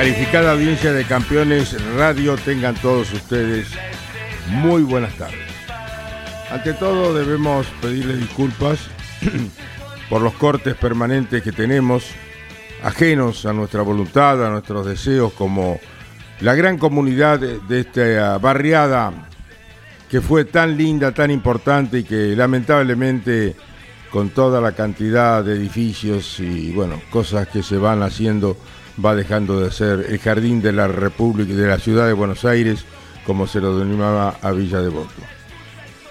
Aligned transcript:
Calificada 0.00 0.52
audiencia 0.52 0.94
de 0.94 1.04
campeones 1.04 1.76
radio, 1.94 2.34
tengan 2.36 2.74
todos 2.74 3.12
ustedes 3.12 3.68
muy 4.48 4.82
buenas 4.82 5.12
tardes. 5.18 5.46
Ante 6.50 6.72
todo 6.72 7.12
debemos 7.12 7.66
pedirles 7.82 8.18
disculpas 8.18 8.78
por 10.08 10.22
los 10.22 10.32
cortes 10.32 10.74
permanentes 10.74 11.42
que 11.42 11.52
tenemos, 11.52 12.06
ajenos 12.82 13.44
a 13.44 13.52
nuestra 13.52 13.82
voluntad, 13.82 14.42
a 14.42 14.48
nuestros 14.48 14.86
deseos, 14.86 15.34
como 15.34 15.78
la 16.40 16.54
gran 16.54 16.78
comunidad 16.78 17.38
de 17.38 17.80
esta 17.80 18.38
barriada 18.38 19.12
que 20.08 20.22
fue 20.22 20.46
tan 20.46 20.78
linda, 20.78 21.12
tan 21.12 21.30
importante 21.30 21.98
y 21.98 22.04
que 22.04 22.34
lamentablemente 22.34 23.54
con 24.10 24.30
toda 24.30 24.62
la 24.62 24.72
cantidad 24.72 25.44
de 25.44 25.56
edificios 25.56 26.40
y 26.40 26.72
bueno, 26.72 27.02
cosas 27.10 27.48
que 27.48 27.62
se 27.62 27.76
van 27.76 28.02
haciendo, 28.02 28.56
va 29.04 29.14
dejando 29.14 29.60
de 29.60 29.70
ser 29.70 30.06
el 30.08 30.18
jardín 30.18 30.62
de 30.62 30.72
la 30.72 30.88
República 30.88 31.54
de 31.54 31.68
la 31.68 31.78
ciudad 31.78 32.06
de 32.06 32.12
Buenos 32.12 32.44
Aires, 32.44 32.84
como 33.24 33.46
se 33.46 33.60
lo 33.60 33.78
denominaba 33.78 34.36
a 34.42 34.50
Villa 34.52 34.80
Devoto. 34.80 35.22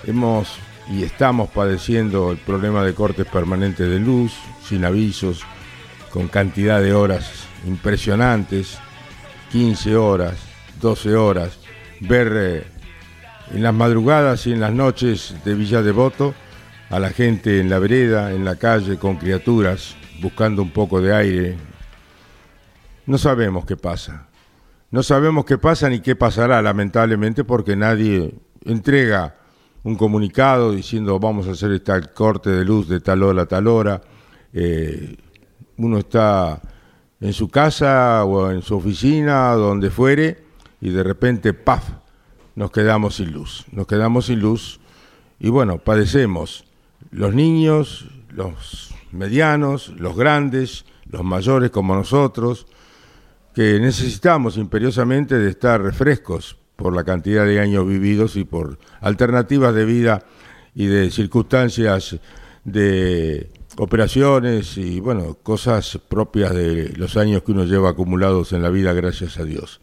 Hemos 0.06 0.58
y 0.90 1.04
estamos 1.04 1.50
padeciendo 1.50 2.32
el 2.32 2.38
problema 2.38 2.84
de 2.84 2.96
cortes 2.96 3.28
permanentes 3.28 3.88
de 3.88 4.00
luz, 4.00 4.34
sin 4.68 4.86
avisos, 4.86 5.44
con 6.10 6.28
cantidad 6.28 6.82
de 6.82 6.94
horas 6.94 7.48
impresionantes, 7.68 8.80
15 9.52 9.96
horas, 9.96 10.36
12 10.82 11.16
horas, 11.16 11.60
ver 12.00 12.32
eh, 12.36 12.64
en 13.54 13.64
las 13.64 13.74
madrugadas 13.74 14.48
y 14.48 14.54
en 14.54 14.62
las 14.62 14.74
noches 14.74 15.36
de 15.46 15.54
Villa 15.54 15.82
Devoto 15.82 16.34
a 16.90 17.00
la 17.00 17.12
gente 17.12 17.60
en 17.60 17.70
la 17.70 17.78
vereda, 17.78 18.34
en 18.34 18.46
la 18.46 18.56
calle, 18.56 18.98
con 18.98 19.18
criaturas, 19.18 19.96
buscando 20.22 20.64
un 20.64 20.72
poco 20.72 21.02
de 21.02 21.16
aire, 21.16 21.58
no 23.10 23.18
sabemos 23.18 23.66
qué 23.66 23.76
pasa. 23.76 24.28
No 24.92 25.02
sabemos 25.02 25.44
qué 25.44 25.58
pasa 25.58 25.90
ni 25.90 26.00
qué 26.00 26.16
pasará, 26.16 26.62
lamentablemente, 26.62 27.44
porque 27.44 27.76
nadie 27.76 28.36
entrega 28.64 29.36
un 29.84 29.96
comunicado 29.96 30.74
diciendo 30.74 31.20
vamos 31.20 31.48
a 31.48 31.52
hacer 31.52 31.72
esta 31.72 32.00
corte 32.14 32.52
de 32.52 32.64
luz 32.64 32.88
de 32.88 33.00
tal 33.00 33.24
hora 33.24 33.42
a 33.42 33.46
tal 33.48 33.66
hora. 33.68 34.00
Eh, 34.54 35.18
uno 35.78 35.98
está 35.98 36.62
en 37.20 37.34
su 37.34 37.50
casa 37.50 38.24
o 38.26 38.52
en 38.52 38.62
su 38.62 38.76
oficina, 38.76 39.54
donde 39.54 39.90
fuere, 39.90 40.44
y 40.80 40.92
de 40.92 41.02
repente, 41.02 41.56
¡paf!, 41.56 41.90
nos 42.54 42.70
quedamos 42.70 43.16
sin 43.16 43.32
luz. 43.32 43.66
Nos 43.72 43.88
quedamos 43.88 44.28
sin 44.28 44.40
luz 44.40 44.80
y 45.40 45.50
bueno, 45.50 45.80
padecemos 45.80 46.66
los 47.10 47.34
niños, 47.34 48.08
los 48.30 48.94
medianos, 49.12 49.90
los 49.98 50.16
grandes, 50.16 50.86
los 51.10 51.24
mayores 51.24 51.72
como 51.72 51.96
nosotros, 51.96 52.68
que 53.60 53.78
necesitamos 53.78 54.56
imperiosamente 54.56 55.38
de 55.38 55.50
estar 55.50 55.82
refrescos 55.82 56.56
por 56.78 56.96
la 56.96 57.04
cantidad 57.04 57.46
de 57.46 57.60
años 57.60 57.86
vividos 57.86 58.38
y 58.38 58.46
por 58.46 58.80
alternativas 59.02 59.76
de 59.76 59.84
vida 59.84 60.24
y 60.74 60.86
de 60.86 61.12
circunstancias 61.12 62.16
de 62.64 63.50
operaciones 63.76 64.78
y 64.78 65.02
bueno, 65.02 65.40
cosas 65.44 66.00
propias 66.08 66.56
de 66.56 66.94
los 66.96 67.18
años 67.18 67.44
que 67.44 67.52
uno 67.52 67.66
lleva 67.66 67.90
acumulados 67.90 68.54
en 68.54 68.64
la 68.64 68.70
vida, 68.70 68.94
gracias 68.94 69.38
a 69.40 69.44
Dios. 69.44 69.82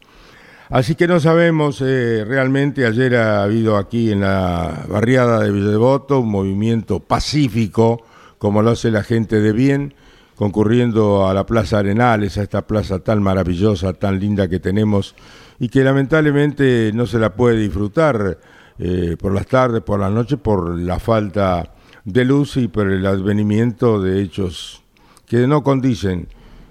Así 0.70 0.94
que 0.94 1.06
no 1.06 1.20
sabemos 1.20 1.82
eh, 1.82 2.24
realmente, 2.26 2.86
ayer 2.86 3.14
ha 3.16 3.42
habido 3.42 3.76
aquí 3.76 4.10
en 4.10 4.20
la 4.20 4.86
barriada 4.88 5.40
de 5.40 5.52
Villedevoto 5.52 6.20
un 6.20 6.30
movimiento 6.30 7.00
pacífico, 7.00 8.02
como 8.38 8.62
lo 8.62 8.70
hace 8.70 8.90
la 8.90 9.02
gente 9.02 9.38
de 9.38 9.52
bien, 9.52 9.92
concurriendo 10.36 11.26
a 11.26 11.34
la 11.34 11.46
Plaza 11.46 11.78
Arenales, 11.78 12.38
a 12.38 12.42
esta 12.42 12.66
plaza 12.66 13.00
tan 13.00 13.22
maravillosa, 13.22 13.94
tan 13.94 14.20
linda 14.20 14.48
que 14.48 14.60
tenemos 14.60 15.14
y 15.58 15.68
que 15.68 15.82
lamentablemente 15.82 16.92
no 16.94 17.06
se 17.06 17.18
la 17.18 17.34
puede 17.34 17.58
disfrutar 17.58 18.38
eh, 18.78 19.16
por 19.18 19.32
las 19.32 19.46
tardes, 19.46 19.82
por 19.82 19.98
las 19.98 20.12
noches, 20.12 20.38
por 20.38 20.78
la 20.78 20.98
falta 20.98 21.72
de 22.04 22.24
luz 22.24 22.58
y 22.58 22.68
por 22.68 22.88
el 22.88 23.04
advenimiento 23.06 24.00
de 24.00 24.22
hechos 24.22 24.82
que 25.26 25.46
no 25.46 25.62
condicen 25.62 26.28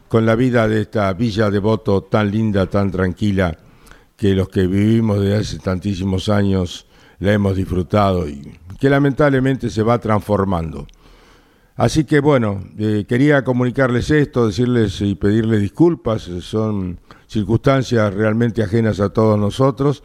con 0.07 0.25
la 0.25 0.35
vida 0.35 0.67
de 0.67 0.81
esta 0.81 1.11
villa 1.13 1.49
de 1.49 1.59
voto 1.59 2.03
tan 2.03 2.31
linda, 2.31 2.67
tan 2.67 2.91
tranquila, 2.91 3.57
que 4.15 4.33
los 4.33 4.47
que 4.47 4.67
vivimos 4.67 5.19
desde 5.19 5.37
hace 5.37 5.59
tantísimos 5.59 6.29
años 6.29 6.87
la 7.19 7.33
hemos 7.33 7.55
disfrutado 7.55 8.29
y 8.29 8.57
que 8.79 8.89
lamentablemente 8.89 9.69
se 9.69 9.83
va 9.83 9.99
transformando. 9.99 10.87
Así 11.75 12.05
que 12.05 12.21
bueno, 12.21 12.63
eh, 12.77 13.05
quería 13.07 13.43
comunicarles 13.43 14.09
esto, 14.09 14.47
decirles 14.47 15.01
y 15.01 15.15
pedirles 15.15 15.59
disculpas, 15.59 16.21
son 16.39 16.99
circunstancias 17.27 18.13
realmente 18.13 18.63
ajenas 18.63 19.01
a 19.01 19.09
todos 19.09 19.37
nosotros, 19.37 20.01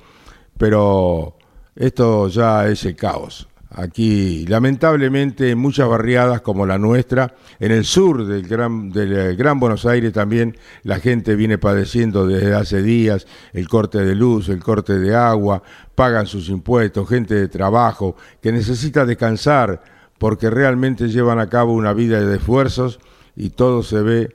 pero 0.59 1.37
esto 1.77 2.29
ya 2.29 2.67
es 2.67 2.85
el 2.85 2.97
caos. 2.97 3.47
Aquí, 3.73 4.47
lamentablemente, 4.49 5.51
en 5.51 5.59
muchas 5.59 5.89
barriadas 5.89 6.41
como 6.41 6.67
la 6.67 6.77
nuestra, 6.77 7.37
en 7.61 7.71
el 7.71 7.85
sur 7.85 8.27
del 8.27 8.43
gran, 8.49 8.91
del 8.91 9.37
gran 9.37 9.61
Buenos 9.61 9.87
Aires 9.87 10.13
también, 10.13 10.57
la 10.83 10.99
gente 10.99 11.37
viene 11.37 11.57
padeciendo 11.57 12.27
desde 12.27 12.53
hace 12.53 12.83
días 12.83 13.29
el 13.53 13.69
corte 13.69 13.99
de 13.99 14.17
luz, 14.17 14.49
el 14.49 14.59
corte 14.59 14.99
de 14.99 15.15
agua, 15.15 15.63
pagan 15.95 16.27
sus 16.27 16.49
impuestos, 16.49 17.09
gente 17.09 17.37
de 17.37 17.47
trabajo 17.47 18.17
que 18.43 18.51
necesita 18.51 19.07
descansar 19.07 20.00
porque 20.21 20.51
realmente 20.51 21.09
llevan 21.09 21.39
a 21.39 21.49
cabo 21.49 21.73
una 21.73 21.95
vida 21.95 22.21
de 22.21 22.37
esfuerzos 22.37 23.01
y 23.35 23.49
todo 23.49 23.83
se 23.83 24.03
ve 24.03 24.35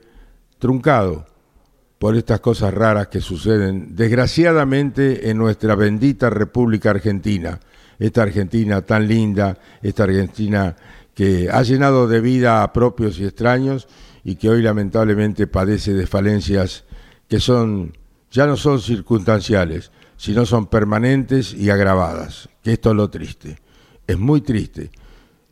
truncado 0.58 1.26
por 2.00 2.16
estas 2.16 2.40
cosas 2.40 2.74
raras 2.74 3.06
que 3.06 3.20
suceden 3.20 3.94
desgraciadamente 3.94 5.30
en 5.30 5.38
nuestra 5.38 5.76
bendita 5.76 6.28
República 6.28 6.90
Argentina, 6.90 7.60
esta 8.00 8.22
Argentina 8.22 8.82
tan 8.82 9.06
linda, 9.06 9.58
esta 9.80 10.02
Argentina 10.02 10.74
que 11.14 11.50
ha 11.52 11.62
llenado 11.62 12.08
de 12.08 12.20
vida 12.20 12.64
a 12.64 12.72
propios 12.72 13.20
y 13.20 13.24
extraños 13.24 13.86
y 14.24 14.34
que 14.34 14.50
hoy 14.50 14.62
lamentablemente 14.62 15.46
padece 15.46 15.92
de 15.92 16.08
falencias 16.08 16.82
que 17.28 17.38
son 17.38 17.96
ya 18.32 18.48
no 18.48 18.56
son 18.56 18.80
circunstanciales, 18.80 19.92
sino 20.16 20.46
son 20.46 20.66
permanentes 20.66 21.54
y 21.54 21.70
agravadas, 21.70 22.48
que 22.64 22.72
esto 22.72 22.90
es 22.90 22.96
lo 22.96 23.08
triste. 23.08 23.60
Es 24.04 24.18
muy 24.18 24.40
triste 24.40 24.90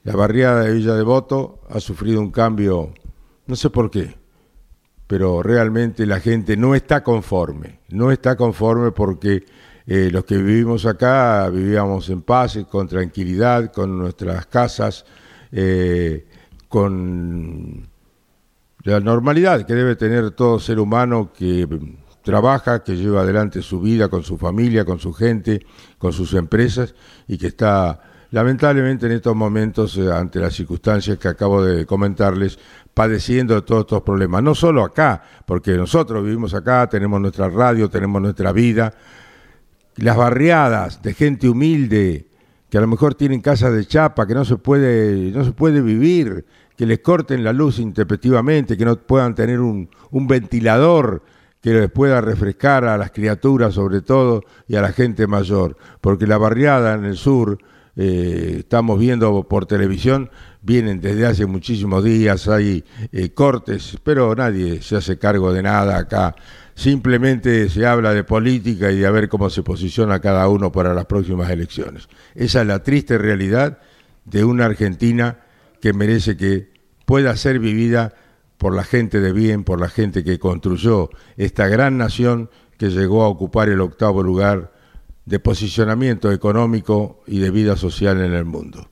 la 0.04 0.14
barriada 0.14 0.62
de 0.62 0.72
Villa 0.72 0.94
Devoto 0.94 1.62
ha 1.70 1.80
sufrido 1.80 2.20
un 2.20 2.30
cambio, 2.30 2.92
no 3.46 3.56
sé 3.56 3.70
por 3.70 3.90
qué, 3.90 4.14
pero 5.06 5.42
realmente 5.42 6.06
la 6.06 6.20
gente 6.20 6.56
no 6.56 6.74
está 6.74 7.02
conforme, 7.02 7.80
no 7.88 8.12
está 8.12 8.36
conforme 8.36 8.92
porque 8.92 9.44
eh, 9.86 10.10
los 10.12 10.24
que 10.24 10.36
vivimos 10.36 10.84
acá 10.84 11.48
vivíamos 11.48 12.10
en 12.10 12.20
paz, 12.20 12.58
con 12.70 12.86
tranquilidad, 12.86 13.72
con 13.72 13.98
nuestras 13.98 14.46
casas, 14.46 15.06
eh, 15.50 16.26
con 16.68 17.88
la 18.82 19.00
normalidad 19.00 19.66
que 19.66 19.74
debe 19.74 19.96
tener 19.96 20.32
todo 20.32 20.58
ser 20.58 20.78
humano 20.78 21.32
que 21.32 21.66
trabaja, 22.22 22.82
que 22.82 22.96
lleva 22.96 23.22
adelante 23.22 23.62
su 23.62 23.80
vida 23.80 24.08
con 24.08 24.22
su 24.22 24.36
familia, 24.36 24.84
con 24.84 24.98
su 24.98 25.14
gente, 25.14 25.64
con 25.96 26.12
sus 26.12 26.34
empresas 26.34 26.94
y 27.26 27.38
que 27.38 27.46
está 27.46 28.13
lamentablemente 28.34 29.06
en 29.06 29.12
estos 29.12 29.36
momentos, 29.36 29.96
eh, 29.96 30.10
ante 30.12 30.40
las 30.40 30.52
circunstancias 30.54 31.18
que 31.18 31.28
acabo 31.28 31.62
de 31.62 31.86
comentarles, 31.86 32.58
padeciendo 32.92 33.54
de 33.54 33.62
todos 33.62 33.82
estos 33.82 34.02
problemas. 34.02 34.42
No 34.42 34.56
solo 34.56 34.82
acá, 34.82 35.22
porque 35.46 35.76
nosotros 35.76 36.24
vivimos 36.24 36.52
acá, 36.52 36.88
tenemos 36.88 37.20
nuestra 37.20 37.48
radio, 37.48 37.88
tenemos 37.88 38.20
nuestra 38.20 38.50
vida, 38.50 38.92
las 39.98 40.16
barriadas 40.16 41.00
de 41.00 41.14
gente 41.14 41.48
humilde 41.48 42.26
que 42.68 42.76
a 42.76 42.80
lo 42.80 42.88
mejor 42.88 43.14
tienen 43.14 43.40
casas 43.40 43.72
de 43.72 43.86
chapa, 43.86 44.26
que 44.26 44.34
no 44.34 44.44
se 44.44 44.56
puede, 44.56 45.30
no 45.30 45.44
se 45.44 45.52
puede 45.52 45.80
vivir, 45.80 46.44
que 46.76 46.86
les 46.86 46.98
corten 46.98 47.44
la 47.44 47.52
luz 47.52 47.78
intempestivamente, 47.78 48.76
que 48.76 48.84
no 48.84 48.96
puedan 48.96 49.36
tener 49.36 49.60
un, 49.60 49.88
un 50.10 50.26
ventilador 50.26 51.22
que 51.60 51.72
les 51.72 51.88
pueda 51.88 52.20
refrescar 52.20 52.84
a 52.84 52.98
las 52.98 53.12
criaturas 53.12 53.74
sobre 53.74 54.00
todo 54.00 54.42
y 54.66 54.74
a 54.74 54.82
la 54.82 54.90
gente 54.90 55.28
mayor, 55.28 55.76
porque 56.00 56.26
la 56.26 56.36
barriada 56.36 56.94
en 56.94 57.04
el 57.04 57.16
sur, 57.16 57.58
eh, 57.96 58.56
estamos 58.60 58.98
viendo 58.98 59.46
por 59.48 59.66
televisión, 59.66 60.30
vienen 60.62 61.00
desde 61.00 61.26
hace 61.26 61.46
muchísimos 61.46 62.02
días, 62.02 62.48
hay 62.48 62.84
eh, 63.12 63.30
cortes, 63.30 63.98
pero 64.02 64.34
nadie 64.34 64.82
se 64.82 64.96
hace 64.96 65.18
cargo 65.18 65.52
de 65.52 65.62
nada 65.62 65.98
acá. 65.98 66.34
Simplemente 66.74 67.68
se 67.68 67.86
habla 67.86 68.12
de 68.12 68.24
política 68.24 68.90
y 68.90 68.98
de 68.98 69.10
ver 69.10 69.28
cómo 69.28 69.48
se 69.48 69.62
posiciona 69.62 70.20
cada 70.20 70.48
uno 70.48 70.72
para 70.72 70.92
las 70.92 71.06
próximas 71.06 71.48
elecciones. 71.50 72.08
Esa 72.34 72.62
es 72.62 72.66
la 72.66 72.82
triste 72.82 73.16
realidad 73.16 73.78
de 74.24 74.44
una 74.44 74.64
Argentina 74.64 75.38
que 75.80 75.92
merece 75.92 76.36
que 76.36 76.72
pueda 77.04 77.36
ser 77.36 77.60
vivida 77.60 78.14
por 78.58 78.74
la 78.74 78.82
gente 78.82 79.20
de 79.20 79.32
bien, 79.32 79.62
por 79.62 79.80
la 79.80 79.88
gente 79.88 80.24
que 80.24 80.38
construyó 80.38 81.10
esta 81.36 81.68
gran 81.68 81.98
nación 81.98 82.50
que 82.78 82.90
llegó 82.90 83.22
a 83.22 83.28
ocupar 83.28 83.68
el 83.68 83.80
octavo 83.80 84.22
lugar 84.22 84.72
de 85.24 85.38
posicionamiento 85.38 86.30
económico 86.32 87.22
y 87.26 87.38
de 87.38 87.50
vida 87.50 87.76
social 87.76 88.20
en 88.20 88.34
el 88.34 88.44
mundo. 88.44 88.90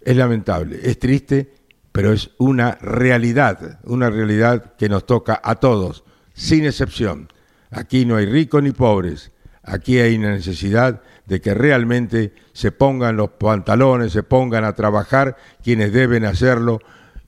Es 0.00 0.16
lamentable, 0.16 0.80
es 0.82 0.98
triste, 0.98 1.54
pero 1.92 2.12
es 2.12 2.30
una 2.38 2.72
realidad, 2.80 3.80
una 3.84 4.10
realidad 4.10 4.74
que 4.76 4.88
nos 4.88 5.06
toca 5.06 5.40
a 5.42 5.54
todos, 5.56 6.04
sin 6.34 6.64
excepción. 6.64 7.28
Aquí 7.70 8.04
no 8.04 8.16
hay 8.16 8.26
ricos 8.26 8.62
ni 8.62 8.72
pobres, 8.72 9.32
aquí 9.62 9.98
hay 9.98 10.16
una 10.16 10.32
necesidad 10.32 11.02
de 11.26 11.40
que 11.40 11.54
realmente 11.54 12.34
se 12.52 12.70
pongan 12.70 13.16
los 13.16 13.30
pantalones, 13.30 14.12
se 14.12 14.22
pongan 14.22 14.64
a 14.64 14.74
trabajar 14.74 15.36
quienes 15.62 15.92
deben 15.92 16.24
hacerlo 16.24 16.80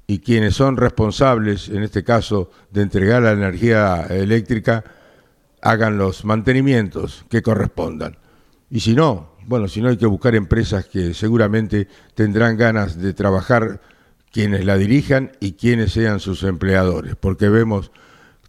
y 0.06 0.18
quienes 0.18 0.54
son 0.54 0.76
responsables, 0.76 1.68
en 1.68 1.82
este 1.82 2.04
caso, 2.04 2.50
de 2.70 2.82
entregar 2.82 3.22
la 3.22 3.32
energía 3.32 4.06
eléctrica, 4.10 4.84
hagan 5.62 5.96
los 5.96 6.24
mantenimientos 6.24 7.24
que 7.28 7.42
correspondan. 7.42 8.18
Y 8.70 8.80
si 8.80 8.94
no, 8.94 9.30
bueno, 9.46 9.68
si 9.68 9.80
no 9.80 9.88
hay 9.88 9.96
que 9.96 10.06
buscar 10.06 10.34
empresas 10.34 10.86
que 10.86 11.14
seguramente 11.14 11.88
tendrán 12.14 12.56
ganas 12.56 13.00
de 13.00 13.14
trabajar 13.14 13.80
quienes 14.32 14.64
la 14.64 14.76
dirijan 14.76 15.32
y 15.40 15.52
quienes 15.52 15.92
sean 15.92 16.20
sus 16.20 16.42
empleadores, 16.42 17.16
porque 17.16 17.48
vemos 17.48 17.92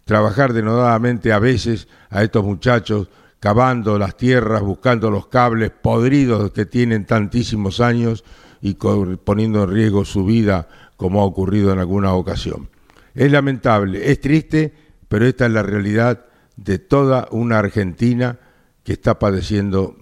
trabajar 0.04 0.52
denodadamente 0.52 1.32
a 1.32 1.38
veces 1.38 1.86
a 2.10 2.22
estos 2.22 2.44
muchachos 2.44 3.08
cavando 3.40 3.98
las 3.98 4.16
tierras, 4.16 4.62
buscando 4.62 5.10
los 5.10 5.28
cables 5.28 5.70
podridos 5.70 6.50
que 6.50 6.66
tienen 6.66 7.06
tantísimos 7.06 7.80
años 7.80 8.24
y 8.60 8.74
poniendo 8.74 9.64
en 9.64 9.70
riesgo 9.70 10.04
su 10.04 10.24
vida 10.24 10.68
como 10.96 11.20
ha 11.20 11.24
ocurrido 11.24 11.72
en 11.72 11.78
alguna 11.78 12.12
ocasión. 12.14 12.68
Es 13.14 13.30
lamentable, 13.30 14.10
es 14.10 14.20
triste, 14.20 14.74
pero 15.08 15.26
esta 15.26 15.46
es 15.46 15.52
la 15.52 15.62
realidad 15.62 16.26
de 16.56 16.78
toda 16.78 17.28
una 17.30 17.60
Argentina 17.60 18.38
que 18.88 18.94
está 18.94 19.18
padeciendo 19.18 19.96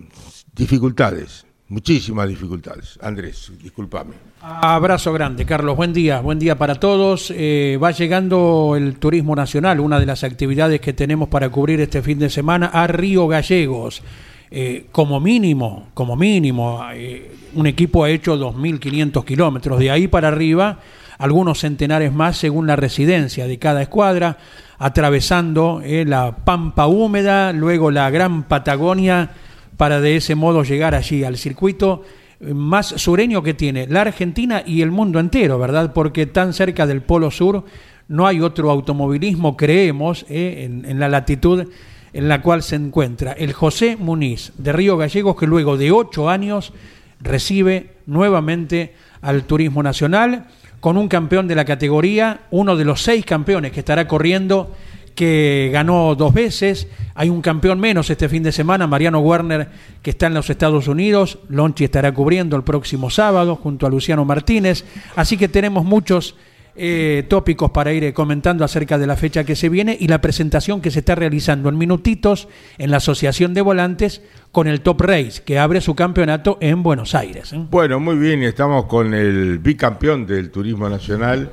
dificultades, 0.54 1.44
muchísimas 1.66 2.28
dificultades. 2.28 2.96
Andrés, 3.02 3.50
discúlpame. 3.60 4.14
Abrazo 4.40 5.12
grande, 5.12 5.44
Carlos. 5.44 5.76
Buen 5.76 5.92
día, 5.92 6.20
buen 6.20 6.38
día 6.38 6.56
para 6.56 6.76
todos. 6.76 7.32
Eh, 7.34 7.80
va 7.82 7.90
llegando 7.90 8.74
el 8.76 8.94
turismo 9.00 9.34
nacional, 9.34 9.80
una 9.80 9.98
de 9.98 10.06
las 10.06 10.22
actividades 10.22 10.80
que 10.80 10.92
tenemos 10.92 11.28
para 11.28 11.50
cubrir 11.50 11.80
este 11.80 12.00
fin 12.00 12.20
de 12.20 12.30
semana 12.30 12.66
a 12.66 12.86
Río 12.86 13.26
Gallegos. 13.26 14.04
Eh, 14.52 14.86
como 14.92 15.18
mínimo, 15.18 15.88
como 15.92 16.14
mínimo, 16.14 16.80
eh, 16.94 17.32
un 17.54 17.66
equipo 17.66 18.04
ha 18.04 18.10
hecho 18.10 18.36
2.500 18.36 19.24
kilómetros. 19.24 19.80
De 19.80 19.90
ahí 19.90 20.06
para 20.06 20.28
arriba, 20.28 20.78
algunos 21.18 21.60
centenares 21.60 22.12
más 22.12 22.36
según 22.36 22.66
la 22.66 22.76
residencia 22.76 23.46
de 23.46 23.58
cada 23.58 23.82
escuadra 23.82 24.38
atravesando 24.78 25.80
eh, 25.82 26.04
la 26.06 26.36
pampa 26.36 26.86
húmeda, 26.86 27.52
luego 27.52 27.90
la 27.90 28.10
gran 28.10 28.44
Patagonia, 28.44 29.30
para 29.76 30.00
de 30.00 30.16
ese 30.16 30.34
modo 30.34 30.62
llegar 30.64 30.94
allí 30.94 31.24
al 31.24 31.36
circuito 31.36 32.02
eh, 32.40 32.52
más 32.52 32.88
sureño 32.88 33.42
que 33.42 33.54
tiene 33.54 33.86
la 33.86 34.02
Argentina 34.02 34.62
y 34.64 34.82
el 34.82 34.90
mundo 34.90 35.18
entero, 35.20 35.58
¿verdad? 35.58 35.92
Porque 35.92 36.26
tan 36.26 36.52
cerca 36.52 36.86
del 36.86 37.02
Polo 37.02 37.30
Sur 37.30 37.64
no 38.08 38.26
hay 38.26 38.40
otro 38.40 38.70
automovilismo, 38.70 39.56
creemos, 39.56 40.24
eh, 40.28 40.64
en, 40.64 40.84
en, 40.84 41.00
la 41.00 41.08
latitud 41.08 41.68
en 42.12 42.28
la 42.28 42.40
cual 42.40 42.62
se 42.62 42.76
encuentra 42.76 43.32
el 43.32 43.52
José 43.52 43.96
Muniz 43.96 44.52
de 44.56 44.72
Río 44.72 44.96
Gallegos, 44.96 45.36
que 45.36 45.46
luego 45.46 45.76
de 45.76 45.90
ocho 45.90 46.30
años 46.30 46.72
recibe 47.20 47.94
nuevamente 48.06 48.94
al 49.22 49.44
Turismo 49.44 49.82
Nacional 49.82 50.46
con 50.80 50.96
un 50.96 51.08
campeón 51.08 51.48
de 51.48 51.54
la 51.54 51.64
categoría, 51.64 52.40
uno 52.50 52.76
de 52.76 52.84
los 52.84 53.02
seis 53.02 53.24
campeones 53.24 53.72
que 53.72 53.80
estará 53.80 54.06
corriendo, 54.06 54.74
que 55.16 55.70
ganó 55.72 56.14
dos 56.14 56.32
veces. 56.32 56.88
Hay 57.14 57.30
un 57.30 57.40
campeón 57.40 57.80
menos 57.80 58.10
este 58.10 58.28
fin 58.28 58.42
de 58.42 58.52
semana, 58.52 58.86
Mariano 58.86 59.20
Werner, 59.20 59.68
que 60.02 60.10
está 60.10 60.26
en 60.26 60.34
los 60.34 60.50
Estados 60.50 60.86
Unidos. 60.86 61.38
Lonchi 61.48 61.84
estará 61.84 62.12
cubriendo 62.12 62.54
el 62.54 62.62
próximo 62.62 63.10
sábado 63.10 63.56
junto 63.56 63.86
a 63.86 63.90
Luciano 63.90 64.24
Martínez. 64.24 64.84
Así 65.16 65.36
que 65.36 65.48
tenemos 65.48 65.84
muchos 65.84 66.36
eh, 66.78 67.24
tópicos 67.28 67.70
para 67.70 67.92
ir 67.92 68.04
eh, 68.04 68.12
comentando 68.12 68.64
acerca 68.64 68.98
de 68.98 69.06
la 69.06 69.16
fecha 69.16 69.44
que 69.44 69.56
se 69.56 69.68
viene 69.68 69.96
y 69.98 70.08
la 70.08 70.20
presentación 70.20 70.80
que 70.80 70.90
se 70.90 70.98
está 70.98 71.14
realizando 71.14 71.68
en 71.68 71.78
minutitos 71.78 72.48
en 72.78 72.90
la 72.90 72.98
Asociación 72.98 73.54
de 73.54 73.62
Volantes 73.62 74.22
con 74.52 74.66
el 74.66 74.82
Top 74.82 75.00
Race, 75.00 75.42
que 75.44 75.58
abre 75.58 75.80
su 75.80 75.94
campeonato 75.94 76.58
en 76.60 76.82
Buenos 76.82 77.14
Aires. 77.14 77.52
¿eh? 77.52 77.66
Bueno, 77.70 77.98
muy 78.00 78.16
bien, 78.16 78.42
estamos 78.42 78.84
con 78.84 79.14
el 79.14 79.58
bicampeón 79.58 80.26
del 80.26 80.50
Turismo 80.50 80.88
Nacional, 80.88 81.50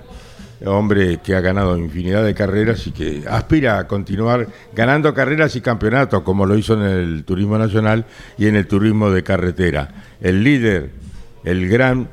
hombre 0.65 1.19
que 1.23 1.35
ha 1.35 1.41
ganado 1.41 1.77
infinidad 1.77 2.23
de 2.23 2.33
carreras 2.33 2.85
y 2.87 2.91
que 2.91 3.23
aspira 3.29 3.79
a 3.79 3.87
continuar 3.87 4.47
ganando 4.73 5.13
carreras 5.13 5.55
y 5.55 5.61
campeonatos, 5.61 6.23
como 6.23 6.45
lo 6.45 6.57
hizo 6.57 6.73
en 6.73 6.81
el 6.81 7.23
Turismo 7.23 7.57
Nacional 7.57 8.05
y 8.37 8.47
en 8.47 8.55
el 8.55 8.67
Turismo 8.67 9.09
de 9.09 9.23
Carretera. 9.23 9.89
El 10.21 10.43
líder, 10.43 10.91
el 11.43 11.69
gran 11.69 12.09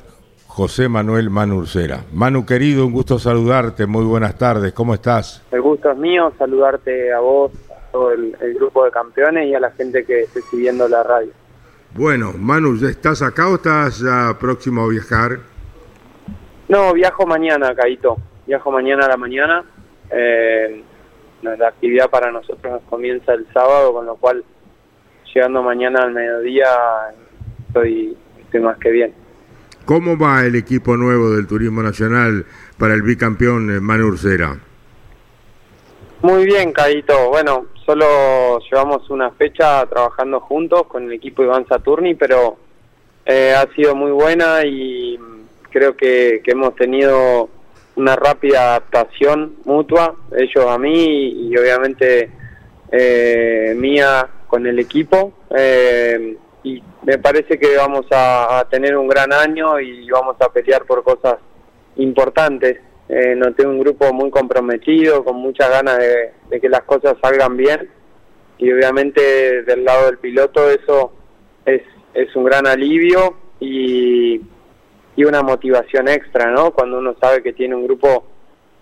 José 0.53 0.89
Manuel 0.89 1.29
Manu 1.29 1.63
Manu 2.11 2.45
querido, 2.45 2.85
un 2.85 2.91
gusto 2.91 3.17
saludarte, 3.17 3.85
muy 3.85 4.03
buenas 4.03 4.37
tardes, 4.37 4.73
¿cómo 4.73 4.93
estás? 4.93 5.41
El 5.49 5.61
gusto 5.61 5.89
es 5.89 5.97
mío, 5.97 6.33
saludarte 6.37 7.13
a 7.13 7.21
vos, 7.21 7.53
a 7.71 7.89
todo 7.89 8.11
el, 8.11 8.35
grupo 8.55 8.83
de 8.83 8.91
campeones 8.91 9.47
y 9.47 9.55
a 9.55 9.61
la 9.61 9.71
gente 9.71 10.03
que 10.03 10.23
esté 10.23 10.41
siguiendo 10.41 10.89
la 10.89 11.03
radio. 11.03 11.31
Bueno, 11.95 12.33
Manu, 12.37 12.75
¿estás 12.85 13.21
acá 13.21 13.47
o 13.47 13.55
estás 13.55 13.99
ya 13.99 14.37
próximo 14.37 14.83
a 14.83 14.89
viajar? 14.89 15.39
No, 16.67 16.93
viajo 16.93 17.25
mañana, 17.25 17.73
Caito, 17.73 18.17
viajo 18.45 18.71
mañana 18.71 19.05
a 19.05 19.07
la 19.09 19.17
mañana. 19.17 19.63
Eh, 20.09 20.83
la 21.43 21.67
actividad 21.69 22.09
para 22.09 22.29
nosotros 22.29 22.81
comienza 22.89 23.33
el 23.33 23.47
sábado, 23.53 23.93
con 23.93 24.05
lo 24.05 24.17
cual 24.17 24.43
llegando 25.33 25.63
mañana 25.63 26.03
al 26.03 26.11
mediodía 26.11 26.67
estoy, 27.67 28.17
estoy 28.37 28.59
más 28.59 28.77
que 28.79 28.91
bien. 28.91 29.20
¿Cómo 29.91 30.17
va 30.17 30.45
el 30.45 30.55
equipo 30.55 30.95
nuevo 30.95 31.31
del 31.31 31.45
Turismo 31.47 31.83
Nacional 31.83 32.45
para 32.77 32.93
el 32.93 33.01
bicampeón 33.01 33.75
eh, 33.75 33.81
Manu 33.81 34.07
Ursera? 34.07 34.57
Muy 36.21 36.45
bien, 36.45 36.71
Caito. 36.71 37.27
Bueno, 37.27 37.65
solo 37.85 38.57
llevamos 38.59 39.09
una 39.09 39.31
fecha 39.31 39.85
trabajando 39.87 40.39
juntos 40.39 40.83
con 40.87 41.03
el 41.03 41.11
equipo 41.11 41.43
Iván 41.43 41.67
Saturni, 41.67 42.15
pero 42.15 42.55
eh, 43.25 43.53
ha 43.53 43.67
sido 43.75 43.93
muy 43.93 44.11
buena 44.11 44.63
y 44.63 45.19
creo 45.69 45.97
que, 45.97 46.41
hemos 46.45 46.73
tenido 46.77 47.49
una 47.97 48.15
rápida 48.15 48.61
adaptación 48.61 49.55
mutua, 49.65 50.15
ellos 50.37 50.67
a 50.69 50.77
mí 50.77 51.49
y, 51.49 51.57
obviamente 51.57 52.31
eh, 52.93 53.73
mía 53.75 54.25
con 54.47 54.65
el 54.67 54.79
equipo. 54.79 55.33
Eh, 55.53 56.37
y 56.63 56.81
me 57.03 57.17
parece 57.17 57.57
que 57.57 57.75
vamos 57.77 58.05
a, 58.11 58.67
tener 58.69 58.95
un 58.95 59.07
gran 59.07 59.33
año 59.33 59.79
y 59.79 60.09
vamos 60.09 60.35
a 60.39 60.49
pelear 60.49 60.85
por 60.85 61.03
cosas 61.03 61.35
importantes. 61.97 62.79
Eh, 63.09 63.35
noté 63.35 63.65
un 63.65 63.79
grupo 63.79 64.13
muy 64.13 64.29
comprometido, 64.29 65.23
con 65.23 65.37
muchas 65.37 65.69
ganas 65.69 65.97
de, 65.97 66.61
que 66.61 66.69
las 66.69 66.83
cosas 66.83 67.17
salgan 67.21 67.57
bien 67.57 67.89
y 68.57 68.71
obviamente 68.71 69.63
del 69.63 69.83
lado 69.83 70.05
del 70.05 70.19
piloto 70.19 70.69
eso 70.69 71.11
es, 71.65 71.81
es 72.13 72.35
un 72.35 72.43
gran 72.43 72.67
alivio 72.67 73.35
y, 73.59 74.39
y 75.15 75.23
una 75.23 75.41
motivación 75.41 76.07
extra, 76.07 76.51
¿no? 76.51 76.71
Cuando 76.71 76.99
uno 76.99 77.15
sabe 77.19 77.43
que 77.43 77.53
tiene 77.53 77.75
un 77.75 77.85
grupo 77.85 78.25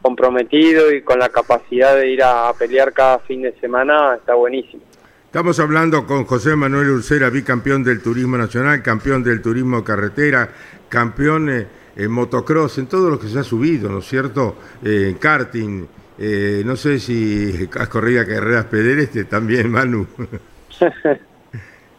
comprometido 0.02 0.94
y 0.94 1.02
con 1.02 1.20
la 1.20 1.30
capacidad 1.30 1.96
de 1.96 2.10
ir 2.10 2.24
a, 2.24 2.52
pelear 2.58 2.94
cada 2.94 3.20
fin 3.20 3.42
de 3.42 3.54
semana, 3.60 4.16
está 4.16 4.36
buenísimo. 4.36 4.84
Estamos 5.30 5.60
hablando 5.60 6.08
con 6.08 6.26
José 6.26 6.56
Manuel 6.56 6.90
Ursera, 6.90 7.30
bicampeón 7.30 7.84
del 7.84 8.02
turismo 8.02 8.36
nacional, 8.36 8.82
campeón 8.82 9.22
del 9.24 9.44
turismo 9.44 9.84
carretera, 9.84 10.50
campeón 10.90 11.52
eh, 11.52 11.68
en 11.96 12.10
motocross, 12.10 12.80
en 12.80 12.88
todo 12.88 13.12
lo 13.12 13.20
que 13.20 13.28
se 13.28 13.38
ha 13.38 13.44
subido, 13.44 13.92
¿no 13.92 14.00
es 14.00 14.08
cierto? 14.08 14.58
Eh, 14.84 15.10
en 15.10 15.20
karting, 15.20 15.86
eh, 16.18 16.64
no 16.66 16.76
sé 16.76 16.98
si 16.98 17.70
has 17.80 17.88
corrido 17.90 18.24
a 18.24 18.26
carreras 18.26 18.66
pedestres 18.66 19.30
también, 19.30 19.70
Manu. 19.70 20.08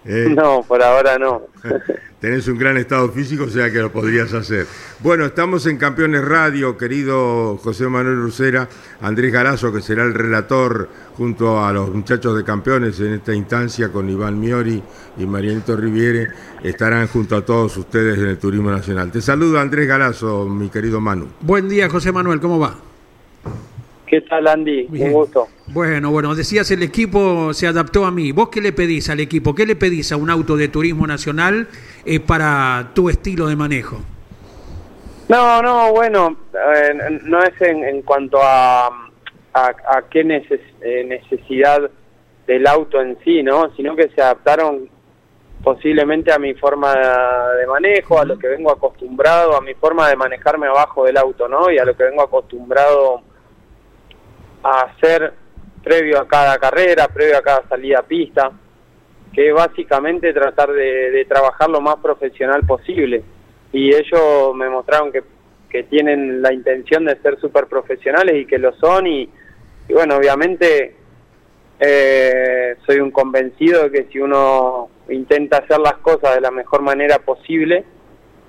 No, 0.05 0.63
por 0.67 0.83
ahora 0.83 1.19
no. 1.19 1.43
Tenés 2.21 2.49
un 2.49 2.59
gran 2.59 2.77
estado 2.77 3.11
físico, 3.11 3.45
o 3.45 3.49
sea 3.49 3.71
que 3.71 3.79
lo 3.79 3.91
podrías 3.91 4.35
hacer. 4.35 4.67
Bueno, 5.01 5.25
estamos 5.25 5.65
en 5.65 5.79
Campeones 5.79 6.23
Radio, 6.23 6.77
querido 6.77 7.57
José 7.57 7.89
Manuel 7.89 8.17
Lucera, 8.17 8.69
Andrés 9.01 9.33
Garazo, 9.33 9.73
que 9.73 9.81
será 9.81 10.05
el 10.05 10.13
relator 10.13 10.89
junto 11.17 11.65
a 11.65 11.73
los 11.73 11.89
muchachos 11.95 12.37
de 12.37 12.45
Campeones 12.45 13.01
en 13.01 13.15
esta 13.15 13.33
instancia 13.33 13.91
con 13.91 14.11
Iván 14.11 14.39
Miori 14.39 14.83
y 15.17 15.25
Marianito 15.25 15.75
Riviere, 15.77 16.29
estarán 16.63 17.09
junto 17.09 17.37
a 17.37 17.45
todos 17.45 17.75
ustedes 17.79 18.19
en 18.19 18.27
el 18.27 18.39
Turismo 18.39 18.71
Nacional. 18.71 19.11
Te 19.11 19.23
saludo 19.23 19.59
Andrés 19.59 19.89
Garazo, 19.89 20.47
mi 20.47 20.69
querido 20.69 21.01
Manu. 21.01 21.29
Buen 21.41 21.71
día, 21.71 21.89
José 21.89 22.13
Manuel, 22.13 22.39
¿cómo 22.39 22.59
va? 22.59 22.77
¿Qué 24.11 24.23
tal, 24.23 24.49
Andy? 24.49 24.89
Un 24.91 25.13
gusto. 25.13 25.47
Bueno, 25.69 26.11
bueno, 26.11 26.35
decías 26.35 26.69
el 26.73 26.83
equipo 26.83 27.55
se 27.55 27.69
adaptó 27.69 28.05
a 28.05 28.11
mí. 28.11 28.33
¿Vos 28.33 28.49
qué 28.49 28.61
le 28.61 28.73
pedís 28.73 29.09
al 29.09 29.21
equipo? 29.21 29.55
¿Qué 29.55 29.65
le 29.65 29.77
pedís 29.77 30.11
a 30.11 30.17
un 30.17 30.31
auto 30.31 30.57
de 30.57 30.67
turismo 30.67 31.07
nacional 31.07 31.69
eh, 32.05 32.19
para 32.19 32.91
tu 32.93 33.09
estilo 33.09 33.47
de 33.47 33.55
manejo? 33.55 33.99
No, 35.29 35.63
no, 35.63 35.93
bueno, 35.93 36.37
eh, 36.55 37.21
no 37.23 37.41
es 37.41 37.53
en, 37.61 38.03
cuanto 38.03 38.39
a, 38.43 38.89
a, 39.55 40.03
qué 40.11 40.23
eh, 40.23 41.05
necesidad 41.05 41.89
del 42.49 42.67
auto 42.67 43.01
en 43.01 43.17
sí, 43.23 43.45
¿no? 43.45 43.73
Sino 43.77 43.95
que 43.95 44.09
se 44.09 44.21
adaptaron 44.21 44.89
posiblemente 45.63 46.33
a 46.33 46.39
mi 46.41 46.55
forma 46.55 46.97
de 47.61 47.67
manejo, 47.69 48.19
a 48.19 48.25
lo 48.25 48.37
que 48.37 48.49
vengo 48.49 48.73
acostumbrado, 48.73 49.57
a 49.57 49.61
mi 49.61 49.75
forma 49.75 50.09
de 50.09 50.17
manejarme 50.17 50.67
abajo 50.67 51.05
del 51.05 51.17
auto, 51.17 51.47
¿no? 51.47 51.71
Y 51.71 51.79
a 51.79 51.85
lo 51.85 51.97
que 51.97 52.03
vengo 52.03 52.23
acostumbrado 52.23 53.30
a 54.63 54.83
hacer 54.83 55.33
previo 55.83 56.21
a 56.21 56.29
cada 56.29 56.59
carrera, 56.59 57.09
previo 57.09 57.39
a 57.39 57.43
cada 57.43 57.67
salida 57.69 58.01
a 58.01 58.03
pista, 58.03 58.51
que 59.33 59.49
es 59.49 59.55
básicamente 59.55 60.33
tratar 60.33 60.73
de, 60.73 61.25
trabajar 61.29 61.71
lo 61.71 61.81
más 61.81 61.97
profesional 61.97 62.65
posible. 62.67 63.23
Y 63.73 63.95
ellos 63.95 64.55
me 64.55 64.69
mostraron 64.69 65.13
que, 65.13 65.23
que 65.69 65.85
tienen 65.85 66.43
la 66.43 66.53
intención 66.53 67.05
de 67.05 67.21
ser 67.21 67.39
súper 67.41 67.67
profesionales 67.67 68.37
y 68.37 68.47
que 68.47 68.59
lo 68.59 68.73
son 68.75 69.07
y, 69.07 69.31
bueno, 69.89 70.17
obviamente 70.17 70.97
eh, 71.79 72.77
soy 72.85 73.01
un 73.01 73.11
convencido 73.11 73.85
de 73.85 73.91
que 73.91 74.13
si 74.13 74.19
uno 74.19 74.89
intenta 75.09 75.59
hacer 75.59 75.79
las 75.79 75.95
cosas 75.95 76.35
de 76.35 76.41
la 76.41 76.51
mejor 76.51 76.83
manera 76.83 77.19
posible, 77.19 77.85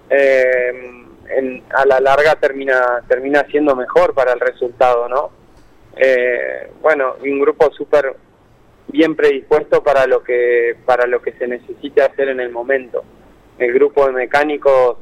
eh, 0.10 1.02
a 1.74 1.86
la 1.86 2.00
larga 2.02 2.36
termina 2.36 3.02
termina 3.08 3.46
siendo 3.50 3.76
mejor 3.76 4.14
para 4.14 4.34
el 4.34 4.40
resultado, 4.40 5.08
¿no? 5.08 5.41
Eh, 5.96 6.72
bueno, 6.82 7.16
un 7.24 7.40
grupo 7.40 7.72
súper 7.72 8.16
bien 8.88 9.16
predispuesto 9.16 9.84
para 9.84 10.06
lo 10.06 10.24
que 10.24 10.76
para 10.86 11.06
lo 11.08 11.22
que 11.22 11.34
se 11.34 11.48
necesite 11.48 12.02
hacer 12.02 12.30
en 12.30 12.40
el 12.40 12.52
momento. 12.52 13.04
El 13.58 13.74
grupo 13.74 14.06
de 14.06 14.14
mecánicos 14.14 14.98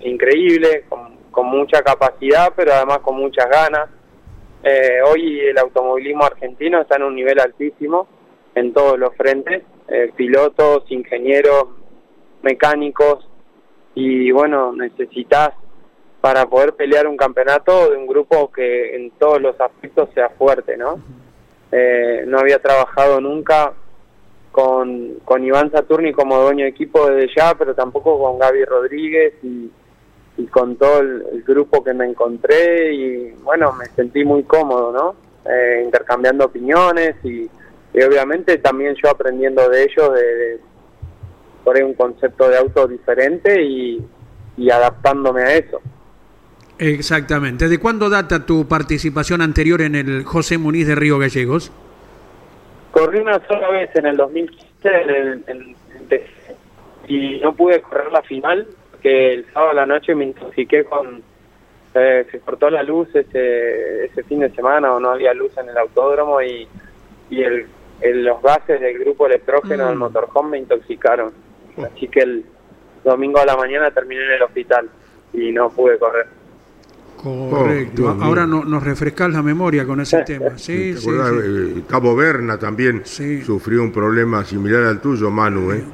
increíble, 0.00 0.84
con, 0.88 1.12
mucha 1.46 1.82
capacidad, 1.82 2.52
pero 2.54 2.72
además 2.74 2.98
con 2.98 3.16
muchas 3.16 3.48
ganas. 3.48 3.88
Eh, 4.62 5.00
hoy 5.04 5.40
el 5.40 5.58
automovilismo 5.58 6.24
argentino 6.24 6.80
está 6.80 6.96
en 6.96 7.04
un 7.04 7.14
nivel 7.14 7.40
altísimo 7.40 8.06
en 8.54 8.72
todos 8.72 8.98
los 8.98 9.14
frentes, 9.16 9.62
eh, 9.88 10.12
pilotos, 10.14 10.84
ingenieros, 10.90 11.68
mecánicos, 12.42 13.26
y 13.94 14.30
bueno, 14.30 14.72
necesitas 14.72 15.50
para 16.22 16.46
poder 16.46 16.74
pelear 16.74 17.08
un 17.08 17.16
campeonato 17.16 17.90
de 17.90 17.96
un 17.96 18.06
grupo 18.06 18.50
que 18.52 18.94
en 18.94 19.10
todos 19.18 19.42
los 19.42 19.60
aspectos 19.60 20.08
sea 20.14 20.28
fuerte, 20.28 20.76
¿no? 20.76 21.00
Eh, 21.72 22.22
no 22.28 22.38
había 22.38 22.60
trabajado 22.60 23.20
nunca 23.20 23.72
con, 24.52 25.14
con 25.24 25.42
Iván 25.42 25.72
Saturni 25.72 26.12
como 26.12 26.38
dueño 26.38 26.62
de 26.62 26.70
equipo 26.70 27.10
desde 27.10 27.34
ya, 27.34 27.56
pero 27.56 27.74
tampoco 27.74 28.20
con 28.20 28.38
Gaby 28.38 28.64
Rodríguez 28.64 29.34
y, 29.42 29.68
con 30.50 30.76
todo 30.76 31.00
el, 31.00 31.42
grupo 31.44 31.82
que 31.82 31.92
me 31.92 32.06
encontré 32.06 32.94
y 32.94 33.30
bueno, 33.42 33.72
me 33.72 33.86
sentí 33.86 34.24
muy 34.24 34.44
cómodo, 34.44 34.92
¿no? 34.92 35.14
Eh, 35.50 35.82
intercambiando 35.84 36.44
opiniones 36.44 37.16
y, 37.24 37.50
obviamente 37.94 38.58
también 38.58 38.94
yo 39.02 39.10
aprendiendo 39.10 39.68
de 39.68 39.82
ellos 39.82 40.14
de, 40.14 40.60
por 41.64 41.82
un 41.82 41.94
concepto 41.94 42.48
de 42.48 42.58
auto 42.58 42.86
diferente 42.86 43.60
y 43.60 44.70
adaptándome 44.70 45.42
a 45.42 45.54
eso. 45.54 45.80
Exactamente. 46.82 47.68
¿De 47.68 47.78
cuándo 47.78 48.10
data 48.10 48.44
tu 48.44 48.66
participación 48.66 49.40
anterior 49.40 49.82
en 49.82 49.94
el 49.94 50.24
José 50.24 50.58
Muniz 50.58 50.88
de 50.88 50.96
Río 50.96 51.16
Gallegos? 51.16 51.70
Corrí 52.90 53.20
una 53.20 53.38
sola 53.46 53.70
vez 53.70 53.94
en 53.94 54.06
el 54.06 54.16
2015 54.16 55.44
y 57.06 57.38
no 57.38 57.54
pude 57.54 57.80
correr 57.82 58.10
la 58.10 58.22
final 58.22 58.66
que 59.00 59.32
el 59.32 59.46
sábado 59.52 59.70
a 59.70 59.74
la 59.74 59.86
noche 59.86 60.12
me 60.16 60.24
intoxiqué 60.24 60.82
con... 60.82 61.22
Eh, 61.94 62.26
se 62.32 62.40
cortó 62.40 62.68
la 62.68 62.82
luz 62.82 63.14
ese, 63.14 64.06
ese 64.06 64.24
fin 64.24 64.40
de 64.40 64.50
semana 64.50 64.92
o 64.92 64.98
no 64.98 65.10
había 65.10 65.32
luz 65.34 65.56
en 65.58 65.68
el 65.68 65.78
autódromo 65.78 66.42
y, 66.42 66.66
y 67.30 67.42
el, 67.42 67.66
los 68.24 68.42
gases 68.42 68.80
del 68.80 68.98
grupo 68.98 69.26
electrógeno 69.26 69.86
del 69.86 69.94
mm. 69.94 70.00
motorhome 70.00 70.50
me 70.50 70.58
intoxicaron. 70.58 71.32
Así 71.76 72.08
que 72.08 72.20
el 72.20 72.44
domingo 73.04 73.38
a 73.38 73.46
la 73.46 73.56
mañana 73.56 73.92
terminé 73.92 74.24
en 74.24 74.32
el 74.32 74.42
hospital 74.42 74.90
y 75.32 75.52
no 75.52 75.70
pude 75.70 75.96
correr. 75.96 76.41
Correcto. 77.22 78.16
Oh, 78.18 78.24
Ahora 78.24 78.46
no, 78.46 78.64
nos 78.64 78.82
refrescas 78.82 79.30
la 79.30 79.42
memoria 79.42 79.86
con 79.86 80.00
ese 80.00 80.22
tema. 80.26 80.58
Sí, 80.58 80.94
sí, 80.94 81.08
eh, 81.10 81.82
Cabo 81.88 82.16
Berna 82.16 82.58
también 82.58 83.06
sufrió 83.06 83.82
un 83.82 83.92
problema 83.92 84.44
similar 84.44 84.84
al 84.84 85.00
tuyo, 85.00 85.30
Manu. 85.30 85.72
¿eh? 85.72 85.84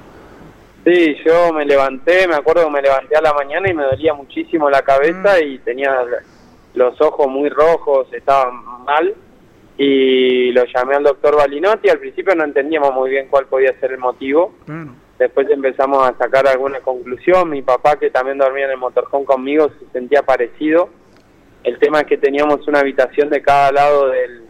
Sí, 0.84 1.16
yo 1.24 1.52
me 1.52 1.66
levanté, 1.66 2.26
me 2.26 2.36
acuerdo 2.36 2.64
que 2.64 2.70
me 2.70 2.82
levanté 2.82 3.16
a 3.16 3.20
la 3.20 3.34
mañana 3.34 3.70
y 3.70 3.74
me 3.74 3.82
dolía 3.82 4.14
muchísimo 4.14 4.70
la 4.70 4.82
cabeza 4.82 5.36
mm. 5.38 5.46
y 5.46 5.58
tenía 5.58 5.94
los 6.74 6.98
ojos 7.00 7.28
muy 7.28 7.50
rojos, 7.50 8.08
estaba 8.12 8.50
mal. 8.50 9.14
Y 9.76 10.50
lo 10.52 10.64
llamé 10.64 10.96
al 10.96 11.04
doctor 11.04 11.36
Balinotti. 11.36 11.88
Al 11.88 12.00
principio 12.00 12.34
no 12.34 12.42
entendíamos 12.42 12.92
muy 12.94 13.10
bien 13.10 13.28
cuál 13.28 13.46
podía 13.46 13.78
ser 13.78 13.92
el 13.92 13.98
motivo. 13.98 14.54
Después 15.18 15.48
empezamos 15.50 16.08
a 16.08 16.16
sacar 16.16 16.48
alguna 16.48 16.80
conclusión. 16.80 17.50
Mi 17.50 17.62
papá, 17.62 17.96
que 17.96 18.10
también 18.10 18.38
dormía 18.38 18.64
en 18.64 18.72
el 18.72 18.76
motorhome 18.78 19.24
conmigo, 19.24 19.70
se 19.78 19.86
sentía 19.92 20.22
parecido 20.22 20.88
el 21.68 21.78
tema 21.78 22.00
es 22.00 22.06
que 22.06 22.16
teníamos 22.16 22.66
una 22.66 22.80
habitación 22.80 23.28
de 23.28 23.42
cada 23.42 23.70
lado 23.72 24.08
del, 24.08 24.46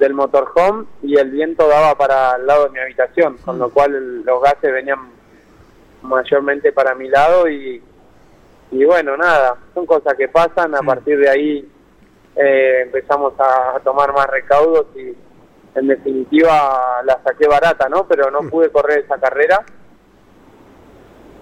del 0.00 0.14
motorhome 0.14 0.86
y 1.02 1.16
el 1.16 1.30
viento 1.30 1.68
daba 1.68 1.96
para 1.96 2.36
el 2.36 2.46
lado 2.46 2.64
de 2.64 2.70
mi 2.70 2.78
habitación, 2.80 3.36
con 3.38 3.58
lo 3.58 3.70
cual 3.70 4.22
los 4.24 4.42
gases 4.42 4.72
venían 4.72 4.98
mayormente 6.02 6.72
para 6.72 6.94
mi 6.94 7.08
lado 7.08 7.48
y, 7.48 7.80
y 8.72 8.84
bueno, 8.84 9.16
nada, 9.16 9.56
son 9.72 9.86
cosas 9.86 10.14
que 10.14 10.28
pasan, 10.28 10.74
a 10.74 10.80
partir 10.80 11.18
de 11.18 11.28
ahí 11.28 11.68
eh, 12.34 12.82
empezamos 12.82 13.34
a, 13.38 13.78
tomar 13.84 14.12
más 14.12 14.26
recaudos 14.26 14.86
y 14.96 15.14
en 15.76 15.86
definitiva 15.86 17.02
la 17.04 17.20
saqué 17.22 17.46
barata, 17.46 17.88
¿no? 17.88 18.06
Pero 18.08 18.30
no 18.32 18.40
pude 18.50 18.70
correr 18.70 19.04
esa 19.04 19.18
carrera 19.18 19.64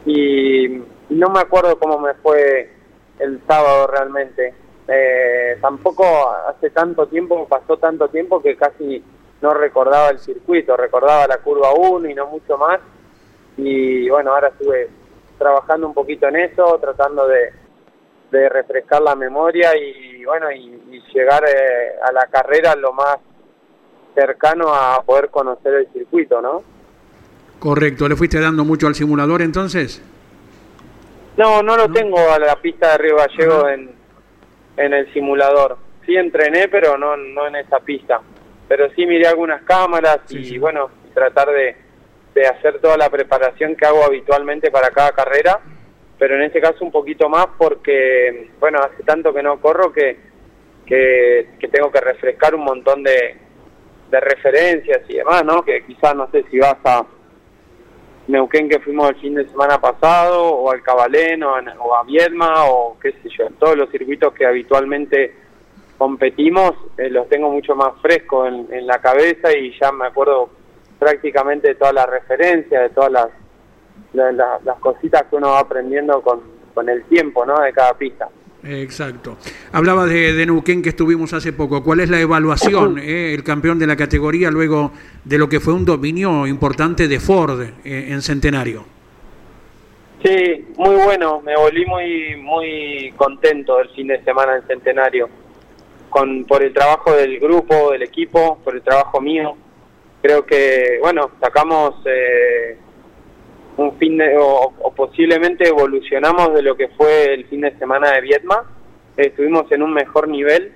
y 0.05 0.83
no 1.09 1.31
me 1.31 1.41
acuerdo 1.41 1.79
cómo 1.79 1.99
me 1.99 2.13
fue 2.15 2.71
el 3.19 3.41
sábado 3.47 3.87
realmente. 3.87 4.64
Eh, 4.87 5.57
tampoco 5.61 6.05
hace 6.49 6.71
tanto 6.71 7.07
tiempo, 7.07 7.47
pasó 7.49 7.79
tanto 7.79 8.09
tiempo 8.09 8.43
que 8.43 8.57
casi 8.57 9.03
no 9.41 9.55
recordaba 9.55 10.11
el 10.11 10.19
circuito, 10.19 10.77
recordaba 10.77 11.27
la 11.27 11.39
curva 11.39 11.73
1 11.75 12.09
y 12.09 12.15
no 12.15 12.27
mucho 12.27 12.59
más. 12.59 12.81
Y 13.57 14.09
bueno, 14.09 14.33
ahora 14.33 14.49
estuve 14.49 14.91
trabajando 15.39 15.87
un 15.87 15.95
poquito 15.95 16.29
en 16.29 16.37
eso, 16.37 16.79
tratando 16.81 17.29
de, 17.29 17.53
refrescar 18.49 19.01
la 19.01 19.15
memoria 19.15 19.77
y 19.77 20.25
bueno, 20.25 20.51
y, 20.51 21.01
llegar 21.15 21.45
eh, 21.45 21.95
a 22.03 22.11
la 22.11 22.27
carrera 22.27 22.75
lo 22.75 22.93
más 22.93 23.19
cercano 24.13 24.75
a 24.75 25.01
poder 25.03 25.31
conocer 25.31 25.75
el 25.75 25.93
circuito, 25.93 26.43
¿no? 26.43 26.65
Correcto, 27.61 28.09
¿le 28.09 28.17
fuiste 28.17 28.41
dando 28.41 28.65
mucho 28.65 28.89
al 28.89 28.97
simulador 28.97 29.41
entonces? 29.43 30.03
No, 31.37 31.63
no 31.63 31.77
lo 31.77 31.89
tengo 31.93 32.19
a 32.19 32.39
la 32.41 32.57
pista 32.57 32.91
de 32.93 32.99
Río 32.99 33.17
Gallego 33.17 33.69
en, 33.69 33.95
en 34.77 34.93
el 34.93 35.13
simulador. 35.13 35.79
Sí 36.07 36.17
entrené, 36.17 36.69
pero 36.69 36.99
no, 36.99 37.17
no 37.17 37.47
en 37.47 37.57
esa 37.57 37.81
pista. 37.81 38.21
Pero 38.69 38.91
sí 38.95 39.07
miré 39.07 39.27
algunas 39.27 39.63
cámaras 39.63 40.21
y 40.31 40.59
bueno, 40.59 40.91
tratar 41.13 41.49
de, 41.51 41.77
de 42.35 42.47
hacer 42.47 42.81
toda 42.81 42.97
la 42.97 43.11
preparación 43.11 43.77
que 43.77 43.87
hago 43.87 44.05
habitualmente 44.05 44.71
para 44.71 44.91
cada 44.91 45.13
carrera, 45.13 45.61
pero 46.19 46.37
en 46.37 46.43
este 46.43 46.61
caso 46.61 46.85
un 46.85 46.91
poquito 46.91 47.29
más 47.29 47.47
porque, 47.59 48.51
bueno, 48.59 48.79
hace 48.79 49.03
tanto 49.03 49.33
que 49.33 49.43
no 49.43 49.61
corro 49.61 49.93
que 49.93 50.35
que, 50.85 51.69
tengo 51.73 51.91
que 51.91 52.01
refrescar 52.01 52.55
un 52.55 52.65
montón 52.65 53.03
de, 53.03 53.37
de 54.11 54.21
referencias 54.21 55.03
y 55.09 55.15
demás, 55.15 55.45
¿no? 55.45 55.65
Que 55.65 55.85
quizás 55.85 56.15
no 56.15 56.31
sé 56.31 56.45
si 56.51 56.59
vas 56.59 56.77
a 56.85 57.05
Neuquén 58.27 58.69
que 58.69 58.81
fuimos 58.81 59.11
el 59.11 59.17
fin 59.17 59.35
de 59.35 59.47
semana 59.49 59.79
pasado, 59.79 60.45
o 60.45 60.71
al 60.71 60.83
Cabalén, 60.83 61.43
o, 61.43 61.55
a 61.95 62.05
Viedma, 62.05 62.65
o 62.67 62.97
qué 62.99 63.13
sé 63.13 63.29
yo, 63.37 63.49
todos 63.59 63.77
los 63.77 63.91
circuitos 63.91 64.33
que 64.33 64.47
habitualmente 64.47 65.35
competimos, 65.99 66.73
eh, 66.97 67.11
los 67.11 67.29
tengo 67.29 67.51
mucho 67.51 67.75
más 67.75 68.01
frescos 68.01 68.49
en, 68.49 68.87
la 68.87 68.99
cabeza 68.99 69.57
y 69.57 69.79
ya 69.79 69.93
me 69.93 70.07
acuerdo 70.07 70.49
prácticamente 70.99 71.69
de 71.69 71.75
todas 71.75 71.95
las 71.95 72.09
referencias, 72.09 72.83
de 72.83 72.89
todas 72.91 73.13
las, 73.13 73.29
las 74.13 74.79
cositas 74.81 75.25
que 75.25 75.37
uno 75.37 75.51
va 75.51 75.61
aprendiendo 75.61 76.23
con, 76.23 76.41
con 76.73 76.89
el 76.89 77.05
tiempo, 77.05 77.45
¿no? 77.45 77.61
De 77.61 77.73
cada 77.73 77.95
pista. 77.95 78.29
Exacto. 78.67 79.37
Hablaba 79.73 80.07
de, 80.07 80.33
de 80.33 80.47
Neuquén 80.47 80.83
que 80.83 80.91
estuvimos 80.91 81.33
hace 81.33 81.53
poco. 81.53 81.83
¿Cuál 81.83 82.01
es 82.01 82.11
la 82.11 82.21
evaluación, 82.21 82.99
eh, 83.03 83.35
el 83.35 83.45
campeón 83.45 83.79
de 83.79 83.87
la 83.87 83.97
categoría, 83.97 84.51
luego 84.51 84.93
de 85.25 85.39
lo 85.39 85.49
que 85.49 85.61
fue 85.61 85.75
un 85.75 85.85
dominio 85.85 86.47
importante 86.47 87.09
de 87.09 87.21
Ford 87.21 87.61
eh, 87.63 88.07
en 88.11 88.23
Centenario? 88.23 88.85
Sí, 90.25 90.65
muy 90.77 90.95
bueno. 90.97 91.43
Me 91.43 91.55
volví 91.57 91.85
muy 91.85 92.37
muy 92.37 93.13
contento 93.17 93.79
el 93.81 93.91
fin 93.91 94.07
de 94.07 94.23
semana 94.25 94.57
en 94.57 94.67
Centenario. 94.67 95.29
Con, 96.09 96.45
por 96.45 96.63
el 96.63 96.73
trabajo 96.73 97.13
del 97.13 97.41
grupo, 97.41 97.91
del 97.91 98.03
equipo, 98.03 98.59
por 98.65 98.77
el 98.77 98.83
trabajo 98.83 99.21
mío. 99.21 99.57
Creo 100.23 100.47
que, 100.47 100.99
bueno, 101.03 101.33
sacamos 101.41 101.97
eh, 102.07 102.79
un 103.77 103.97
fin 103.99 104.19
de, 104.19 104.37
o, 104.39 104.73
posiblemente 104.97 105.69
evolucionamos 105.69 106.55
de 106.55 106.63
lo 106.63 106.77
que 106.77 106.89
fue 106.89 107.35
el 107.35 107.47
fin 107.47 107.63
de 107.63 107.77
semana 107.79 108.13
de 108.13 108.21
Vietma. 108.21 108.65
Estuvimos 109.17 109.71
en 109.73 109.83
un 109.83 109.93
mejor 109.93 110.29
nivel. 110.29 110.73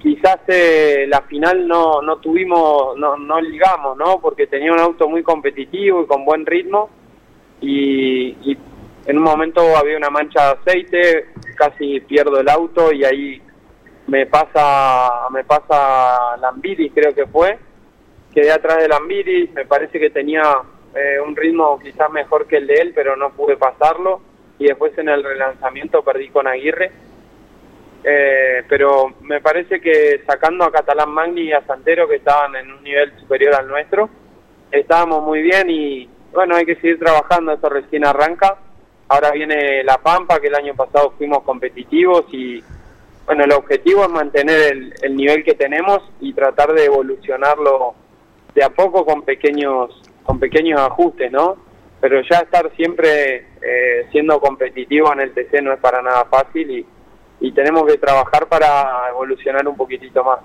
Quizás 0.00 0.38
eh, 0.48 1.06
la 1.08 1.22
final 1.22 1.66
no, 1.66 2.02
no 2.02 2.16
tuvimos, 2.16 2.96
no, 2.98 3.16
no 3.16 3.40
ligamos, 3.40 3.96
¿no? 3.96 4.20
Porque 4.20 4.46
tenía 4.46 4.72
un 4.72 4.80
auto 4.80 5.08
muy 5.08 5.22
competitivo 5.22 6.02
y 6.02 6.06
con 6.06 6.24
buen 6.24 6.44
ritmo. 6.46 6.90
Y, 7.60 8.56
en 9.04 9.18
un 9.18 9.24
momento 9.24 9.76
había 9.76 9.96
una 9.96 10.10
mancha 10.10 10.44
de 10.44 10.60
aceite, 10.60 11.26
casi 11.56 11.98
pierdo 12.00 12.38
el 12.38 12.48
auto 12.48 12.92
y 12.92 13.04
ahí 13.04 13.42
me 14.06 14.26
pasa, 14.26 15.28
me 15.30 15.42
pasa 15.42 16.36
Lambiris, 16.40 16.92
creo 16.94 17.12
que 17.12 17.26
fue. 17.26 17.58
Quedé 18.32 18.52
atrás 18.52 18.78
de 18.78 18.86
Lambiris, 18.86 19.52
me 19.54 19.64
parece 19.64 19.98
que 19.98 20.10
tenía 20.10 20.42
eh, 20.94 21.20
un 21.20 21.34
ritmo 21.34 21.78
quizás 21.78 22.10
mejor 22.10 22.46
que 22.46 22.58
el 22.58 22.66
de 22.66 22.74
él, 22.74 22.92
pero 22.94 23.16
no 23.16 23.30
pude 23.30 23.56
pasarlo. 23.56 24.20
Y 24.58 24.66
después 24.66 24.96
en 24.98 25.08
el 25.08 25.22
relanzamiento 25.24 26.02
perdí 26.02 26.28
con 26.28 26.46
Aguirre. 26.46 26.92
Eh, 28.04 28.64
pero 28.68 29.14
me 29.20 29.40
parece 29.40 29.80
que 29.80 30.22
sacando 30.26 30.64
a 30.64 30.72
Catalán 30.72 31.10
Magni 31.10 31.42
y 31.42 31.52
a 31.52 31.64
Santero, 31.64 32.08
que 32.08 32.16
estaban 32.16 32.56
en 32.56 32.72
un 32.72 32.82
nivel 32.82 33.12
superior 33.20 33.54
al 33.54 33.68
nuestro, 33.68 34.08
estábamos 34.72 35.22
muy 35.22 35.40
bien 35.40 35.70
y 35.70 36.08
bueno, 36.32 36.56
hay 36.56 36.64
que 36.64 36.74
seguir 36.76 36.98
trabajando, 36.98 37.52
eso 37.52 37.68
recién 37.68 38.04
arranca. 38.04 38.56
Ahora 39.08 39.30
viene 39.30 39.84
La 39.84 39.98
Pampa, 39.98 40.40
que 40.40 40.48
el 40.48 40.54
año 40.54 40.74
pasado 40.74 41.12
fuimos 41.16 41.42
competitivos 41.44 42.24
y 42.32 42.62
bueno, 43.26 43.44
el 43.44 43.52
objetivo 43.52 44.02
es 44.02 44.08
mantener 44.08 44.72
el, 44.72 44.94
el 45.02 45.16
nivel 45.16 45.44
que 45.44 45.54
tenemos 45.54 46.02
y 46.20 46.32
tratar 46.32 46.72
de 46.72 46.86
evolucionarlo 46.86 47.94
de 48.54 48.64
a 48.64 48.70
poco 48.70 49.04
con 49.04 49.22
pequeños 49.22 49.90
con 50.22 50.38
pequeños 50.38 50.80
ajustes, 50.80 51.30
¿no? 51.30 51.56
Pero 52.00 52.20
ya 52.28 52.38
estar 52.38 52.70
siempre 52.76 53.46
eh, 53.62 54.06
siendo 54.10 54.40
competitivo 54.40 55.12
en 55.12 55.20
el 55.20 55.32
TC 55.32 55.62
no 55.62 55.72
es 55.72 55.80
para 55.80 56.02
nada 56.02 56.24
fácil 56.24 56.70
y, 56.70 56.86
y 57.40 57.52
tenemos 57.52 57.86
que 57.86 57.98
trabajar 57.98 58.48
para 58.48 59.08
evolucionar 59.10 59.66
un 59.68 59.76
poquitito 59.76 60.24
más. 60.24 60.40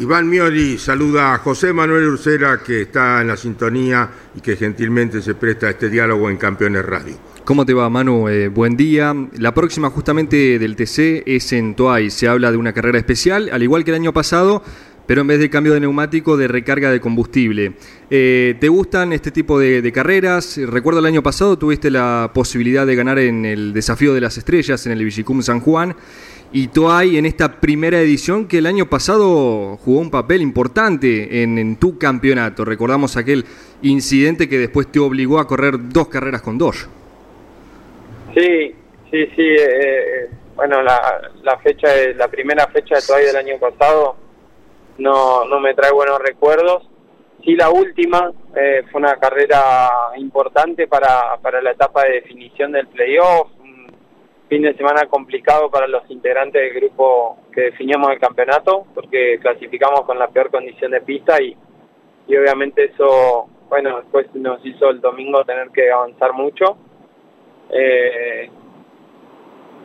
Iván 0.00 0.30
Mioli 0.30 0.78
saluda 0.78 1.34
a 1.34 1.38
José 1.38 1.74
Manuel 1.74 2.08
Ursera, 2.08 2.60
que 2.64 2.82
está 2.82 3.20
en 3.20 3.28
la 3.28 3.36
sintonía 3.36 4.08
y 4.34 4.40
que 4.40 4.56
gentilmente 4.56 5.20
se 5.20 5.34
presta 5.34 5.66
a 5.66 5.70
este 5.70 5.90
diálogo 5.90 6.30
en 6.30 6.38
Campeones 6.38 6.86
Radio. 6.86 7.16
¿Cómo 7.44 7.66
te 7.66 7.74
va, 7.74 7.90
Manu? 7.90 8.28
Eh, 8.28 8.48
buen 8.48 8.78
día. 8.78 9.14
La 9.36 9.52
próxima 9.52 9.90
justamente 9.90 10.58
del 10.58 10.74
TC 10.74 11.24
es 11.26 11.52
en 11.52 11.74
Toay. 11.74 12.10
Se 12.10 12.28
habla 12.28 12.50
de 12.50 12.56
una 12.56 12.72
carrera 12.72 12.96
especial, 12.96 13.50
al 13.52 13.62
igual 13.62 13.84
que 13.84 13.90
el 13.90 13.96
año 13.96 14.14
pasado, 14.14 14.62
pero 15.10 15.22
en 15.22 15.26
vez 15.26 15.40
de 15.40 15.50
cambio 15.50 15.74
de 15.74 15.80
neumático, 15.80 16.36
de 16.36 16.46
recarga 16.46 16.88
de 16.88 17.00
combustible. 17.00 17.72
Eh, 18.10 18.54
¿Te 18.60 18.68
gustan 18.68 19.12
este 19.12 19.32
tipo 19.32 19.58
de, 19.58 19.90
carreras? 19.90 20.56
Recuerdo 20.56 21.00
el 21.00 21.06
año 21.06 21.20
pasado 21.20 21.58
tuviste 21.58 21.90
la 21.90 22.30
posibilidad 22.32 22.86
de 22.86 22.94
ganar 22.94 23.18
en 23.18 23.44
el 23.44 23.72
Desafío 23.72 24.14
de 24.14 24.20
las 24.20 24.38
Estrellas, 24.38 24.86
en 24.86 24.92
el 24.92 25.04
Villicum 25.04 25.42
San 25.42 25.58
Juan, 25.58 25.96
y 26.52 26.68
Toay 26.68 27.18
en 27.18 27.26
esta 27.26 27.60
primera 27.60 28.00
edición 28.00 28.46
que 28.46 28.58
el 28.58 28.66
año 28.66 28.88
pasado 28.88 29.78
jugó 29.78 29.98
un 29.98 30.12
papel 30.12 30.42
importante 30.42 31.42
en, 31.42 31.74
tu 31.74 31.98
campeonato. 31.98 32.64
Recordamos 32.64 33.16
aquel 33.16 33.44
incidente 33.82 34.48
que 34.48 34.58
después 34.58 34.92
te 34.92 35.00
obligó 35.00 35.40
a 35.40 35.48
correr 35.48 35.74
dos 35.88 36.06
carreras 36.06 36.40
con 36.40 36.56
dos. 36.56 36.88
Sí, 38.32 38.76
sí, 39.10 39.26
sí. 39.34 39.42
Eh, 39.42 39.58
eh, 39.58 40.30
bueno, 40.54 40.80
la, 40.82 41.32
la 41.42 41.58
fecha, 41.58 41.88
la 42.14 42.28
primera 42.28 42.68
fecha 42.68 42.94
de 42.94 43.02
Toay 43.02 43.24
del 43.24 43.36
año 43.38 43.58
pasado 43.58 44.29
no, 45.00 45.44
no 45.44 45.60
me 45.60 45.74
trae 45.74 45.92
buenos 45.92 46.18
recuerdos. 46.20 46.88
Sí, 47.44 47.56
la 47.56 47.70
última 47.70 48.30
eh, 48.54 48.82
fue 48.90 49.00
una 49.00 49.16
carrera 49.16 49.90
importante 50.16 50.86
para, 50.86 51.38
para 51.38 51.62
la 51.62 51.72
etapa 51.72 52.04
de 52.04 52.20
definición 52.20 52.72
del 52.72 52.86
playoff, 52.88 53.48
un 53.60 53.86
fin 54.48 54.62
de 54.62 54.74
semana 54.74 55.06
complicado 55.06 55.70
para 55.70 55.86
los 55.86 56.08
integrantes 56.10 56.60
del 56.60 56.74
grupo 56.74 57.38
que 57.52 57.62
definimos 57.62 58.10
el 58.10 58.20
campeonato, 58.20 58.86
porque 58.94 59.38
clasificamos 59.40 60.02
con 60.02 60.18
la 60.18 60.28
peor 60.28 60.50
condición 60.50 60.90
de 60.90 61.00
pista 61.00 61.42
y, 61.42 61.56
y 62.28 62.36
obviamente 62.36 62.84
eso, 62.84 63.48
bueno, 63.70 63.96
después 64.02 64.26
nos 64.34 64.64
hizo 64.66 64.90
el 64.90 65.00
domingo 65.00 65.42
tener 65.44 65.70
que 65.70 65.90
avanzar 65.90 66.34
mucho. 66.34 66.76
Eh, 67.70 68.50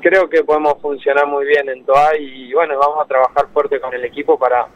creo 0.01 0.27
que 0.27 0.43
podemos 0.43 0.81
funcionar 0.81 1.25
muy 1.25 1.45
bien 1.45 1.69
en 1.69 1.85
TOA 1.85 2.17
y 2.17 2.53
bueno, 2.53 2.77
vamos 2.77 2.99
a 3.01 3.07
trabajar 3.07 3.47
fuerte 3.53 3.79
con 3.79 3.93
el 3.93 4.03
equipo 4.03 4.37
para 4.37 4.67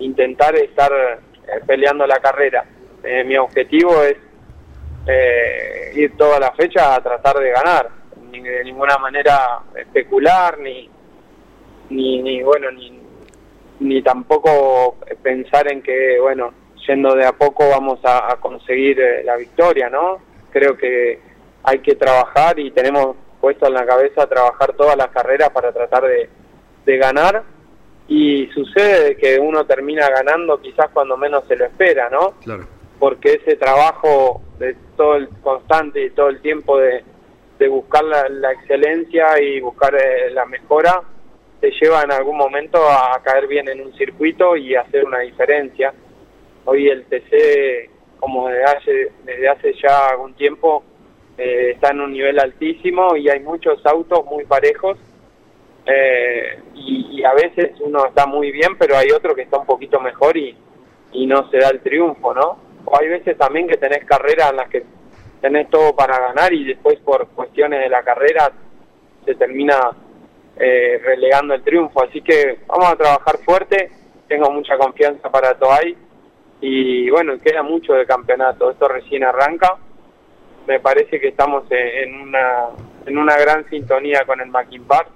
intentar 0.00 0.54
estar 0.56 0.92
eh, 0.92 1.60
peleando 1.66 2.06
la 2.06 2.18
carrera. 2.18 2.64
Eh, 3.02 3.24
mi 3.24 3.36
objetivo 3.36 4.02
es 4.02 4.16
eh, 5.06 5.92
ir 5.94 6.16
toda 6.16 6.38
la 6.38 6.52
fecha 6.52 6.94
a 6.94 7.02
tratar 7.02 7.38
de 7.38 7.50
ganar, 7.50 7.88
ni 8.30 8.40
de 8.40 8.64
ninguna 8.64 8.98
manera 8.98 9.60
especular, 9.74 10.58
ni, 10.58 10.88
ni, 11.90 12.22
ni 12.22 12.42
bueno, 12.42 12.70
ni, 12.70 13.00
ni 13.80 14.02
tampoco 14.02 14.96
pensar 15.22 15.70
en 15.72 15.82
que, 15.82 16.18
bueno, 16.20 16.52
yendo 16.86 17.14
de 17.14 17.26
a 17.26 17.32
poco 17.32 17.68
vamos 17.68 18.00
a, 18.04 18.36
conseguir 18.40 18.98
la 19.24 19.36
victoria, 19.36 19.88
¿no? 19.88 20.18
Creo 20.50 20.76
que 20.76 21.20
hay 21.62 21.78
que 21.80 21.94
trabajar 21.94 22.58
y 22.58 22.70
tenemos 22.70 23.16
puesto 23.40 23.66
en 23.66 23.74
la 23.74 23.86
cabeza 23.86 24.26
trabajar 24.26 24.72
todas 24.72 24.96
las 24.96 25.08
carreras 25.08 25.50
para 25.50 25.72
tratar 25.72 26.02
de, 26.04 26.28
de 26.84 26.96
ganar 26.96 27.42
y 28.08 28.46
sucede 28.54 29.16
que 29.16 29.38
uno 29.38 29.66
termina 29.66 30.08
ganando 30.08 30.60
quizás 30.60 30.88
cuando 30.92 31.16
menos 31.16 31.44
se 31.46 31.56
lo 31.56 31.66
espera, 31.66 32.08
¿no? 32.08 32.32
Claro. 32.42 32.66
Porque 32.98 33.34
ese 33.34 33.56
trabajo 33.56 34.42
de 34.58 34.74
todo 34.96 35.16
el 35.16 35.28
constante 35.42 36.02
y 36.02 36.10
todo 36.10 36.28
el 36.30 36.40
tiempo 36.40 36.78
de, 36.78 37.04
de 37.58 37.68
buscar 37.68 38.02
la, 38.04 38.52
excelencia 38.52 39.40
y 39.40 39.60
buscar 39.60 39.94
eh, 39.94 40.30
la 40.30 40.46
mejora 40.46 41.02
te 41.60 41.70
lleva 41.72 42.02
en 42.02 42.12
algún 42.12 42.36
momento 42.36 42.78
a 42.88 43.20
caer 43.22 43.46
bien 43.46 43.68
en 43.68 43.80
un 43.80 43.92
circuito 43.94 44.56
y 44.56 44.74
hacer 44.74 45.04
una 45.04 45.18
diferencia. 45.18 45.92
Hoy 46.64 46.88
el 46.88 47.04
TC, 47.04 47.90
como 48.20 48.48
desde 48.48 48.64
hace, 48.64 49.12
desde 49.24 49.48
hace 49.48 49.74
ya 49.74 50.08
algún 50.08 50.34
tiempo, 50.34 50.84
eh, 51.36 51.72
está 51.74 51.90
en 51.90 52.00
un 52.00 52.12
nivel 52.12 52.38
altísimo 52.38 53.16
y 53.16 53.28
hay 53.28 53.40
muchos 53.40 53.84
autos 53.84 54.24
muy 54.24 54.44
parejos 54.44 54.98
eh, 55.90 56.60
y, 56.74 57.24
a 57.24 57.32
veces 57.34 57.72
uno 57.80 58.06
está 58.06 58.26
muy 58.26 58.52
bien, 58.52 58.76
pero 58.78 58.96
hay 58.96 59.10
otro 59.10 59.34
que 59.34 59.42
está 59.42 59.58
un 59.58 59.66
poquito 59.66 60.00
mejor 60.00 60.36
y, 60.36 60.56
y 61.12 61.26
no 61.26 61.50
se 61.50 61.58
da 61.58 61.70
el 61.70 61.80
triunfo, 61.80 62.32
¿no? 62.32 62.58
O 62.84 62.98
hay 62.98 63.08
veces 63.08 63.36
también 63.36 63.66
que 63.66 63.76
tenés 63.76 64.04
carreras 64.04 64.50
en 64.50 64.56
las 64.56 64.68
que 64.68 64.84
tenés 65.40 65.68
todo 65.68 65.96
para 65.96 66.18
ganar 66.18 66.52
y 66.52 66.64
después 66.64 66.98
por 67.00 67.26
cuestiones 67.28 67.80
de 67.80 67.88
la 67.88 68.02
carrera 68.02 68.52
se 69.24 69.34
termina 69.34 69.90
eh, 70.58 71.00
relegando 71.02 71.54
el 71.54 71.62
triunfo. 71.62 72.04
Así 72.04 72.20
que 72.20 72.60
vamos 72.66 72.92
a 72.92 72.96
trabajar 72.96 73.38
fuerte, 73.44 73.90
tengo 74.28 74.50
mucha 74.50 74.76
confianza 74.76 75.30
para 75.30 75.58
Toay 75.58 75.96
y 76.60 77.10
bueno, 77.10 77.38
queda 77.38 77.62
mucho 77.62 77.94
de 77.94 78.06
campeonato, 78.06 78.70
esto 78.70 78.88
recién 78.88 79.24
arranca. 79.24 79.76
Me 80.66 80.80
parece 80.80 81.18
que 81.18 81.28
estamos 81.28 81.64
en 81.70 82.20
una, 82.20 82.66
en 83.06 83.18
una 83.18 83.38
gran 83.38 83.68
sintonía 83.70 84.20
con 84.26 84.40
el 84.40 84.48
Mackin 84.48 84.84
Park 84.84 85.08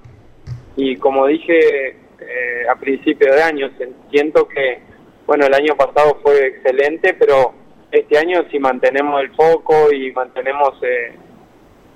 y 0.76 0.96
como 0.96 1.26
dije 1.26 1.96
eh, 2.20 2.68
a 2.70 2.76
principio 2.76 3.32
de 3.32 3.42
año, 3.42 3.70
siento 4.10 4.48
que, 4.48 4.80
bueno, 5.26 5.46
el 5.46 5.54
año 5.54 5.76
pasado 5.76 6.18
fue 6.22 6.46
excelente, 6.46 7.14
pero 7.14 7.54
este 7.90 8.18
año 8.18 8.44
si 8.50 8.58
mantenemos 8.58 9.20
el 9.20 9.34
foco 9.34 9.92
y 9.92 10.12
mantenemos 10.12 10.70
eh, 10.82 11.14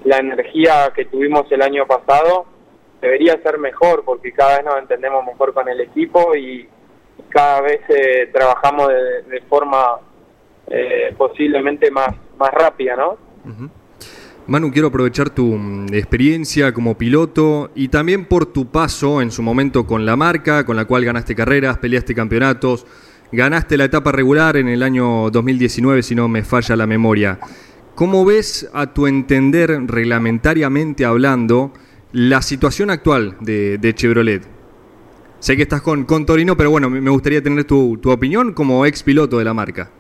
la 0.04 0.18
energía 0.18 0.92
que 0.94 1.06
tuvimos 1.06 1.50
el 1.50 1.62
año 1.62 1.86
pasado, 1.86 2.46
debería 3.00 3.40
ser 3.42 3.58
mejor 3.58 4.04
porque 4.04 4.32
cada 4.32 4.56
vez 4.56 4.64
nos 4.66 4.78
entendemos 4.78 5.24
mejor 5.24 5.54
con 5.54 5.68
el 5.68 5.80
equipo 5.80 6.34
y 6.34 6.68
cada 7.28 7.60
vez 7.62 7.80
eh, 7.88 8.28
trabajamos 8.32 8.88
de, 8.88 9.40
forma 9.48 9.98
eh, 10.68 11.14
posiblemente 11.16 11.90
más, 11.90 12.08
más 12.36 12.50
rápida, 12.50 12.96
¿no? 12.96 13.18
Manu, 14.48 14.70
quiero 14.70 14.88
aprovechar 14.88 15.30
tu 15.30 15.56
mm, 15.56 15.92
experiencia 15.92 16.72
como 16.72 16.96
piloto 16.96 17.70
y 17.74 17.88
también 17.88 18.26
por 18.26 18.46
tu 18.46 18.70
paso 18.70 19.20
en 19.20 19.32
su 19.32 19.42
momento 19.42 19.87
con 19.87 20.06
la 20.06 20.14
marca, 20.14 20.64
con 20.64 20.76
la 20.76 20.85
cual 20.85 21.04
ganaste 21.04 21.35
carreras, 21.35 21.78
peleaste 21.78 22.14
campeonatos, 22.14 22.87
ganaste 23.32 23.76
la 23.76 23.87
etapa 23.87 24.12
regular 24.12 24.56
en 24.56 24.68
el 24.68 24.85
año 24.85 25.30
2019, 25.30 26.04
si 26.04 26.14
no 26.14 26.28
me 26.28 26.44
falla 26.44 26.76
la 26.76 26.87
memoria. 26.87 27.40
¿Cómo 27.96 28.24
ves, 28.24 28.70
a 28.72 28.94
tu 28.94 29.09
entender, 29.09 29.70
reglamentariamente 29.88 31.04
hablando, 31.04 31.72
la 32.12 32.40
situación 32.40 32.90
actual 32.90 33.37
de, 33.40 33.92
Chevrolet? 33.96 34.42
Sé 35.40 35.56
que 35.56 35.62
estás 35.62 35.82
con, 35.82 36.04
con, 36.04 36.24
Torino, 36.24 36.56
pero 36.56 36.70
bueno, 36.70 36.88
me 36.88 37.11
gustaría 37.11 37.42
tener 37.42 37.64
tu, 37.64 37.98
tu 37.98 38.12
opinión 38.12 38.52
como 38.52 38.87
ex 38.87 39.02
piloto 39.02 39.38
de 39.38 39.44
la 39.44 39.54
marca. 39.54 39.90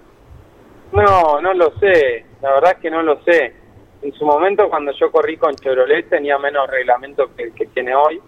No, 0.92 1.40
no 1.40 1.52
lo 1.52 1.76
sé, 1.80 2.24
la 2.40 2.52
verdad 2.52 2.74
es 2.76 2.78
que 2.80 2.90
no 2.90 3.02
lo 3.02 3.20
sé. 3.24 3.65
En 4.06 4.12
su 4.12 4.24
momento, 4.24 4.68
cuando 4.68 4.92
yo 4.92 5.10
corrí 5.10 5.36
con 5.36 5.56
Chevrolet, 5.56 6.08
tenía 6.08 6.38
menos 6.38 6.70
reglamento 6.70 7.34
que 7.34 7.42
el 7.42 7.52
que 7.52 7.66
tiene 7.66 7.92
hoy 7.92 8.20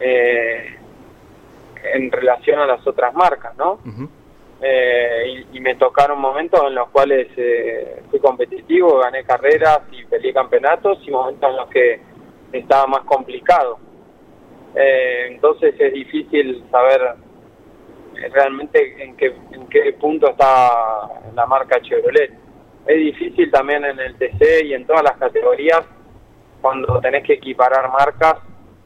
eh, 0.00 0.74
en 1.92 2.10
relación 2.10 2.60
a 2.60 2.66
las 2.66 2.86
otras 2.86 3.12
marcas, 3.12 3.54
¿no? 3.58 3.78
Eh, 4.62 5.44
y, 5.52 5.60
me 5.60 5.74
tocaron 5.74 6.18
momentos 6.18 6.62
en 6.66 6.76
los 6.76 6.88
cuales 6.88 7.28
eh, 7.36 8.04
fui 8.08 8.20
competitivo, 8.20 9.00
gané 9.00 9.22
carreras 9.24 9.80
y 9.92 10.02
peleé 10.06 10.32
campeonatos 10.32 10.98
y 11.06 11.10
momentos 11.10 11.50
en 11.50 11.56
los 11.56 11.68
que 11.68 12.00
estaba 12.52 12.86
más 12.86 13.02
complicado. 13.02 13.78
Eh, 14.74 15.26
entonces 15.28 15.74
es 15.78 15.92
difícil 15.92 16.64
saber 16.70 17.16
realmente 18.32 19.04
en 19.04 19.14
qué, 19.14 19.26
en 19.52 19.66
qué 19.66 19.92
punto 20.00 20.30
está 20.30 20.70
la 21.34 21.44
marca 21.44 21.82
Chevrolet. 21.82 22.45
Es 22.86 22.96
difícil 22.96 23.50
también 23.50 23.84
en 23.84 23.98
el 23.98 24.14
TC 24.16 24.64
y 24.64 24.74
en 24.74 24.86
todas 24.86 25.02
las 25.02 25.16
categorías 25.16 25.82
cuando 26.60 27.00
tenés 27.00 27.24
que 27.24 27.34
equiparar 27.34 27.90
marcas 27.90 28.36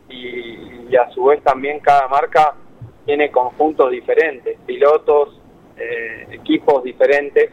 y, 0.08 0.94
a 0.96 1.08
su 1.10 1.26
vez 1.26 1.42
también 1.44 1.78
cada 1.78 2.08
marca 2.08 2.54
tiene 3.06 3.30
conjuntos 3.30 3.90
diferentes, 3.90 4.58
pilotos, 4.66 5.40
eh, 5.76 6.26
equipos 6.32 6.82
diferentes, 6.82 7.50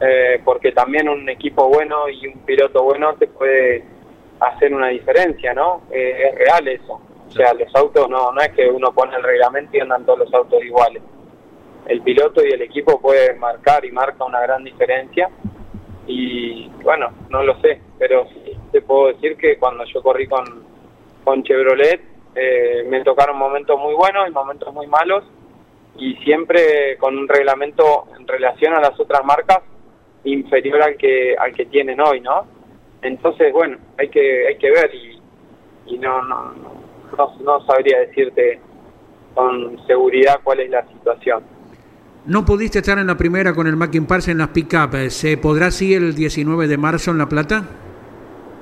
eh, 0.00 0.40
porque 0.44 0.72
también 0.72 1.08
un 1.08 1.28
equipo 1.28 1.68
bueno 1.68 2.08
y 2.08 2.26
un 2.26 2.40
piloto 2.40 2.82
bueno 2.82 3.14
te 3.14 3.28
puede 3.28 3.84
hacer 4.40 4.74
una 4.74 4.88
diferencia, 4.88 5.54
¿no? 5.54 5.82
Eh, 5.92 6.30
es 6.30 6.38
real 6.38 6.66
eso. 6.68 7.00
O 7.28 7.30
sea, 7.30 7.54
los 7.54 7.72
autos 7.76 8.08
no, 8.10 8.32
no 8.32 8.40
es 8.40 8.48
que 8.50 8.66
uno 8.66 8.92
pone 8.92 9.14
el 9.14 9.22
reglamento 9.22 9.76
y 9.76 9.80
andan 9.80 10.04
todos 10.04 10.20
los 10.20 10.34
autos 10.34 10.64
iguales. 10.64 11.02
El 11.86 12.02
piloto 12.02 12.44
y 12.44 12.50
el 12.50 12.62
equipo 12.62 13.00
pueden 13.00 13.38
marcar 13.38 13.84
y 13.84 13.90
marca 13.90 14.24
una 14.24 14.40
gran 14.40 14.64
diferencia. 14.64 15.28
Y 16.06 16.68
bueno, 16.82 17.10
no 17.28 17.42
lo 17.42 17.60
sé, 17.60 17.80
pero 17.98 18.26
sí 18.28 18.56
te 18.72 18.82
puedo 18.82 19.08
decir 19.08 19.36
que 19.36 19.58
cuando 19.58 19.84
yo 19.84 20.02
corrí 20.02 20.26
con, 20.26 20.44
con 21.24 21.42
Chevrolet 21.42 22.00
eh, 22.34 22.84
me 22.88 23.02
tocaron 23.02 23.36
momentos 23.36 23.78
muy 23.78 23.94
buenos 23.94 24.28
y 24.28 24.32
momentos 24.32 24.72
muy 24.72 24.86
malos 24.86 25.24
y 25.96 26.14
siempre 26.16 26.96
con 26.98 27.18
un 27.18 27.28
reglamento 27.28 28.06
en 28.18 28.26
relación 28.26 28.74
a 28.74 28.80
las 28.80 28.98
otras 28.98 29.24
marcas 29.24 29.60
inferior 30.24 30.82
al 30.82 30.96
que 30.96 31.34
al 31.36 31.52
que 31.54 31.66
tienen 31.66 32.00
hoy, 32.00 32.20
¿no? 32.20 32.46
Entonces, 33.02 33.52
bueno, 33.52 33.78
hay 33.98 34.08
que 34.08 34.46
hay 34.46 34.56
que 34.56 34.70
ver 34.70 34.94
y, 34.94 35.20
y 35.86 35.98
no, 35.98 36.22
no, 36.22 36.52
no, 37.16 37.34
no 37.40 37.66
sabría 37.66 38.00
decirte 38.00 38.60
con 39.34 39.84
seguridad 39.86 40.40
cuál 40.44 40.60
es 40.60 40.70
la 40.70 40.86
situación. 40.86 41.42
No 42.26 42.44
pudiste 42.44 42.80
estar 42.80 42.98
en 42.98 43.06
la 43.06 43.16
primera 43.16 43.54
con 43.54 43.66
el 43.66 43.76
Mackin 43.76 44.06
Parse 44.06 44.32
en 44.32 44.38
las 44.38 44.48
pick-up. 44.48 44.94
¿Se 45.10 45.38
podrá 45.38 45.70
sí 45.70 45.94
el 45.94 46.14
19 46.14 46.68
de 46.68 46.76
marzo 46.76 47.10
en 47.12 47.18
La 47.18 47.26
Plata? 47.26 47.64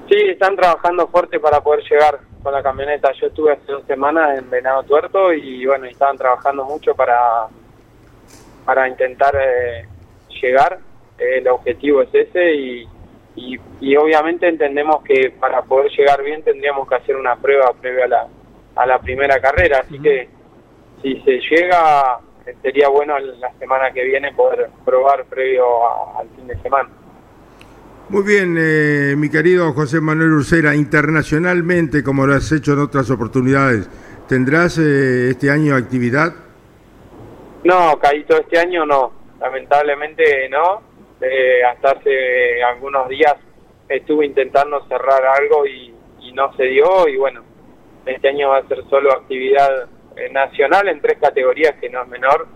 Sí, 0.09 0.16
están 0.29 0.57
trabajando 0.57 1.09
fuerte 1.09 1.40
para 1.40 1.61
poder 1.61 1.83
llegar 1.90 2.21
con 2.42 2.53
la 2.53 2.62
camioneta. 2.62 3.12
Yo 3.21 3.27
estuve 3.27 3.53
hace 3.53 3.73
dos 3.73 3.85
semanas 3.87 4.38
en 4.38 4.49
Venado 4.49 4.83
Tuerto 4.85 5.33
y 5.33 5.66
bueno, 5.66 5.87
estaban 5.87 6.16
trabajando 6.16 6.64
mucho 6.64 6.94
para, 6.94 7.49
para 8.64 8.88
intentar 8.88 9.35
eh, 9.35 9.87
llegar. 10.40 10.79
el 11.18 11.49
objetivo 11.49 12.03
es 12.03 12.14
ese 12.14 12.55
y, 12.55 12.88
y, 13.81 13.97
obviamente 13.97 14.49
entendemos 14.49 15.03
que 15.03 15.31
para 15.38 15.62
poder 15.62 15.90
llegar 15.90 16.23
bien 16.23 16.42
tendríamos 16.42 16.88
que 16.88 16.94
hacer 16.94 17.16
una 17.16 17.37
prueba 17.37 17.73
previa 17.73 18.05
a 18.05 18.09
la, 18.09 18.27
a 18.77 18.87
la 18.87 18.99
primera 19.01 19.40
carrera. 19.40 19.81
Así 19.85 19.99
que 19.99 20.29
si 21.03 21.21
se 21.23 21.40
llega, 21.51 22.21
sería 22.62 22.88
bueno 22.88 23.18
la 23.18 23.52
semana 23.58 23.92
que 23.92 24.04
viene 24.04 24.32
poder 24.32 24.68
probar 24.84 25.24
previo 25.26 25.64
al 26.18 26.28
fin 26.30 26.46
de 26.46 26.56
semana. 26.62 26.88
Muy 28.08 28.22
bien, 28.22 28.56
eh, 28.58 29.14
mi 29.18 29.28
querido 29.28 29.72
José 29.74 30.00
Manuel 30.00 30.32
Ursera, 30.32 30.74
internacionalmente, 30.74 32.02
como 32.02 32.26
lo 32.26 32.34
has 32.34 32.50
hecho 32.52 32.72
en 32.72 32.78
otras 32.78 33.11
oportunidades, 33.11 33.90
¿tendrás 34.26 34.78
eh, 34.78 35.30
este 35.30 35.50
año 35.50 35.76
actividad? 35.76 36.32
No, 37.64 37.98
Caíto, 37.98 38.38
este 38.38 38.58
año 38.58 38.87
no, 38.87 39.12
lamentablemente 39.40 40.48
no. 40.48 40.80
Eh, 41.20 41.62
hasta 41.64 41.98
hace 41.98 42.62
algunos 42.62 43.08
días 43.08 43.34
estuve 43.88 44.24
intentando 44.24 44.87
cerrar 44.87 45.26
algo 45.26 45.66
y, 45.66 45.92
y, 46.20 46.32
no 46.32 46.54
se 46.54 46.64
dio 46.64 47.08
y 47.08 47.16
bueno, 47.16 47.42
este 48.06 48.28
año 48.28 48.50
va 48.50 48.58
a 48.58 48.68
ser 48.68 48.84
solo 48.88 49.12
actividad 49.12 49.88
nacional 50.33 50.88
en 50.88 51.00
tres 51.00 51.18
categorías 51.20 51.74
que 51.81 51.88
no 51.88 52.02
es 52.02 52.09
menor 52.09 52.46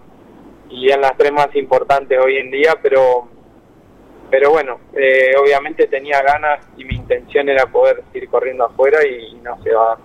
y 0.70 0.90
en 0.90 1.00
las 1.00 1.16
tres 1.16 1.32
más 1.32 1.54
importantes 1.54 2.18
hoy 2.18 2.38
en 2.38 2.50
día, 2.50 2.78
pero 2.82 3.28
pero 4.32 4.50
bueno, 4.50 4.80
eh, 4.94 5.32
obviamente 5.38 5.86
tenía 5.88 6.22
ganas 6.22 6.66
y 6.78 6.86
mi 6.86 6.94
intención 6.94 7.50
era 7.50 7.66
poder 7.66 8.02
ir 8.14 8.30
corriendo 8.30 8.64
afuera 8.64 8.98
y, 9.06 9.34
no 9.42 9.62
se 9.62 9.74
va 9.74 9.98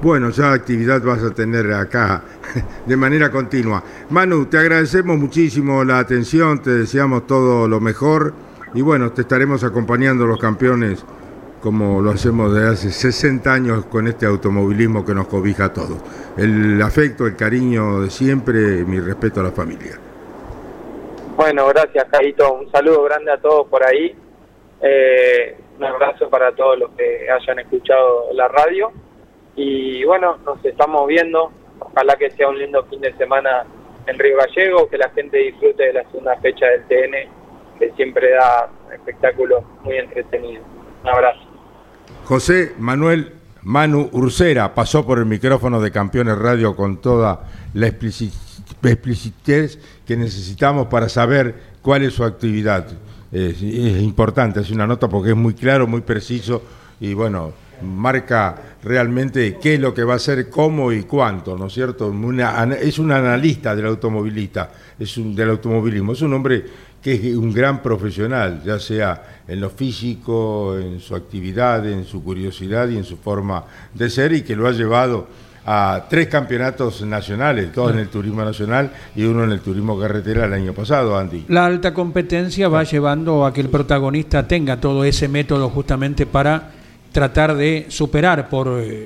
Bueno, 0.00 0.30
ya 0.30 0.52
actividad 0.52 1.02
vas 1.02 1.22
a 1.22 1.34
tener 1.34 1.70
acá 1.74 2.22
de 2.86 2.96
manera 2.96 3.30
continua. 3.30 3.82
Manu, 4.08 4.46
te 4.46 4.56
agradecemos 4.56 5.18
muchísimo 5.18 5.84
la 5.84 5.98
atención, 5.98 6.62
te 6.62 6.70
deseamos 6.70 7.26
todo 7.26 7.68
lo 7.68 7.78
mejor 7.78 8.32
y 8.72 8.80
bueno, 8.80 9.12
te 9.12 9.20
estaremos 9.20 9.62
acompañando 9.62 10.26
los 10.26 10.40
campeones 10.40 11.04
como 11.60 12.00
lo 12.00 12.10
hacemos 12.10 12.52
desde 12.54 12.68
hace 12.68 12.90
60 12.90 13.52
años 13.52 13.86
con 13.86 14.06
este 14.06 14.26
automovilismo 14.26 15.04
que 15.04 15.14
nos 15.14 15.26
cobija 15.26 15.66
a 15.66 15.72
todos. 15.72 15.98
El 16.36 16.80
afecto, 16.82 17.26
el 17.26 17.36
cariño 17.36 18.00
de 18.00 18.10
siempre, 18.10 18.84
mi 18.84 19.00
respeto 19.00 19.40
a 19.40 19.44
la 19.44 19.52
familia. 19.52 19.98
Bueno, 21.36 21.66
gracias, 21.68 22.06
Caito. 22.10 22.54
Un 22.54 22.70
saludo 22.70 23.02
grande 23.04 23.30
a 23.32 23.38
todos 23.38 23.66
por 23.68 23.84
ahí. 23.84 24.14
Eh, 24.80 25.56
un 25.78 25.84
abrazo 25.84 26.30
para 26.30 26.52
todos 26.52 26.78
los 26.78 26.90
que 26.92 27.28
hayan 27.30 27.58
escuchado 27.58 28.32
la 28.32 28.48
radio. 28.48 28.90
Y 29.54 30.04
bueno, 30.04 30.38
nos 30.44 30.64
estamos 30.64 31.06
viendo. 31.06 31.50
Ojalá 31.78 32.16
que 32.16 32.30
sea 32.30 32.48
un 32.48 32.58
lindo 32.58 32.84
fin 32.84 33.00
de 33.00 33.12
semana 33.14 33.66
en 34.06 34.18
Río 34.18 34.38
Gallego, 34.38 34.88
que 34.88 34.98
la 34.98 35.10
gente 35.10 35.36
disfrute 35.38 35.84
de 35.84 35.92
la 35.92 36.04
segunda 36.04 36.36
fecha 36.36 36.66
del 36.66 36.84
TN, 36.84 37.78
que 37.78 37.90
siempre 37.92 38.30
da 38.30 38.70
espectáculos 38.94 39.62
muy 39.82 39.96
entretenidos. 39.96 40.64
Un 41.02 41.08
abrazo. 41.08 41.45
José 42.26 42.74
Manuel 42.80 43.34
Manu 43.62 44.08
Ursera 44.10 44.74
pasó 44.74 45.06
por 45.06 45.20
el 45.20 45.26
micrófono 45.26 45.80
de 45.80 45.92
Campeones 45.92 46.36
Radio 46.36 46.74
con 46.74 47.00
toda 47.00 47.48
la 47.72 47.86
explicitez 47.86 49.78
que 50.04 50.16
necesitamos 50.16 50.88
para 50.88 51.08
saber 51.08 51.54
cuál 51.82 52.02
es 52.02 52.14
su 52.14 52.24
actividad. 52.24 52.88
Es, 53.30 53.62
importante, 53.62 54.58
es 54.60 54.72
una 54.72 54.88
nota 54.88 55.08
porque 55.08 55.30
es 55.30 55.36
muy 55.36 55.54
claro, 55.54 55.86
muy 55.86 56.00
preciso 56.00 56.62
y 56.98 57.14
bueno, 57.14 57.52
marca 57.82 58.56
realmente 58.82 59.58
qué 59.62 59.74
es 59.74 59.80
lo 59.80 59.94
que 59.94 60.02
va 60.02 60.14
a 60.14 60.16
hacer, 60.16 60.50
cómo 60.50 60.90
y 60.90 61.04
cuánto, 61.04 61.56
¿no 61.56 61.66
es 61.66 61.74
cierto? 61.74 62.12
es 62.80 62.98
un 62.98 63.12
analista 63.12 63.76
del 63.76 63.86
automovilista, 63.86 64.72
es 64.98 65.16
un, 65.16 65.32
del 65.32 65.50
automovilismo, 65.50 66.12
es 66.12 66.22
un 66.22 66.34
hombre 66.34 66.64
que 67.06 67.14
es 67.14 67.36
un 67.36 67.52
gran 67.52 67.84
profesional, 67.84 68.62
ya 68.64 68.80
sea 68.80 69.22
en 69.46 69.60
lo 69.60 69.70
físico, 69.70 70.76
en 70.76 70.98
su 70.98 71.14
actividad, 71.14 71.88
en 71.88 72.04
su 72.04 72.20
curiosidad 72.24 72.88
y 72.88 72.96
en 72.96 73.04
su 73.04 73.16
forma 73.16 73.62
de 73.94 74.10
ser 74.10 74.32
y 74.32 74.42
que 74.42 74.56
lo 74.56 74.66
ha 74.66 74.72
llevado 74.72 75.28
a 75.64 76.06
tres 76.10 76.26
campeonatos 76.26 77.02
nacionales, 77.02 77.72
dos 77.72 77.92
en 77.92 78.00
el 78.00 78.08
turismo 78.08 78.44
nacional 78.44 78.90
y 79.14 79.22
uno 79.22 79.44
en 79.44 79.52
el 79.52 79.60
turismo 79.60 79.96
carretera 79.96 80.46
el 80.46 80.52
año 80.52 80.72
pasado, 80.72 81.16
Andy. 81.16 81.44
La 81.46 81.66
alta 81.66 81.94
competencia 81.94 82.68
va 82.68 82.82
llevando 82.82 83.46
a 83.46 83.52
que 83.52 83.60
el 83.60 83.68
protagonista 83.68 84.48
tenga 84.48 84.80
todo 84.80 85.04
ese 85.04 85.28
método 85.28 85.68
justamente 85.68 86.26
para 86.26 86.72
tratar 87.12 87.54
de 87.54 87.86
superar 87.88 88.48
por 88.48 88.82
10 88.82 88.98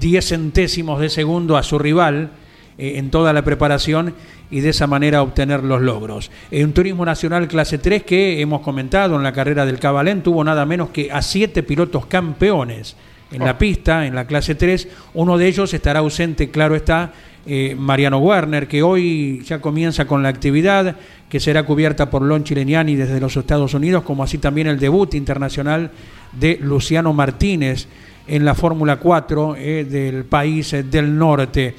eh, 0.00 0.22
centésimos 0.26 0.98
de 0.98 1.10
segundo 1.10 1.58
a 1.58 1.62
su 1.62 1.78
rival 1.78 2.30
eh, 2.78 2.94
en 2.96 3.10
toda 3.10 3.32
la 3.32 3.42
preparación 3.42 4.14
y 4.50 4.60
de 4.60 4.70
esa 4.70 4.86
manera 4.86 5.22
obtener 5.22 5.62
los 5.64 5.80
logros. 5.80 6.30
En 6.50 6.66
un 6.66 6.72
turismo 6.72 7.04
nacional 7.04 7.48
clase 7.48 7.78
3 7.78 8.02
que 8.02 8.40
hemos 8.40 8.60
comentado 8.60 9.16
en 9.16 9.22
la 9.22 9.32
carrera 9.32 9.66
del 9.66 9.78
Cabalén 9.78 10.22
tuvo 10.22 10.44
nada 10.44 10.66
menos 10.66 10.90
que 10.90 11.10
a 11.10 11.22
siete 11.22 11.62
pilotos 11.62 12.06
campeones 12.06 12.96
en 13.32 13.44
la 13.44 13.56
pista, 13.58 14.06
en 14.06 14.14
la 14.14 14.26
clase 14.26 14.54
3. 14.54 14.88
Uno 15.14 15.38
de 15.38 15.48
ellos 15.48 15.72
estará 15.72 16.00
ausente, 16.00 16.50
claro 16.50 16.74
está, 16.74 17.12
eh, 17.44 17.74
Mariano 17.76 18.18
Werner, 18.18 18.68
que 18.68 18.82
hoy 18.82 19.42
ya 19.44 19.60
comienza 19.60 20.06
con 20.06 20.22
la 20.22 20.28
actividad, 20.28 20.96
que 21.28 21.40
será 21.40 21.64
cubierta 21.64 22.10
por 22.10 22.22
Lon 22.22 22.44
Chileniani 22.44 22.94
desde 22.94 23.20
los 23.20 23.36
Estados 23.36 23.74
Unidos, 23.74 24.02
como 24.04 24.22
así 24.22 24.38
también 24.38 24.66
el 24.66 24.78
debut 24.78 25.14
internacional 25.14 25.90
de 26.32 26.58
Luciano 26.60 27.12
Martínez 27.12 27.88
en 28.26 28.44
la 28.44 28.54
Fórmula 28.54 28.96
4 28.96 29.56
eh, 29.56 29.86
del 29.88 30.24
país 30.24 30.72
eh, 30.72 30.82
del 30.82 31.16
norte. 31.16 31.74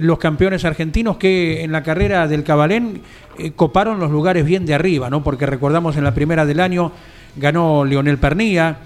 los 0.00 0.18
campeones 0.18 0.64
argentinos 0.64 1.16
que 1.16 1.62
en 1.62 1.72
la 1.72 1.82
carrera 1.82 2.26
del 2.26 2.44
Cabalén 2.44 3.00
coparon 3.54 4.00
los 4.00 4.10
lugares 4.10 4.44
bien 4.44 4.66
de 4.66 4.74
arriba, 4.74 5.08
¿no? 5.08 5.22
porque 5.22 5.46
recordamos 5.46 5.96
en 5.96 6.04
la 6.04 6.12
primera 6.12 6.44
del 6.44 6.58
año 6.60 6.92
ganó 7.38 7.84
Leonel 7.84 8.18
Pernía, 8.18 8.78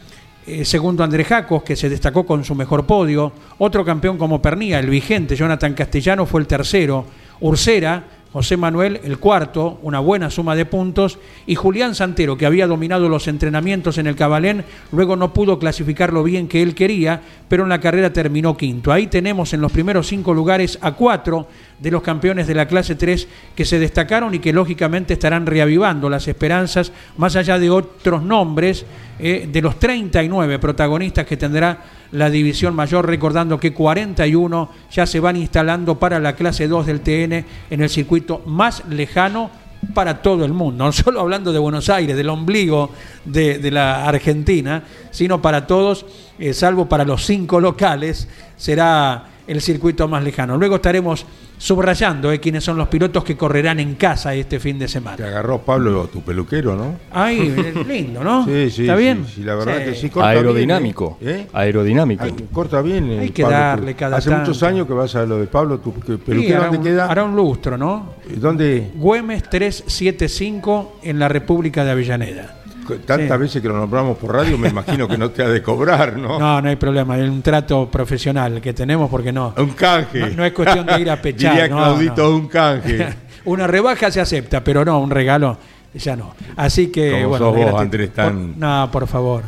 eh, 0.46 0.64
segundo 0.64 1.04
Andrés 1.04 1.28
Jacos, 1.28 1.62
que 1.62 1.76
se 1.76 1.88
destacó 1.88 2.26
con 2.26 2.44
su 2.44 2.54
mejor 2.54 2.86
podio. 2.86 3.32
Otro 3.58 3.84
campeón 3.84 4.18
como 4.18 4.42
Pernía, 4.42 4.78
el 4.78 4.90
vigente, 4.90 5.36
Jonathan 5.36 5.74
Castellano, 5.74 6.26
fue 6.26 6.40
el 6.40 6.46
tercero. 6.46 7.06
Ursera 7.40 8.04
José 8.32 8.56
Manuel 8.56 9.00
el 9.04 9.18
cuarto, 9.18 9.78
una 9.82 10.00
buena 10.00 10.30
suma 10.30 10.56
de 10.56 10.64
puntos, 10.64 11.18
y 11.46 11.54
Julián 11.54 11.94
Santero, 11.94 12.38
que 12.38 12.46
había 12.46 12.66
dominado 12.66 13.08
los 13.10 13.28
entrenamientos 13.28 13.98
en 13.98 14.06
el 14.06 14.16
Cabalén, 14.16 14.64
luego 14.90 15.16
no 15.16 15.34
pudo 15.34 15.58
clasificar 15.58 16.12
lo 16.12 16.22
bien 16.22 16.48
que 16.48 16.62
él 16.62 16.74
quería, 16.74 17.20
pero 17.48 17.64
en 17.64 17.68
la 17.68 17.80
carrera 17.80 18.12
terminó 18.12 18.56
quinto. 18.56 18.90
Ahí 18.90 19.06
tenemos 19.06 19.52
en 19.52 19.60
los 19.60 19.70
primeros 19.70 20.06
cinco 20.06 20.32
lugares 20.32 20.78
a 20.80 20.92
cuatro 20.92 21.46
de 21.78 21.90
los 21.90 22.02
campeones 22.02 22.46
de 22.46 22.54
la 22.54 22.66
clase 22.66 22.94
3 22.94 23.28
que 23.54 23.64
se 23.64 23.78
destacaron 23.78 24.34
y 24.34 24.38
que 24.38 24.52
lógicamente 24.52 25.14
estarán 25.14 25.44
reavivando 25.44 26.08
las 26.08 26.26
esperanzas, 26.28 26.92
más 27.18 27.36
allá 27.36 27.58
de 27.58 27.70
otros 27.70 28.22
nombres, 28.22 28.86
eh, 29.18 29.48
de 29.50 29.60
los 29.60 29.78
39 29.78 30.58
protagonistas 30.58 31.26
que 31.26 31.36
tendrá 31.36 31.82
la 32.12 32.30
división 32.30 32.74
mayor, 32.74 33.06
recordando 33.06 33.58
que 33.58 33.72
41 33.72 34.70
ya 34.90 35.06
se 35.06 35.20
van 35.20 35.36
instalando 35.36 35.98
para 35.98 36.20
la 36.20 36.34
clase 36.34 36.68
2 36.68 36.86
del 36.86 37.00
TN 37.00 37.44
en 37.70 37.82
el 37.82 37.88
circuito 37.88 38.42
más 38.46 38.84
lejano 38.88 39.50
para 39.94 40.22
todo 40.22 40.44
el 40.44 40.52
mundo, 40.52 40.84
no 40.84 40.92
solo 40.92 41.20
hablando 41.20 41.52
de 41.52 41.58
Buenos 41.58 41.88
Aires, 41.88 42.16
del 42.16 42.28
ombligo 42.28 42.90
de, 43.24 43.70
la 43.70 44.06
Argentina, 44.06 44.84
sino 45.10 45.42
para 45.42 45.66
todos, 45.66 46.06
eh, 46.38 46.54
salvo 46.54 46.88
para 46.88 47.04
los 47.04 47.24
cinco 47.24 47.60
locales, 47.60 48.28
será 48.56 49.31
el 49.46 49.60
circuito 49.60 50.08
más 50.08 50.22
lejano. 50.22 50.56
Luego 50.56 50.76
estaremos 50.76 51.26
subrayando 51.58 52.32
eh, 52.32 52.40
quiénes 52.40 52.64
son 52.64 52.76
los 52.76 52.88
pilotos 52.88 53.22
que 53.22 53.36
correrán 53.36 53.78
en 53.78 53.94
casa 53.94 54.34
este 54.34 54.58
fin 54.58 54.78
de 54.78 54.88
semana. 54.88 55.16
Te 55.16 55.24
agarró 55.24 55.58
Pablo, 55.58 56.08
tu 56.12 56.22
peluquero, 56.22 56.74
¿no? 56.74 56.96
Ay, 57.12 57.54
lindo, 57.88 58.24
¿no? 58.24 58.44
Sí, 58.44 58.70
sí. 58.70 58.82
¿Está 58.82 58.96
bien? 58.96 59.24
Sí, 59.26 59.42
la 59.42 59.54
verdad 59.54 59.84
que 59.84 59.94
sí. 59.94 60.10
Corta 60.10 60.30
Aerodinámico. 60.30 61.18
Bien, 61.20 61.36
¿eh? 61.36 61.46
Aerodinámico. 61.52 62.24
corta 62.52 62.82
bien. 62.82 63.18
Hay 63.20 63.30
que 63.30 63.42
darle 63.42 63.94
cada 63.94 64.16
Hace 64.16 64.30
muchos 64.30 64.62
años 64.62 64.86
que 64.86 64.92
vas 64.92 65.14
a 65.14 65.24
lo 65.24 65.38
de 65.38 65.46
Pablo, 65.46 65.78
tu 65.78 65.92
peluquero, 65.92 66.64
¿dónde 66.64 66.80
queda? 66.80 67.06
Hará 67.06 67.24
un 67.24 67.36
lustro, 67.36 67.78
¿no? 67.78 68.14
¿Dónde? 68.36 68.90
Güemes 68.94 69.48
375 69.48 70.98
en 71.02 71.18
la 71.18 71.28
República 71.28 71.84
de 71.84 71.90
Avellaneda. 71.92 72.61
Tantas 73.06 73.38
veces 73.38 73.62
que 73.62 73.68
lo 73.68 73.76
nombramos 73.76 74.16
por 74.18 74.34
radio, 74.34 74.58
me 74.58 74.68
imagino 74.68 75.08
que 75.08 75.16
no 75.18 75.30
te 75.30 75.42
ha 75.42 75.48
de 75.48 75.62
cobrar, 75.62 76.16
¿no? 76.16 76.38
No, 76.38 76.60
no 76.60 76.68
hay 76.68 76.76
problema, 76.76 77.18
es 77.18 77.28
un 77.28 77.42
trato 77.42 77.90
profesional 77.90 78.60
que 78.60 78.72
tenemos 78.72 79.10
porque 79.10 79.32
no. 79.32 79.54
Un 79.56 79.70
canje. 79.70 80.30
No, 80.34 80.44
es 80.44 80.52
cuestión 80.52 80.86
de 80.86 81.00
ir 81.00 81.10
a 81.10 81.16
pechar. 81.22 81.52
Diría 81.52 81.68
Claudito, 81.68 82.34
un 82.34 82.48
canje. 82.48 83.14
Una 83.44 83.66
rebaja 83.66 84.10
se 84.10 84.20
acepta, 84.20 84.62
pero 84.62 84.84
no, 84.84 85.00
un 85.00 85.10
regalo 85.10 85.58
ya 85.94 86.16
no. 86.16 86.34
Así 86.56 86.88
que, 86.88 87.24
bueno. 87.24 87.52
vos, 87.52 87.80
Andrés, 87.80 88.12
tan... 88.14 88.58
no, 88.58 88.88
por 88.90 89.06
favor. 89.06 89.42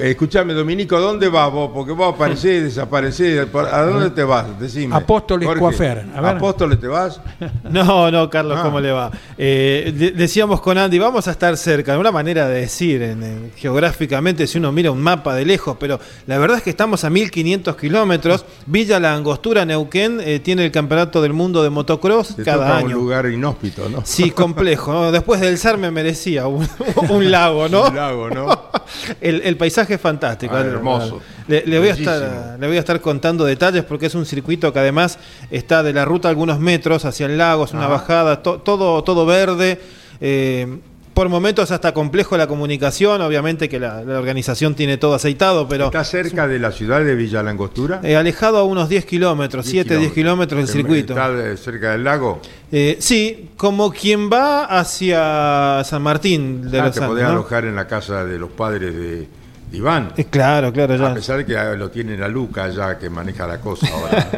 Escúchame, 0.00 0.52
Dominico, 0.52 1.00
¿dónde 1.00 1.28
vas 1.28 1.52
vos? 1.52 1.70
Porque 1.72 1.92
vos 1.92 2.14
aparecés, 2.14 2.64
desaparecés. 2.64 3.46
¿A 3.54 3.82
dónde 3.82 4.10
te 4.10 4.24
vas? 4.24 4.58
Decime. 4.58 4.94
Apóstoles 4.94 5.48
Coafer. 5.58 6.04
¿Apóstoles 6.14 6.80
te 6.80 6.86
vas? 6.86 7.20
No, 7.68 8.10
no, 8.10 8.30
Carlos, 8.30 8.60
¿cómo 8.60 8.78
ah. 8.78 8.80
le 8.80 8.92
va? 8.92 9.10
Eh, 9.36 10.12
decíamos 10.16 10.60
con 10.60 10.78
Andy, 10.78 10.98
vamos 10.98 11.28
a 11.28 11.32
estar 11.32 11.56
cerca. 11.56 11.92
de 11.92 11.98
Una 11.98 12.10
manera 12.10 12.48
de 12.48 12.60
decir, 12.60 13.02
en, 13.02 13.52
geográficamente, 13.56 14.46
si 14.46 14.58
uno 14.58 14.72
mira 14.72 14.90
un 14.90 15.00
mapa 15.00 15.34
de 15.34 15.44
lejos, 15.44 15.76
pero 15.78 16.00
la 16.26 16.38
verdad 16.38 16.58
es 16.58 16.62
que 16.62 16.70
estamos 16.70 17.04
a 17.04 17.10
1500 17.10 17.76
kilómetros. 17.76 18.44
Villa 18.66 18.98
La 19.00 19.14
Angostura, 19.14 19.64
Neuquén, 19.64 20.20
eh, 20.20 20.40
tiene 20.40 20.64
el 20.64 20.72
campeonato 20.72 21.20
del 21.20 21.32
mundo 21.32 21.62
de 21.62 21.70
motocross 21.70 22.36
cada 22.44 22.78
año. 22.78 22.86
un 22.86 23.04
lugar 23.04 23.26
inhóspito, 23.26 23.88
¿no? 23.88 24.02
Sí, 24.04 24.30
complejo. 24.30 25.12
Después 25.12 25.40
del 25.40 25.58
me 25.76 25.90
merecía 25.90 26.46
un, 26.46 27.30
lago, 27.30 27.68
¿no? 27.68 27.88
un 27.88 27.96
lago, 27.96 28.30
¿no? 28.30 28.70
el, 29.20 29.56
paisaje 29.56 29.94
es 29.94 30.00
fantástico. 30.00 30.54
Ah, 30.54 30.60
hermoso. 30.60 31.20
Le, 31.48 31.78
voy 31.78 31.88
a 31.88 31.92
estar, 31.92 32.56
le 32.58 32.66
voy 32.66 32.76
a 32.76 32.80
estar 32.80 33.00
contando 33.00 33.44
detalles 33.44 33.84
porque 33.84 34.06
es 34.06 34.14
un 34.14 34.24
circuito 34.24 34.72
que 34.72 34.78
además 34.78 35.18
está 35.50 35.82
de 35.82 35.92
la 35.92 36.04
ruta 36.04 36.28
algunos 36.28 36.60
metros 36.60 37.04
hacia 37.04 37.26
el 37.26 37.36
lago, 37.36 37.64
es 37.64 37.72
una 37.72 37.88
bajada, 37.88 38.42
todo, 38.42 39.02
todo 39.02 39.26
verde. 39.26 39.80
Eh, 40.20 40.78
por 41.18 41.28
momentos 41.28 41.72
hasta 41.72 41.92
complejo 41.92 42.36
la 42.36 42.46
comunicación, 42.46 43.20
obviamente 43.22 43.68
que 43.68 43.80
la, 43.80 44.02
organización 44.02 44.76
tiene 44.76 44.98
todo 44.98 45.14
aceitado, 45.14 45.66
pero... 45.66 45.86
¿Está 45.86 46.04
cerca 46.04 46.46
de 46.46 46.60
la 46.60 46.70
ciudad 46.70 47.04
de 47.04 47.16
Villa 47.16 47.42
Langostura? 47.42 47.98
Eh, 48.04 48.14
alejado 48.14 48.58
a 48.58 48.62
unos 48.62 48.88
10 48.88 49.04
kilómetros, 49.04 49.66
7, 49.66 49.96
10 49.96 50.12
kilómetros 50.12 50.60
del 50.60 50.68
circuito. 50.68 51.14
¿Está 51.14 51.56
cerca 51.56 51.90
del 51.90 52.04
lago? 52.04 52.40
Eh, 52.70 52.98
sí, 53.00 53.50
como 53.56 53.90
quien 53.90 54.30
va 54.30 54.66
hacia 54.66 55.82
San 55.82 56.02
Martín 56.02 56.70
de 56.70 56.78
ah, 56.78 56.86
los 56.86 56.94
te 56.94 57.00
podés 57.00 57.24
alojar 57.24 57.64
en 57.64 57.74
la 57.74 57.88
casa 57.88 58.24
de 58.24 58.38
los 58.38 58.50
padres 58.50 58.94
de 58.94 59.28
Iván. 59.72 60.12
Eh, 60.16 60.26
claro, 60.26 60.72
claro, 60.72 60.94
ya. 60.94 61.10
A 61.10 61.14
pesar 61.14 61.38
de 61.38 61.46
que 61.46 61.54
lo 61.76 61.90
tiene 61.90 62.16
la 62.16 62.28
Luca 62.28 62.68
ya 62.68 62.96
que 62.96 63.10
maneja 63.10 63.44
la 63.44 63.60
cosa 63.60 63.88
ahora. 63.92 64.28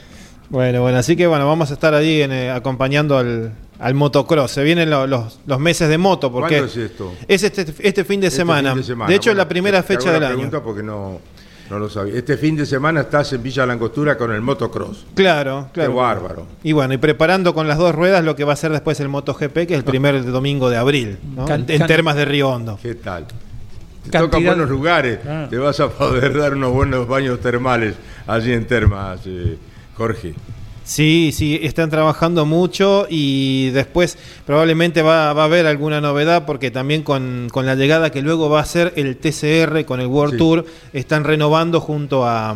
bueno, 0.48 0.80
bueno, 0.80 0.96
así 0.96 1.16
que 1.16 1.26
bueno, 1.26 1.46
vamos 1.46 1.70
a 1.70 1.74
estar 1.74 1.92
ahí 1.92 2.22
acompañando 2.22 3.18
al, 3.18 3.52
al 3.78 3.94
motocross. 3.94 4.52
Se 4.52 4.62
vienen 4.62 4.90
los, 4.90 5.38
los, 5.46 5.60
meses 5.60 5.88
de 5.88 5.98
moto. 5.98 6.30
Porque 6.30 6.58
¿Cuándo 6.58 6.66
es 6.66 6.76
esto? 6.76 7.12
Es 7.26 7.42
este, 7.42 7.66
este, 7.80 8.04
fin, 8.04 8.20
de 8.20 8.28
este 8.28 8.38
semana. 8.38 8.74
de 8.74 9.14
hecho, 9.14 9.30
es 9.30 9.36
la 9.36 9.48
primera 9.48 9.82
fecha 9.82 10.12
del 10.12 10.24
año. 10.24 10.50
porque 10.62 10.82
no, 10.82 11.20
no 11.70 11.78
lo 11.78 11.88
sabía. 11.88 12.14
Este 12.14 12.36
fin 12.36 12.56
de 12.56 12.66
semana 12.66 13.02
estás 13.02 13.32
en 13.32 13.42
Villa 13.42 13.66
Langostura 13.66 14.16
con 14.16 14.32
el 14.32 14.40
motocross. 14.40 15.06
Claro, 15.14 15.68
claro. 15.72 15.90
Qué 15.90 15.96
bárbaro. 15.96 16.46
Y 16.62 16.72
bueno, 16.72 16.94
y 16.94 16.98
preparando 16.98 17.54
con 17.54 17.68
las 17.68 17.78
dos 17.78 17.94
ruedas 17.94 18.24
lo 18.24 18.36
que 18.36 18.44
va 18.44 18.52
a 18.52 18.56
ser 18.56 18.72
después 18.72 19.00
el 19.00 19.08
MotoGP, 19.08 19.52
que 19.52 19.74
es 19.74 19.78
el 19.78 19.84
primer 19.84 20.24
domingo 20.24 20.70
de 20.70 20.76
abril, 20.76 21.18
en, 21.48 21.86
termas 21.86 22.16
de 22.16 22.24
Río 22.24 22.50
Hondo. 22.50 22.78
¿Qué 22.82 22.94
tal? 22.94 23.26
Te 24.10 24.18
tocan 24.18 24.44
buenos 24.44 24.68
lugares. 24.68 25.20
Ah. 25.26 25.46
Te 25.48 25.56
vas 25.56 25.80
a 25.80 25.88
poder 25.88 26.36
dar 26.36 26.54
unos 26.54 26.72
buenos 26.72 27.08
baños 27.08 27.40
termales 27.40 27.94
allí 28.26 28.52
en 28.52 28.66
Termas, 28.66 29.20
eh, 29.24 29.56
Jorge. 29.96 30.34
Sí, 30.84 31.30
sí, 31.32 31.58
están 31.62 31.88
trabajando 31.88 32.44
mucho 32.44 33.06
y 33.08 33.70
después 33.70 34.18
probablemente 34.46 35.00
va, 35.00 35.30
a 35.30 35.44
haber 35.44 35.66
alguna 35.66 36.02
novedad 36.02 36.44
porque 36.44 36.70
también 36.70 37.02
con, 37.02 37.48
la 37.54 37.74
llegada 37.74 38.10
que 38.10 38.20
luego 38.20 38.50
va 38.50 38.60
a 38.60 38.66
ser 38.66 38.92
el 38.96 39.16
TCR 39.16 39.86
con 39.86 40.00
el 40.00 40.08
World 40.08 40.36
Tour, 40.36 40.66
están 40.92 41.24
renovando 41.24 41.80
junto 41.80 42.26
a, 42.26 42.54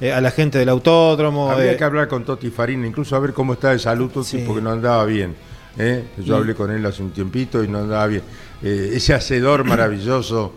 eh, 0.00 0.12
a 0.12 0.20
la 0.20 0.32
gente 0.32 0.58
del 0.58 0.68
autódromo. 0.68 1.48
Habría 1.48 1.72
eh. 1.72 1.76
que 1.76 1.84
hablar 1.84 2.08
con 2.08 2.24
Toti 2.24 2.50
Farina, 2.50 2.88
incluso 2.88 3.14
a 3.14 3.20
ver 3.20 3.32
cómo 3.32 3.52
está 3.52 3.70
de 3.70 3.78
salud 3.78 4.10
Toti, 4.10 4.38
porque 4.38 4.60
no 4.60 4.72
andaba 4.72 5.04
bien. 5.04 5.36
¿eh? 5.78 6.06
Yo 6.18 6.36
hablé 6.36 6.56
con 6.56 6.72
él 6.72 6.84
hace 6.86 7.04
un 7.04 7.12
tiempito 7.12 7.62
y 7.62 7.68
no 7.68 7.78
andaba 7.78 8.08
bien. 8.08 8.22
ese 8.62 9.14
hacedor 9.14 9.62
maravilloso 9.62 10.54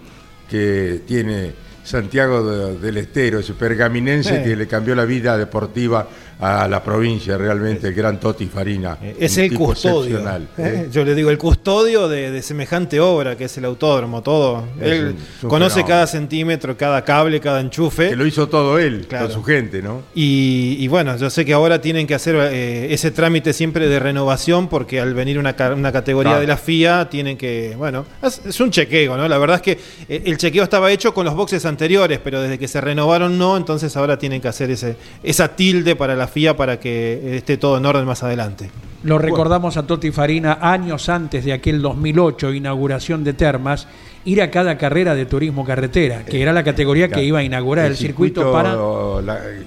que 0.49 1.01
tiene 1.05 1.53
Santiago 1.83 2.73
del 2.73 2.97
Estero, 2.97 3.39
ese 3.39 3.53
pergaminense 3.53 4.41
que 4.41 4.55
le 4.55 4.67
cambió 4.67 4.95
la 4.95 5.05
vida 5.05 5.37
deportiva 5.37 6.07
a 6.43 6.67
la 6.67 6.83
provincia 6.83 7.37
realmente, 7.37 7.87
el 7.87 7.93
gran 7.93 8.19
Toti 8.19 8.47
Farina. 8.47 8.97
Eh, 9.01 9.15
es 9.17 9.37
el 9.37 9.53
custodio. 9.53 10.19
¿eh? 10.19 10.47
¿eh? 10.57 10.89
Yo 10.91 11.05
le 11.05 11.15
digo, 11.15 11.29
el 11.29 11.37
custodio 11.37 12.09
de, 12.09 12.41
semejante 12.41 12.99
obra 12.99 13.37
que 13.37 13.45
es 13.45 13.57
el 13.57 13.63
autódromo, 13.63 14.21
todo. 14.21 14.65
él 14.81 15.15
conoce 15.47 15.85
cada 15.85 16.05
centímetro, 16.05 16.75
cada 16.75 17.05
cable, 17.05 17.39
cada 17.39 17.61
enchufe. 17.61 18.09
Que 18.09 18.17
lo 18.17 18.25
hizo 18.25 18.49
todo 18.49 18.77
él, 18.77 19.07
con 19.07 19.31
su 19.31 19.41
gente, 19.41 19.81
¿no? 19.81 20.01
Y, 20.13 20.85
bueno, 20.89 21.15
yo 21.15 21.29
sé 21.29 21.45
que 21.45 21.53
ahora 21.53 21.79
tienen 21.79 22.05
que 22.07 22.15
hacer 22.15 22.35
ese 22.35 23.11
trámite 23.11 23.53
siempre 23.53 23.87
de 23.87 23.99
renovación 23.99 24.67
porque 24.67 24.99
al 24.99 25.13
venir 25.13 25.39
una, 25.39 25.55
una 25.73 25.91
categoría 25.93 26.39
de 26.39 26.47
la 26.47 26.57
FIA 26.57 27.09
tienen 27.09 27.37
que, 27.37 27.75
bueno, 27.77 28.05
es, 28.21 28.59
un 28.59 28.69
chequeo, 28.69 29.15
¿no? 29.15 29.29
La 29.29 29.37
verdad 29.37 29.57
es 29.57 29.61
que 29.61 29.79
el 30.09 30.37
chequeo 30.37 30.63
estaba 30.63 30.91
hecho 30.91 31.13
con 31.13 31.25
los 31.25 31.35
boxes 31.35 31.65
anteriores, 31.65 32.19
pero 32.21 32.41
desde 32.41 32.59
que 32.59 32.67
se 32.67 32.81
renovaron 32.81 33.37
no, 33.37 33.55
entonces 33.55 33.95
ahora 33.95 34.17
tienen 34.17 34.41
que 34.41 34.49
hacer 34.49 34.71
ese, 34.71 34.97
esa 35.23 35.55
tilde 35.55 35.95
para 35.95 36.15
la 36.15 36.27
Para 36.57 36.79
que 36.79 37.37
esté 37.37 37.57
todo 37.57 37.77
en 37.77 37.85
orden 37.85 38.05
más 38.05 38.23
adelante. 38.23 38.69
Lo 39.03 39.17
recordamos 39.17 39.75
a 39.75 39.83
Toti 39.83 40.11
Farina 40.11 40.59
años 40.61 41.09
antes 41.09 41.43
de 41.43 41.51
aquel 41.51 41.81
2008, 41.81 42.53
inauguración 42.53 43.23
de 43.23 43.33
Termas, 43.33 43.87
ir 44.23 44.41
a 44.41 44.49
cada 44.49 44.77
carrera 44.77 45.13
de 45.13 45.25
turismo 45.25 45.65
carretera, 45.65 46.23
que 46.23 46.41
era 46.41 46.53
la 46.53 46.63
categoría 46.63 47.09
que 47.09 47.21
iba 47.21 47.39
a 47.39 47.43
inaugurar 47.43 47.87
el, 47.87 47.97
circuito, 47.97 48.51
para... 48.51 48.75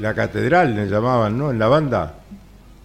La, 0.00 0.14
catedral 0.14 0.74
le 0.74 0.86
llamaban, 0.86 1.36
¿no? 1.36 1.50
En 1.50 1.58
la 1.58 1.68
banda. 1.68 2.14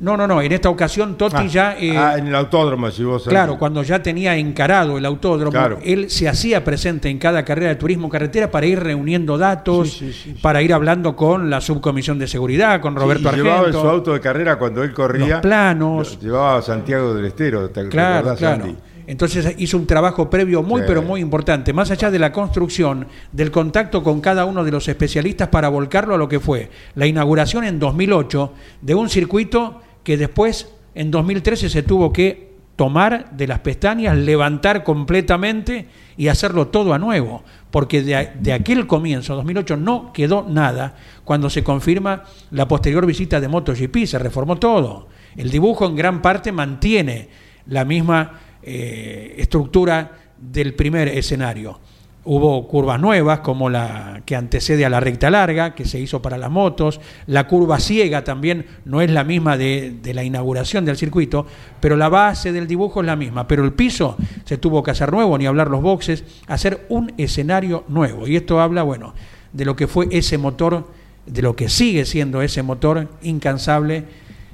No, 0.01 0.17
no, 0.17 0.25
no. 0.27 0.41
En 0.41 0.51
esta 0.51 0.67
ocasión 0.69 1.15
Totti 1.15 1.35
Ah, 1.37 1.45
ya. 1.45 1.77
eh, 1.79 1.95
ah, 1.95 2.15
en 2.17 2.27
el 2.27 2.35
autódromo, 2.35 2.89
si 2.89 3.03
vos 3.03 3.23
Claro, 3.23 3.57
cuando 3.59 3.83
ya 3.83 4.01
tenía 4.01 4.35
encarado 4.35 4.97
el 4.97 5.05
autódromo, 5.05 5.51
Claro. 5.51 5.77
él 5.83 6.09
se 6.09 6.27
hacía 6.27 6.63
presente 6.63 7.07
en 7.07 7.19
cada 7.19 7.45
carrera 7.45 7.69
de 7.69 7.75
turismo 7.75 8.09
carretera 8.09 8.49
para 8.49 8.65
ir 8.65 8.79
reuniendo 8.79 9.37
datos, 9.37 9.91
Sí, 9.91 10.11
sí, 10.11 10.13
sí, 10.13 10.31
sí. 10.33 10.39
para 10.41 10.61
ir 10.63 10.73
hablando 10.73 11.15
con 11.15 11.49
la 11.51 11.61
subcomisión 11.61 12.17
de 12.17 12.27
seguridad, 12.27 12.81
con 12.81 12.95
Roberto 12.95 13.29
y 13.31 13.35
llevaba 13.37 13.59
su 13.61 13.65
Argento. 13.67 13.89
auto 13.89 14.13
de 14.13 14.19
carrera 14.19 14.57
cuando 14.57 14.81
él 14.83 14.91
corría. 14.91 15.27
Los 15.27 15.39
planos. 15.41 16.19
Llevaba 16.19 16.57
a 16.57 16.61
Santiago 16.63 17.13
del 17.13 17.25
Estero. 17.25 17.69
¿te 17.69 17.87
Claro, 17.87 18.35
claro. 18.35 18.63
Andy? 18.63 18.75
Entonces 19.07 19.55
hizo 19.57 19.77
un 19.77 19.85
trabajo 19.85 20.29
previo 20.29 20.63
muy, 20.63 20.81
Sí. 20.81 20.85
pero 20.87 21.01
muy 21.01 21.19
importante, 21.21 21.73
más 21.73 21.91
allá 21.91 22.09
de 22.09 22.17
la 22.17 22.31
construcción, 22.31 23.07
del 23.31 23.51
contacto 23.51 24.01
con 24.03 24.21
cada 24.21 24.45
uno 24.45 24.63
de 24.63 24.71
los 24.71 24.87
especialistas 24.87 25.49
para 25.49 25.69
volcarlo 25.69 26.15
a 26.15 26.17
lo 26.17 26.29
que 26.29 26.39
fue 26.39 26.69
la 26.95 27.05
inauguración 27.05 27.65
en 27.65 27.77
2008 27.77 28.53
de 28.81 28.95
un 28.95 29.09
circuito 29.09 29.81
que 30.03 30.17
después, 30.17 30.73
en 30.95 31.11
2013, 31.11 31.69
se 31.69 31.83
tuvo 31.83 32.11
que 32.11 32.51
tomar 32.75 33.31
de 33.31 33.47
las 33.47 33.59
pestañas, 33.59 34.17
levantar 34.17 34.83
completamente 34.83 35.87
y 36.17 36.29
hacerlo 36.29 36.67
todo 36.67 36.93
a 36.93 36.99
nuevo, 36.99 37.43
porque 37.69 38.01
de, 38.01 38.31
de 38.39 38.53
aquel 38.53 38.87
comienzo, 38.87 39.35
2008, 39.35 39.77
no 39.77 40.11
quedó 40.13 40.45
nada 40.49 40.95
cuando 41.23 41.49
se 41.49 41.63
confirma 41.63 42.23
la 42.49 42.67
posterior 42.67 43.05
visita 43.05 43.39
de 43.39 43.47
MotoGP, 43.47 44.05
se 44.05 44.19
reformó 44.19 44.57
todo. 44.57 45.07
El 45.35 45.49
dibujo 45.49 45.85
en 45.85 45.95
gran 45.95 46.21
parte 46.21 46.51
mantiene 46.51 47.29
la 47.67 47.85
misma 47.85 48.39
eh, 48.63 49.35
estructura 49.37 50.11
del 50.37 50.73
primer 50.73 51.07
escenario. 51.07 51.79
Hubo 52.23 52.67
curvas 52.67 52.99
nuevas, 52.99 53.39
como 53.39 53.67
la 53.69 54.21
que 54.25 54.35
antecede 54.35 54.85
a 54.85 54.89
la 54.89 54.99
recta 54.99 55.31
larga, 55.31 55.73
que 55.73 55.85
se 55.85 55.99
hizo 55.99 56.21
para 56.21 56.37
las 56.37 56.51
motos. 56.51 57.01
La 57.25 57.47
curva 57.47 57.79
ciega 57.79 58.23
también 58.23 58.67
no 58.85 59.01
es 59.01 59.09
la 59.09 59.23
misma 59.23 59.57
de, 59.57 59.99
la 60.13 60.23
inauguración 60.23 60.85
del 60.85 60.97
circuito, 60.97 61.47
pero 61.79 61.97
la 61.97 62.09
base 62.09 62.51
del 62.51 62.67
dibujo 62.67 63.01
es 63.01 63.07
la 63.07 63.15
misma. 63.15 63.47
Pero 63.47 63.63
el 63.63 63.73
piso 63.73 64.17
se 64.45 64.59
tuvo 64.59 64.83
que 64.83 64.91
hacer 64.91 65.11
nuevo, 65.11 65.35
ni 65.37 65.47
hablar 65.47 65.71
los 65.71 65.81
boxes, 65.81 66.23
hacer 66.45 66.85
un 66.89 67.11
escenario 67.17 67.85
nuevo. 67.87 68.27
Y 68.27 68.35
esto 68.35 68.61
habla, 68.61 68.83
bueno, 68.83 69.15
de 69.51 69.65
lo 69.65 69.75
que 69.75 69.87
fue 69.87 70.07
ese 70.11 70.37
motor, 70.37 70.87
de 71.25 71.41
lo 71.41 71.55
que 71.55 71.69
sigue 71.69 72.05
siendo 72.05 72.43
ese 72.43 72.61
motor 72.61 73.07
incansable 73.23 74.05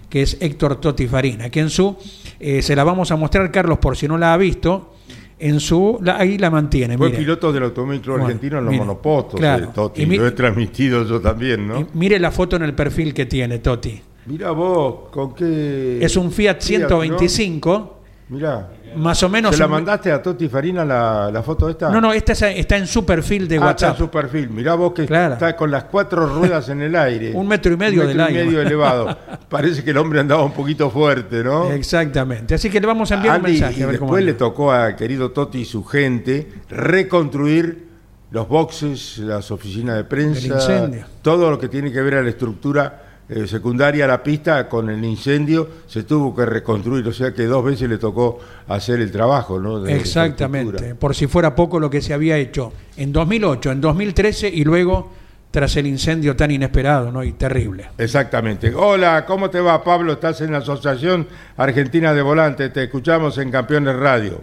que 0.09 0.21
es 0.21 0.37
Héctor 0.39 0.79
Totti 0.79 1.05
Farina, 1.05 1.49
que 1.49 1.59
en 1.59 1.69
su, 1.69 1.97
eh, 2.39 2.61
se 2.61 2.77
la 2.77 2.85
vamos 2.85 3.11
a 3.11 3.17
mostrar, 3.17 3.51
Carlos, 3.51 3.79
por 3.79 3.97
si 3.97 4.07
no 4.07 4.17
la 4.17 4.33
ha 4.33 4.37
visto, 4.37 4.93
en 5.39 5.59
su, 5.59 5.99
la- 6.01 6.17
ahí 6.17 6.37
la 6.37 6.49
mantiene. 6.49 6.97
Fue 6.97 7.07
mire. 7.07 7.19
piloto 7.19 7.51
del 7.53 7.63
Automóvil 7.63 8.01
Bueno, 8.05 8.25
Argentino 8.25 8.57
en 8.59 8.65
los 8.65 8.71
mire, 8.71 8.83
monopostos. 8.85 9.39
claro. 9.39 9.65
eh, 9.65 9.69
Totti. 9.73 10.01
Y 10.03 10.05
mi- 10.05 10.17
Lo 10.17 10.27
he 10.27 10.31
transmitido 10.31 11.05
yo 11.05 11.19
también, 11.21 11.67
¿no? 11.67 11.87
Mire 11.93 12.19
la 12.19 12.31
foto 12.31 12.55
en 12.55 12.63
el 12.63 12.73
perfil 12.73 13.13
que 13.13 13.25
tiene 13.25 13.59
Totti. 13.59 14.01
Mira 14.25 14.51
vos, 14.51 15.09
con 15.11 15.33
qué. 15.33 15.99
Es 16.01 16.17
un 16.17 16.31
Fiat 16.31 16.55
¿no? 16.55 16.61
125, 16.61 17.97
Mirá. 18.29 18.69
Más 18.95 19.21
o 19.23 19.29
menos... 19.29 19.53
¿Se 19.55 19.59
la 19.59 19.65
un- 19.65 19.71
mandaste 19.73 20.11
a 20.11 20.21
Totti 20.21 20.47
Farina 20.49 20.83
la, 20.85 21.29
la 21.31 21.43
foto 21.43 21.69
esta? 21.69 21.89
No, 21.89 21.99
no, 22.01 22.13
esta 22.13 22.31
es- 22.33 22.41
está 22.43 22.77
en 22.77 22.87
su 22.87 23.05
perfil 23.05 23.47
de 23.47 23.55
Ah, 23.55 23.57
está 23.57 23.65
WhatsApp. 23.67 23.91
en 23.91 23.97
su 23.97 24.09
perfil. 24.09 24.49
Mirá 24.49 24.75
vos 24.75 24.93
que 24.93 25.05
Claro. 25.05 25.33
está 25.33 25.55
con 25.55 25.69
las 25.71 25.83
cuatro 25.85 26.25
ruedas 26.27 26.69
en 26.69 26.81
el 26.81 26.95
aire. 26.95 27.31
Un 27.33 27.47
metro 27.47 27.73
y 27.73 27.77
medio 27.77 28.01
Un 28.01 28.07
del 28.07 28.17
metro 28.17 28.31
y 28.33 28.37
aire. 28.37 28.45
medio 28.45 28.61
elevado. 28.61 29.17
Parece 29.49 29.83
que 29.83 29.91
el 29.91 29.97
hombre 29.97 30.19
andaba 30.19 30.43
un 30.43 30.53
poquito 30.53 30.89
fuerte, 30.89 31.43
¿no? 31.43 31.71
Exactamente. 31.71 32.55
Así 32.55 32.69
que 32.69 32.79
le 32.81 32.87
vamos 32.87 33.11
a 33.11 33.15
enviar 33.15 33.35
Andy, 33.35 33.45
un 33.45 33.51
mensaje. 33.53 33.79
y 33.79 33.83
a 33.83 33.87
ver 33.87 33.99
cómo 33.99 34.11
después 34.11 34.23
le 34.25 34.31
anda. 34.31 34.39
tocó 34.39 34.71
a 34.71 34.95
querido 34.95 35.31
Totti 35.31 35.59
y 35.59 35.65
su 35.65 35.83
gente 35.83 36.47
reconstruir 36.69 37.87
los 38.31 38.47
boxes, 38.49 39.19
las 39.19 39.51
oficinas 39.51 39.95
de 39.95 40.03
prensa, 40.03 40.47
incendio. 40.47 41.05
todo 41.21 41.49
lo 41.49 41.57
que 41.57 41.69
tiene 41.69 41.91
que 41.91 42.01
ver 42.01 42.15
a 42.15 42.21
la 42.23 42.29
estructura 42.29 43.03
eh, 43.29 43.45
secundaria 43.45 44.05
a 44.05 44.07
la 44.07 44.23
pista 44.23 44.69
con 44.69 44.89
el 44.89 45.03
incendio 45.03 45.67
se 45.85 46.03
tuvo 46.03 46.33
que 46.33 46.45
reconstruir, 46.45 47.05
o 47.07 47.11
sea 47.11 47.33
que 47.33 47.43
dos 47.45 47.63
veces 47.63 47.89
le 47.89 47.97
tocó 47.97 48.39
hacer 48.67 49.01
el 49.01 49.11
trabajo, 49.11 49.59
¿no? 49.59 49.81
de 49.81 49.97
Exactamente. 49.97 50.95
Por 50.95 51.13
si 51.13 51.27
fuera 51.27 51.53
poco 51.53 51.79
lo 51.79 51.89
que 51.89 52.01
se 52.01 52.13
había 52.13 52.37
hecho 52.37 52.71
en 52.95 53.11
2008, 53.11 53.71
en 53.71 53.81
2013 53.81 54.47
y 54.47 54.63
luego 54.63 55.11
tras 55.51 55.75
el 55.75 55.87
incendio 55.87 56.35
tan 56.35 56.51
inesperado 56.51 57.11
¿no? 57.11 57.23
y 57.23 57.33
terrible. 57.33 57.89
Exactamente. 57.97 58.73
Hola, 58.73 59.25
¿cómo 59.25 59.49
te 59.49 59.59
va, 59.59 59.83
Pablo? 59.83 60.13
Estás 60.13 60.41
en 60.41 60.51
la 60.51 60.59
Asociación 60.59 61.27
Argentina 61.57 62.13
de 62.13 62.21
Volantes. 62.21 62.71
Te 62.71 62.83
escuchamos 62.83 63.37
en 63.39 63.51
Campeones 63.51 63.95
Radio. 63.95 64.41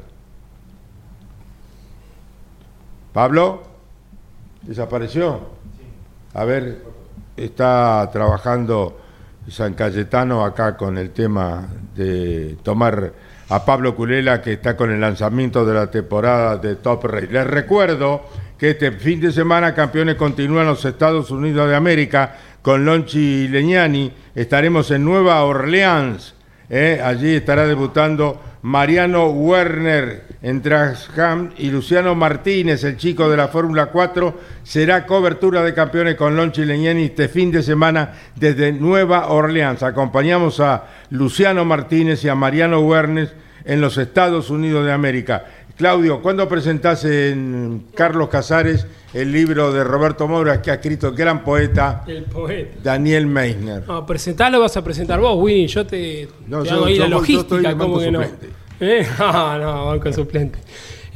¿Pablo? 3.12 3.62
¿Desapareció? 4.62 5.40
A 6.32 6.44
ver, 6.44 6.82
está 7.36 8.08
trabajando 8.12 9.00
San 9.48 9.74
Cayetano 9.74 10.44
acá 10.44 10.76
con 10.76 10.96
el 10.98 11.10
tema 11.10 11.68
de 11.94 12.56
tomar 12.62 13.12
a 13.48 13.64
Pablo 13.64 13.94
Culela 13.94 14.40
que 14.40 14.54
está 14.54 14.76
con 14.76 14.90
el 14.90 15.00
lanzamiento 15.00 15.66
de 15.66 15.74
la 15.74 15.90
temporada 15.90 16.56
de 16.56 16.76
Top 16.76 17.04
Race. 17.04 17.28
Les 17.30 17.46
recuerdo 17.46 18.22
que 18.58 18.70
este 18.70 18.92
fin 18.92 19.20
de 19.20 19.32
semana 19.32 19.74
campeones 19.74 20.14
continúan 20.14 20.66
los 20.66 20.84
Estados 20.84 21.30
Unidos 21.30 21.68
de 21.68 21.76
América 21.76 22.36
con 22.62 22.84
Lonchi 22.84 23.48
Leñani. 23.48 24.10
Estaremos 24.34 24.90
en 24.90 25.04
Nueva 25.04 25.44
Orleans. 25.44 26.34
¿eh? 26.70 27.00
Allí 27.04 27.34
estará 27.34 27.66
debutando 27.66 28.40
Mariano 28.64 29.28
Werner 29.28 30.22
en 30.40 30.62
Trasham 30.62 31.50
y 31.58 31.68
Luciano 31.68 32.14
Martínez, 32.14 32.82
el 32.84 32.96
chico 32.96 33.28
de 33.28 33.36
la 33.36 33.48
Fórmula 33.48 33.90
4, 33.90 34.40
será 34.62 35.04
cobertura 35.04 35.62
de 35.62 35.74
campeones 35.74 36.14
con 36.14 36.34
Lonchi 36.34 36.64
Leñani 36.64 37.04
este 37.04 37.28
fin 37.28 37.52
de 37.52 37.62
semana 37.62 38.14
desde 38.36 38.72
Nueva 38.72 39.28
Orleans. 39.28 39.82
Acompañamos 39.82 40.60
a 40.60 40.84
Luciano 41.10 41.66
Martínez 41.66 42.24
y 42.24 42.30
a 42.30 42.34
Mariano 42.34 42.80
Werner 42.80 43.34
en 43.66 43.82
los 43.82 43.98
Estados 43.98 44.48
Unidos 44.48 44.86
de 44.86 44.92
América. 44.92 45.44
Claudio, 45.76 46.22
¿cuándo 46.22 46.48
presentás 46.48 47.04
en 47.04 47.86
Carlos 47.94 48.28
Casares 48.28 48.86
el 49.12 49.32
libro 49.32 49.72
de 49.72 49.82
Roberto 49.82 50.28
Moura 50.28 50.62
que 50.62 50.70
ha 50.70 50.74
escrito 50.74 51.08
el 51.08 51.16
gran 51.16 51.42
poeta 51.42 52.04
El 52.06 52.22
poeta. 52.24 52.76
Daniel 52.82 53.26
Meissner? 53.26 53.82
No, 53.86 54.06
presentarlo 54.06 54.60
vas 54.60 54.76
a 54.76 54.84
presentar 54.84 55.18
vos, 55.18 55.36
Winnie. 55.42 55.66
Yo 55.66 55.84
te, 55.84 56.28
No, 56.46 56.62
te 56.62 56.68
yo- 56.68 56.74
hago 56.76 56.84
ahí 56.86 56.94
yo- 56.96 57.02
la 57.04 57.08
yo 57.08 57.16
logística. 57.16 57.40
estoy 57.42 57.62
de 57.62 57.72
¿cómo 57.72 57.94
banco 57.94 57.98
que 58.04 58.10
no? 58.12 58.22
suplente. 58.22 58.48
¿Eh? 58.80 59.06
No, 59.18 59.58
no, 59.58 59.86
banco 59.86 60.12
suplente. 60.12 60.58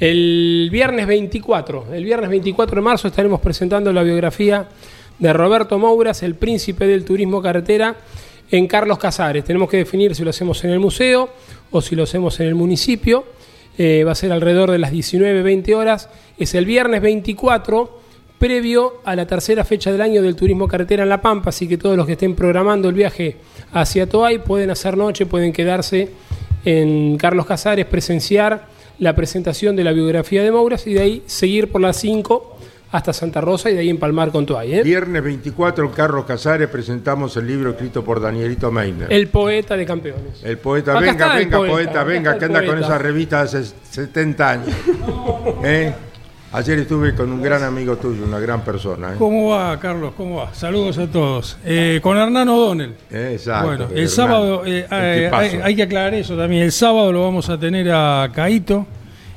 El 0.01 0.69
viernes 0.73 1.07
24, 1.07 1.87
el 1.95 2.05
viernes 2.05 2.29
24 2.31 2.77
de 2.77 2.83
marzo 2.83 3.07
estaremos 3.09 3.41
presentando 3.41 3.93
la 3.93 4.03
biografía 4.03 4.69
de 5.21 5.33
Roberto 5.33 5.79
Mouras, 5.79 6.23
el 6.25 6.35
príncipe 6.35 6.87
del 6.89 7.05
turismo 7.05 7.41
carretera, 7.41 7.95
en 8.51 8.67
Carlos 8.67 8.99
Casares. 8.99 9.45
Tenemos 9.45 9.69
que 9.69 9.77
definir 9.79 10.17
si 10.17 10.25
lo 10.25 10.31
hacemos 10.31 10.63
en 10.65 10.71
el 10.71 10.81
museo 10.81 11.29
o 11.71 11.81
si 11.81 11.95
lo 11.95 12.03
hacemos 12.05 12.39
en 12.41 12.47
el 12.49 12.55
municipio. 12.57 13.25
Eh, 13.81 14.03
va 14.05 14.13
a 14.13 14.17
ser 14.17 14.33
alrededor 14.33 14.73
de 14.73 14.79
las 14.79 14.91
19, 14.91 15.43
20 15.43 15.75
horas. 15.77 16.09
Es 16.37 16.55
el 16.55 16.67
viernes 16.67 17.01
24, 17.01 18.01
previo 18.39 19.01
a 19.05 19.15
la 19.15 19.27
tercera 19.27 19.65
fecha 19.65 19.93
del 19.93 20.01
año 20.01 20.21
del 20.21 20.35
turismo 20.35 20.67
carretera 20.67 21.05
en 21.05 21.09
La 21.09 21.23
Pampa, 21.23 21.51
así 21.51 21.69
que 21.69 21.79
todos 21.79 21.97
los 21.97 22.05
que 22.05 22.13
estén 22.13 22.35
programando 22.35 22.89
el 22.89 22.95
viaje 22.95 23.37
hacia 23.73 24.09
Toay 24.09 24.41
pueden 24.41 24.71
hacer 24.71 24.97
noche, 24.97 25.27
pueden 25.27 25.53
quedarse 25.53 26.11
en 26.65 27.17
Carlos 27.19 27.47
Casares, 27.47 27.87
presenciar 27.87 28.67
la 28.99 29.15
presentación 29.15 29.77
de 29.77 29.85
la 29.85 29.93
biografía 29.93 30.43
de 30.43 30.51
Mouras 30.51 30.87
y 30.89 30.95
de 30.95 31.01
ahí 31.01 31.23
seguir 31.27 31.71
por 31.71 31.81
las 31.81 31.97
5 31.99 32.58
hasta 32.91 33.13
Santa 33.13 33.41
Rosa 33.41 33.71
y 33.71 33.75
de 33.75 33.81
ahí 33.81 33.91
empalmar 33.91 34.31
con 34.31 34.47
Toay. 34.47 34.77
¿eh? 34.77 34.83
Viernes 34.83 35.23
24 35.23 35.85
en 35.85 35.91
Carlos 35.93 36.25
Casares 36.25 36.69
presentamos 36.69 37.37
el 37.37 37.47
libro 37.47 37.71
escrito 37.71 38.03
por 38.03 38.21
Danielito 38.21 38.71
Meiner. 38.71 39.13
El, 39.13 39.21
El 39.23 39.29
poeta 39.29 39.77
de 39.77 39.85
campeones. 39.85 40.43
poeta, 40.63 40.93
Acá 40.93 41.01
venga, 41.01 41.33
el 41.39 41.45
venga, 41.45 41.57
poeta, 41.59 41.73
poeta, 41.73 42.05
venga, 42.05 42.39
que 42.39 42.45
el 42.47 42.51
anda 42.51 42.61
con 42.61 42.75
poeta. 42.77 42.87
esa 42.87 42.99
revista 42.99 43.41
hace 43.43 43.63
70 43.65 44.51
años. 44.51 44.69
¿Eh? 45.65 45.93
Ayer 46.51 46.79
estuve 46.79 47.15
con 47.15 47.31
un 47.31 47.43
gran 47.43 47.63
amigo 47.63 47.97
tuyo, 47.97 48.25
una 48.25 48.39
gran 48.41 48.63
persona. 48.65 49.13
¿eh? 49.13 49.17
¿Cómo 49.19 49.51
va, 49.51 49.79
Carlos? 49.79 50.15
¿Cómo 50.17 50.37
va? 50.37 50.55
Saludos 50.55 50.97
a 50.97 51.07
todos. 51.07 51.59
Eh, 51.63 52.01
con 52.03 52.17
Hernán 52.17 52.49
O'Donnell. 52.49 52.95
Eh, 53.11 53.33
Exacto. 53.35 53.67
bueno, 53.67 53.85
el 53.85 53.91
Hernán, 53.91 54.09
sábado, 54.09 54.63
eh, 54.65 54.87
el 54.91 55.35
hay, 55.35 55.61
hay 55.63 55.77
que 55.77 55.83
aclarar 55.83 56.15
eso 56.15 56.39
también. 56.39 56.63
El 56.63 56.73
sábado 56.73 57.13
lo 57.13 57.23
vamos 57.23 57.51
a 57.51 57.59
tener 57.59 57.91
a 57.93 58.31
Caito 58.35 58.87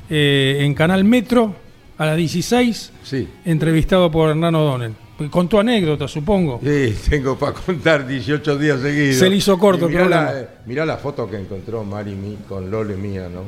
eh, 0.08 0.60
en 0.62 0.72
Canal 0.72 1.04
Metro 1.04 1.54
a 1.98 2.06
las 2.06 2.16
16, 2.16 2.92
Sí. 3.02 3.28
entrevistado 3.44 4.10
por 4.10 4.30
Hernán 4.30 4.54
O'Donnell. 4.54 4.94
Con 5.30 5.48
tu 5.48 5.58
anécdota, 5.58 6.08
supongo. 6.08 6.58
Sí, 6.64 6.96
tengo 7.10 7.38
para 7.38 7.52
contar 7.52 8.06
18 8.06 8.56
días 8.58 8.80
seguidos. 8.80 9.16
Se 9.16 9.28
le 9.30 9.36
hizo 9.36 9.56
corto 9.58 9.84
el 9.86 9.90
mirá 9.92 10.00
programa. 10.04 10.32
la, 10.32 10.40
eh, 10.40 10.48
mirá 10.66 10.84
la 10.86 10.96
foto 10.96 11.28
que 11.30 11.36
encontró 11.36 11.84
Mari 11.84 12.14
mi- 12.14 12.38
con 12.48 12.70
Lole 12.70 12.96
mía, 12.96 13.28
¿no? 13.32 13.42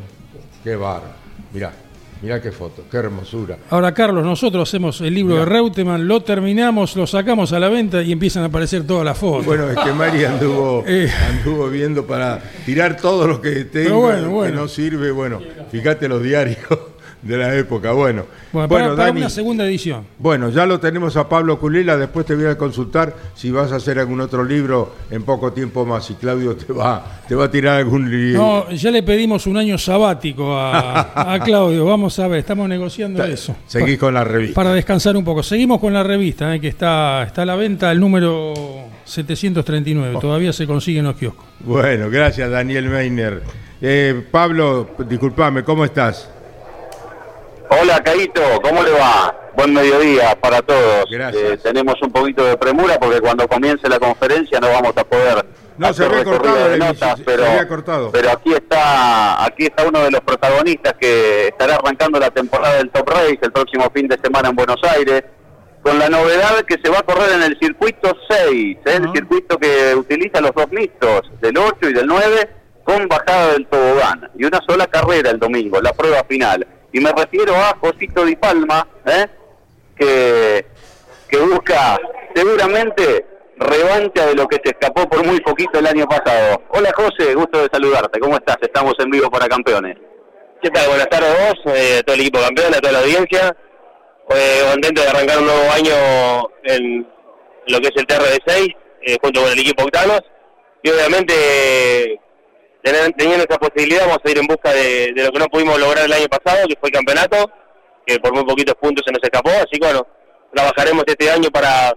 Qué 0.63 0.77
barro. 0.77 1.09
Mirá, 1.53 1.73
mirá 2.23 2.41
qué 2.41 2.53
foto, 2.53 2.85
qué 2.89 2.97
hermosura. 2.99 3.59
Ahora, 3.71 3.93
Carlos, 3.93 4.25
nosotros 4.25 4.69
hacemos 4.69 5.01
el 5.01 5.15
libro 5.15 5.37
de 5.37 5.45
Reutemann, 5.47 6.07
lo 6.07 6.21
terminamos, 6.23 6.95
lo 6.97 7.07
sacamos 7.09 7.53
a 7.53 7.59
la 7.59 7.69
venta 7.69 8.03
y 8.03 8.13
empiezan 8.13 8.45
a 8.45 8.47
aparecer 8.47 8.87
todas 8.87 9.05
las 9.05 9.19
fotos. 9.19 9.45
Bueno, 9.47 9.69
es 9.69 9.77
que 9.79 9.93
Mari 9.93 10.25
anduvo, 10.25 10.85
Eh. 10.87 11.11
anduvo 11.29 11.69
viendo 11.71 12.07
para 12.07 12.41
tirar 12.65 12.97
todo 12.99 13.27
lo 13.27 13.41
que 13.41 13.65
tengo 13.65 14.01
bueno, 14.01 14.43
que 14.43 14.53
no 14.53 14.69
sirve. 14.69 15.11
Bueno, 15.11 15.41
fíjate 15.73 16.07
los 16.09 16.23
diarios 16.23 16.59
de 17.25 17.37
la 17.39 17.55
época. 17.55 17.93
Bueno, 17.93 18.27
Bueno, 18.53 18.69
para, 18.69 18.95
para 18.95 19.11
una 19.11 19.31
segunda 19.31 19.65
edición. 19.67 20.05
Bueno, 20.19 20.51
ya 20.51 20.67
lo 20.67 20.79
tenemos 20.79 21.17
a 21.17 21.29
Pablo 21.29 21.59
Culela, 21.59 21.97
después 21.97 22.27
te 22.27 22.35
voy 22.35 22.47
a 22.47 22.57
consultar 22.57 23.15
si 23.35 23.51
vas 23.51 23.73
a 23.73 23.77
hacer 23.77 23.99
algún 23.99 24.21
otro 24.21 24.45
libro 24.45 24.95
en 25.11 25.23
poco 25.23 25.53
tiempo 25.53 25.85
más 25.87 26.11
y 26.11 26.15
Claudio 26.15 26.55
te 26.55 26.73
va, 26.73 27.23
te 27.27 27.35
va 27.35 27.45
a 27.47 27.51
tirar 27.51 27.79
algún 27.79 28.11
libro. 28.11 28.41
No, 28.41 28.71
ya 28.71 28.91
le 28.91 29.03
pedimos 29.03 29.47
un 29.47 29.57
año 29.57 29.79
sabático 29.79 30.55
a, 30.57 31.35
a 31.35 31.41
Claudio, 31.41 31.85
vamos 31.87 32.19
a 32.19 32.29
ver, 32.29 32.41
estamos 32.41 32.69
negociando 32.69 33.25
eso. 33.25 33.57
Seguís 33.67 33.99
con 33.99 34.13
la 34.15 34.25
revista. 34.25 34.55
Para 34.55 34.73
descansar 34.73 35.17
un 35.17 35.25
poco. 35.25 35.43
Seguimos 35.43 35.81
con 35.81 35.93
la 35.93 36.03
revista, 36.03 36.55
eh, 36.55 36.61
que 36.61 36.69
está, 36.69 37.23
está 37.25 37.43
a 37.43 37.47
la 37.47 37.57
venta, 37.57 37.91
el 37.91 37.99
número 38.01 38.53
739, 39.05 40.19
todavía 40.21 40.53
se 40.53 40.67
consigue 40.67 40.99
en 40.99 41.07
los 41.07 41.17
kioscos. 41.17 41.45
Bueno, 41.61 42.11
gracias 42.11 42.51
Daniel 42.51 42.89
Meiner. 42.89 43.43
Eh, 43.81 44.25
Pablo, 44.31 44.91
disculpame, 45.09 45.63
¿cómo 45.63 45.85
estás? 45.85 46.31
Hola, 47.71 48.01
Caito, 48.05 48.43
¿cómo 48.63 48.83
le 48.83 48.91
va? 48.93 49.35
Buen 49.57 49.73
mediodía 49.73 50.35
para 50.41 50.61
todos. 50.63 51.07
Gracias. 51.11 51.43
Eh, 51.43 51.57
tenemos 51.63 51.95
un 52.03 52.13
poquito 52.13 52.45
de 52.45 52.57
premura 52.57 52.99
porque 52.99 53.21
cuando 53.21 53.47
comience 53.49 53.89
la 53.89 53.99
conferencia 53.99 54.61
no 54.61 54.69
vamos 54.69 54.93
a 54.97 55.05
poder 55.05 55.47
No, 55.79 55.87
se 55.93 56.05
hacer 56.05 56.07
había 56.07 56.19
recorrido 56.19 56.43
cortado 56.55 56.69
de 56.71 56.79
notas, 56.79 57.19
se 57.19 57.25
pero, 57.25 57.47
había 57.47 57.69
cortado. 57.69 58.11
pero 58.13 58.31
aquí 58.31 58.53
está 58.53 59.45
aquí 59.45 59.65
está 59.67 59.87
uno 59.87 60.01
de 60.03 60.11
los 60.11 60.21
protagonistas 60.21 60.95
que 61.01 61.49
estará 61.49 61.77
arrancando 61.77 62.19
la 62.19 62.31
temporada 62.31 62.77
del 62.77 62.91
Top 62.91 63.09
Race 63.09 63.39
el 63.41 63.53
próximo 63.53 63.91
fin 63.95 64.09
de 64.09 64.19
semana 64.23 64.51
en 64.51 64.57
Buenos 64.57 64.81
Aires 64.83 65.25
con 65.83 65.99
la 65.99 66.09
novedad 66.09 66.63
que 66.67 66.77
se 66.83 66.91
va 66.91 66.99
a 66.99 67.03
correr 67.03 67.33
en 67.35 67.43
el 67.43 67.59
circuito 67.61 68.17
6, 68.29 68.51
¿eh? 68.53 68.79
el 68.87 69.13
circuito 69.13 69.59
que 69.59 69.95
utiliza 69.95 70.41
los 70.41 70.53
dos 70.55 70.67
mixtos, 70.71 71.31
del 71.43 71.59
8 71.59 71.77
y 71.91 71.93
del 71.93 72.07
9, 72.07 72.49
con 72.85 73.07
bajada 73.07 73.53
del 73.53 73.67
tobogán. 73.67 74.31
Y 74.39 74.47
una 74.47 74.61
sola 74.67 74.87
carrera 74.87 75.31
el 75.31 75.39
domingo, 75.39 75.83
la 75.83 75.93
prueba 75.93 76.25
final. 76.27 76.67
Y 76.95 77.01
me 77.01 77.11
refiero 77.11 77.57
a 77.57 77.77
Josito 77.81 78.25
Di 78.25 78.37
Palma, 78.37 78.87
¿eh? 79.05 79.27
que, 79.97 80.65
que 81.29 81.39
busca 81.39 81.99
seguramente 82.33 83.27
revancha 83.57 84.27
de 84.27 84.37
lo 84.37 84.47
que 84.47 84.61
se 84.63 84.71
escapó 84.71 85.09
por 85.09 85.27
muy 85.27 85.41
poquito 85.41 85.81
el 85.81 85.89
año 85.89 86.07
pasado. 86.07 86.63
Hola 86.69 86.93
José, 86.95 87.35
gusto 87.35 87.63
de 87.63 87.69
saludarte. 87.73 88.21
¿Cómo 88.21 88.37
estás? 88.37 88.59
Estamos 88.61 88.95
en 89.01 89.11
vivo 89.11 89.29
para 89.29 89.49
campeones. 89.49 89.97
¿Qué 90.63 90.71
tal? 90.71 90.87
Buenas 90.87 91.09
tardes 91.09 91.31
a 91.31 91.49
vos, 91.49 91.75
eh, 91.75 91.99
a 91.99 92.03
todo 92.05 92.15
el 92.15 92.21
equipo 92.21 92.39
campeón, 92.39 92.73
a 92.73 92.79
toda 92.79 92.93
la 92.93 93.01
audiencia. 93.01 93.57
Eh, 94.31 94.61
contento 94.71 95.03
de 95.03 95.09
arrancar 95.09 95.39
un 95.39 95.47
nuevo 95.47 95.73
año 95.73 96.49
en 96.63 97.09
lo 97.67 97.81
que 97.81 97.89
es 97.89 97.97
el 97.97 98.07
TRD6, 98.07 98.77
eh, 99.03 99.17
junto 99.21 99.41
con 99.43 99.51
el 99.51 99.59
equipo 99.59 99.83
Octanos. 99.83 100.23
Y 100.85 100.91
obviamente, 100.91 102.21
teniendo 102.85 103.45
esa 103.49 103.59
posibilidad, 103.59 104.03
vamos 104.03 104.19
a 104.23 104.31
ir 104.31 104.39
en 104.39 104.47
busca 104.47 104.73
de, 104.73 105.13
de 105.15 105.25
lo 105.25 105.33
que 105.33 105.39
no 105.39 105.47
pudimos 105.47 105.79
lograr 105.81 106.05
el 106.05 106.13
año 106.13 106.29
pasado, 106.29 106.69
que 106.69 106.77
fue 106.79 106.91
el 106.91 106.95
campeonato, 106.95 107.51
que 108.07 108.19
por 108.19 108.35
muy 108.35 108.45
poquitos 108.45 108.75
puntos 108.75 109.05
se 109.07 109.13
nos 109.13 109.23
escapó. 109.23 109.51
Así 109.51 109.79
que 109.81 109.87
bueno, 109.87 110.07
trabajaremos 110.53 111.05
este 111.07 111.31
año 111.31 111.49
para 111.51 111.95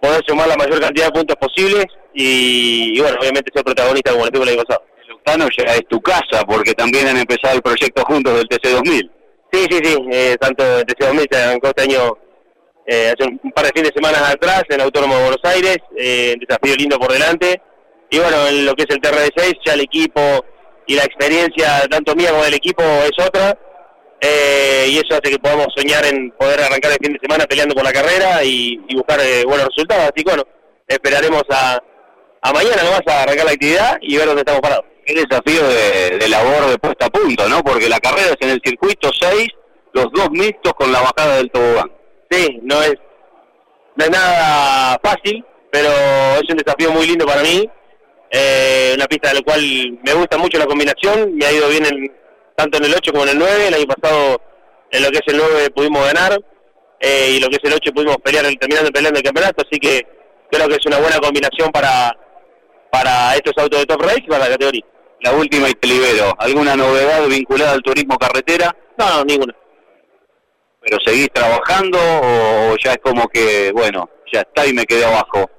poder 0.00 0.22
sumar 0.26 0.48
la 0.48 0.56
mayor 0.56 0.80
cantidad 0.80 1.06
de 1.06 1.12
puntos 1.12 1.36
posibles 1.36 1.86
y, 2.14 2.96
y 2.96 3.00
bueno, 3.00 3.18
obviamente 3.20 3.52
ser 3.54 3.64
protagonista 3.64 4.12
como 4.12 4.24
lo 4.24 4.30
tuvo 4.30 4.42
el 4.44 4.50
año 4.50 4.62
pasado. 4.64 4.84
El 5.04 5.12
Octano 5.14 5.48
ya 5.56 5.74
es 5.74 5.86
tu 5.88 6.00
casa 6.00 6.44
porque 6.46 6.72
también 6.72 7.08
han 7.08 7.16
empezado 7.18 7.56
el 7.56 7.62
proyecto 7.62 8.02
juntos 8.04 8.34
del 8.34 8.48
TC2000. 8.48 9.10
Sí, 9.52 9.66
sí, 9.70 9.78
sí, 9.82 9.96
eh, 10.10 10.36
tanto 10.40 10.62
el 10.78 10.86
TC2000 10.86 11.26
se 11.30 11.42
arrancó 11.42 11.68
este 11.68 11.82
año 11.82 12.18
eh, 12.86 13.12
hace 13.12 13.28
un, 13.28 13.52
par 13.52 13.66
de 13.66 13.72
fines 13.74 13.90
de 13.90 14.00
semana 14.00 14.30
atrás 14.30 14.62
en 14.68 14.80
Autónomo 14.80 15.14
de 15.14 15.20
Buenos 15.20 15.44
Aires, 15.44 15.76
eh, 15.96 16.34
desafío 16.40 16.74
lindo 16.76 16.98
por 16.98 17.12
delante. 17.12 17.60
Y 18.10 18.18
bueno, 18.18 18.46
en 18.46 18.64
lo 18.64 18.74
que 18.74 18.84
es 18.84 18.90
el 18.90 19.00
TRD6, 19.00 19.58
ya 19.64 19.74
el 19.74 19.80
equipo 19.80 20.20
y 20.86 20.94
la 20.94 21.04
experiencia, 21.04 21.86
tanto 21.90 22.14
mía 22.14 22.30
como 22.30 22.44
del 22.44 22.54
equipo, 22.54 22.82
es 22.82 23.26
otra. 23.26 23.56
Eh, 24.20 24.86
y 24.88 24.96
eso 24.96 25.12
hace 25.12 25.30
que 25.30 25.38
podamos 25.38 25.68
soñar 25.76 26.04
en 26.06 26.32
poder 26.32 26.60
arrancar 26.60 26.92
el 26.92 26.98
fin 27.00 27.12
de 27.12 27.20
semana 27.20 27.44
peleando 27.46 27.74
por 27.74 27.84
la 27.84 27.92
carrera 27.92 28.42
y, 28.42 28.80
y 28.88 28.96
buscar 28.96 29.20
eh, 29.20 29.44
buenos 29.44 29.68
resultados. 29.68 30.04
Así 30.04 30.24
que 30.24 30.30
bueno, 30.30 30.44
esperaremos 30.88 31.42
a, 31.50 31.78
a 32.42 32.52
mañana 32.52 32.82
nomás 32.82 33.02
a 33.06 33.22
arrancar 33.22 33.46
la 33.46 33.52
actividad 33.52 33.98
y 34.00 34.16
ver 34.16 34.26
dónde 34.26 34.40
estamos 34.40 34.60
parados. 34.60 34.86
Qué 35.04 35.14
desafío 35.14 35.66
de, 35.68 36.18
de 36.18 36.28
labor 36.28 36.68
de 36.68 36.78
puesta 36.78 37.06
a 37.06 37.10
punto, 37.10 37.48
¿no? 37.48 37.62
Porque 37.62 37.88
la 37.88 38.00
carrera 38.00 38.28
es 38.28 38.36
en 38.40 38.50
el 38.50 38.60
circuito 38.64 39.10
6, 39.18 39.48
los 39.92 40.06
dos 40.12 40.30
mixtos 40.30 40.72
con 40.74 40.90
la 40.92 41.00
bajada 41.00 41.36
del 41.36 41.50
tobogán. 41.50 41.90
Sí, 42.30 42.60
no 42.62 42.82
es, 42.82 42.94
no 43.96 44.04
es 44.04 44.10
nada 44.10 44.98
fácil, 45.02 45.44
pero 45.70 45.88
es 45.88 46.50
un 46.50 46.56
desafío 46.56 46.90
muy 46.92 47.06
lindo 47.06 47.24
para 47.24 47.42
mí. 47.42 47.68
Eh, 48.30 48.92
una 48.94 49.06
pista 49.06 49.28
de 49.30 49.36
la 49.36 49.40
cual 49.42 49.98
me 50.04 50.14
gusta 50.14 50.36
mucho 50.36 50.58
la 50.58 50.66
combinación, 50.66 51.34
me 51.34 51.46
ha 51.46 51.52
ido 51.52 51.68
bien 51.68 51.86
en- 51.86 52.12
tanto 52.56 52.78
en 52.78 52.84
el 52.84 52.94
8 52.94 53.10
como 53.12 53.24
en 53.24 53.30
el 53.30 53.38
9. 53.38 53.68
El 53.68 53.74
año 53.74 53.86
pasado 53.86 54.40
en 54.90 55.02
lo 55.02 55.10
que 55.10 55.18
es 55.18 55.32
el 55.32 55.36
9 55.38 55.70
pudimos 55.70 56.04
ganar 56.04 56.38
eh, 57.00 57.30
y 57.36 57.40
lo 57.40 57.48
que 57.48 57.56
es 57.56 57.64
el 57.64 57.72
8 57.74 57.92
pudimos 57.92 58.16
pelear, 58.18 58.44
el- 58.46 58.58
terminando 58.58 58.90
peleando 58.90 59.18
el 59.18 59.24
campeonato, 59.24 59.64
así 59.66 59.78
que 59.80 60.06
creo 60.50 60.68
que 60.68 60.74
es 60.74 60.86
una 60.86 60.98
buena 60.98 61.18
combinación 61.20 61.70
para, 61.70 62.14
para 62.90 63.34
estos 63.36 63.52
autos 63.56 63.80
de 63.80 63.86
top 63.86 64.02
race 64.02 64.22
y 64.24 64.28
para 64.28 64.44
la 64.44 64.50
categoría. 64.50 64.84
La 65.20 65.32
última 65.32 65.68
y 65.68 65.72
te 65.74 65.88
libero. 65.88 66.32
¿Alguna 66.38 66.76
novedad 66.76 67.26
vinculada 67.26 67.72
al 67.72 67.82
turismo 67.82 68.16
carretera? 68.18 68.74
No, 68.98 69.08
no, 69.18 69.24
ninguna. 69.24 69.54
¿Pero 70.80 70.98
seguís 71.04 71.28
trabajando 71.32 71.98
o 72.00 72.76
ya 72.82 72.92
es 72.92 72.98
como 73.02 73.26
que, 73.28 73.72
bueno, 73.72 74.08
ya 74.32 74.40
está 74.40 74.64
y 74.66 74.72
me 74.72 74.84
quedé 74.84 75.04
abajo? 75.04 75.50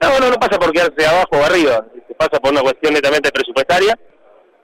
No, 0.00 0.18
no, 0.20 0.30
no 0.30 0.36
pasa 0.36 0.58
por 0.58 0.72
quedarse 0.72 1.04
abajo 1.06 1.28
o 1.32 1.44
arriba, 1.44 1.84
pasa 2.18 2.40
por 2.40 2.52
una 2.52 2.62
cuestión 2.62 2.94
netamente 2.94 3.30
presupuestaria 3.30 3.98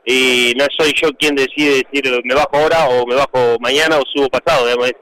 y 0.04 0.52
no 0.56 0.66
soy 0.76 0.92
yo 1.00 1.08
quien 1.18 1.34
decide 1.34 1.82
decir 1.90 2.20
me 2.24 2.34
bajo 2.34 2.50
ahora 2.52 2.88
o 2.88 3.06
me 3.06 3.14
bajo 3.14 3.56
mañana 3.60 3.98
o 3.98 4.02
subo 4.12 4.28
pasado, 4.28 4.66
digamos, 4.66 4.88
es 4.88 4.94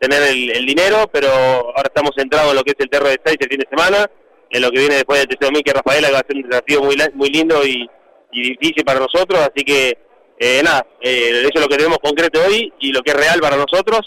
tener 0.00 0.22
el, 0.24 0.50
el 0.56 0.66
dinero, 0.66 1.08
pero 1.12 1.28
ahora 1.30 1.84
estamos 1.84 2.10
centrados 2.16 2.50
en 2.50 2.56
lo 2.56 2.64
que 2.64 2.72
es 2.72 2.76
el 2.80 2.90
TR6 2.90 3.36
el 3.38 3.48
fin 3.48 3.60
de 3.60 3.68
semana, 3.70 4.10
en 4.50 4.62
lo 4.62 4.70
que 4.70 4.80
viene 4.80 4.96
después 4.96 5.20
del 5.20 5.28
TC2000 5.38 5.62
que 5.62 5.72
Rafaela 5.72 6.08
que 6.08 6.12
va 6.14 6.18
a 6.18 6.26
ser 6.26 6.36
un 6.36 6.48
desafío 6.50 6.82
muy, 6.82 6.96
la- 6.96 7.10
muy 7.14 7.28
lindo 7.30 7.64
y, 7.64 7.88
difícil 8.32 8.82
para 8.84 8.98
nosotros, 8.98 9.40
así 9.40 9.62
que 9.64 9.96
eh, 10.40 10.60
nada, 10.64 10.84
eh, 11.02 11.42
eso 11.42 11.50
es 11.54 11.60
lo 11.60 11.68
que 11.68 11.76
tenemos 11.76 11.98
concreto 11.98 12.40
hoy 12.44 12.72
y 12.80 12.90
lo 12.90 13.02
que 13.02 13.10
es 13.12 13.16
real 13.16 13.38
para 13.40 13.56
nosotros, 13.56 14.00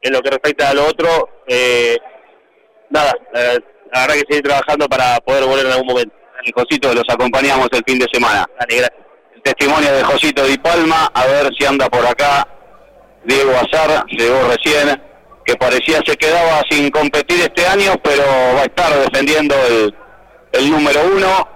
en 0.00 0.12
lo 0.12 0.20
que 0.22 0.30
respecta 0.30 0.70
a 0.70 0.74
lo 0.74 0.86
otro, 0.86 1.28
eh, 1.48 1.98
nada, 2.90 3.12
eh, 3.34 3.58
habrá 3.92 4.14
que 4.14 4.22
seguir 4.28 4.42
trabajando 4.42 4.86
para 4.88 5.18
poder 5.18 5.44
volver 5.44 5.66
en 5.66 5.72
algún 5.72 5.86
momento. 5.88 6.14
Dale, 6.42 6.52
Josito, 6.54 6.92
los 6.92 7.04
acompañamos 7.08 7.68
el 7.72 7.82
fin 7.86 7.98
de 7.98 8.06
semana. 8.12 8.44
Dale, 8.58 8.76
gracias. 8.76 9.00
El 9.34 9.42
testimonio 9.42 9.92
de 9.92 10.02
Josito 10.02 10.44
Di 10.44 10.58
Palma, 10.58 11.08
a 11.14 11.26
ver 11.26 11.50
si 11.56 11.64
anda 11.64 11.88
por 11.88 12.04
acá. 12.04 12.46
Diego 13.24 13.52
Azar 13.52 14.04
llegó 14.08 14.48
recién, 14.48 15.00
que 15.44 15.54
parecía 15.54 16.00
se 16.04 16.16
quedaba 16.16 16.62
sin 16.68 16.90
competir 16.90 17.40
este 17.40 17.66
año, 17.66 17.92
pero 18.02 18.24
va 18.56 18.62
a 18.62 18.64
estar 18.64 18.92
defendiendo 18.92 19.54
el, 19.68 19.94
el 20.52 20.70
número 20.70 21.00
uno. 21.14 21.48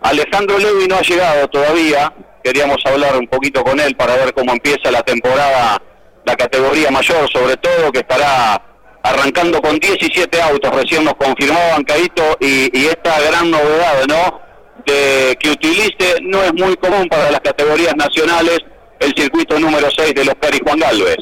Alejandro 0.00 0.58
Levi 0.58 0.86
no 0.86 0.96
ha 0.96 1.02
llegado 1.02 1.46
todavía. 1.48 2.12
Queríamos 2.42 2.78
hablar 2.86 3.16
un 3.16 3.26
poquito 3.26 3.62
con 3.62 3.78
él 3.78 3.94
para 3.96 4.16
ver 4.16 4.32
cómo 4.32 4.52
empieza 4.52 4.90
la 4.90 5.02
temporada, 5.02 5.82
la 6.24 6.36
categoría 6.36 6.90
mayor, 6.90 7.28
sobre 7.30 7.56
todo, 7.56 7.92
que 7.92 7.98
estará 7.98 8.62
arrancando 9.08 9.60
con 9.60 9.78
17 9.78 10.42
autos. 10.42 10.70
Recién 10.74 11.04
nos 11.04 11.14
confirmaban, 11.14 11.84
Caito, 11.84 12.36
y, 12.40 12.76
y 12.78 12.86
esta 12.86 13.20
gran 13.20 13.50
novedad, 13.50 14.04
¿no? 14.08 14.40
De 14.86 15.36
que 15.40 15.50
utilice, 15.50 16.16
no 16.22 16.42
es 16.42 16.54
muy 16.54 16.76
común 16.76 17.08
para 17.08 17.30
las 17.30 17.40
categorías 17.40 17.94
nacionales, 17.96 18.58
el 19.00 19.14
circuito 19.16 19.58
número 19.58 19.88
6 19.90 20.14
de 20.14 20.24
los 20.24 20.34
Peri 20.36 20.58
Juan 20.64 20.78
Galvez. 20.78 21.18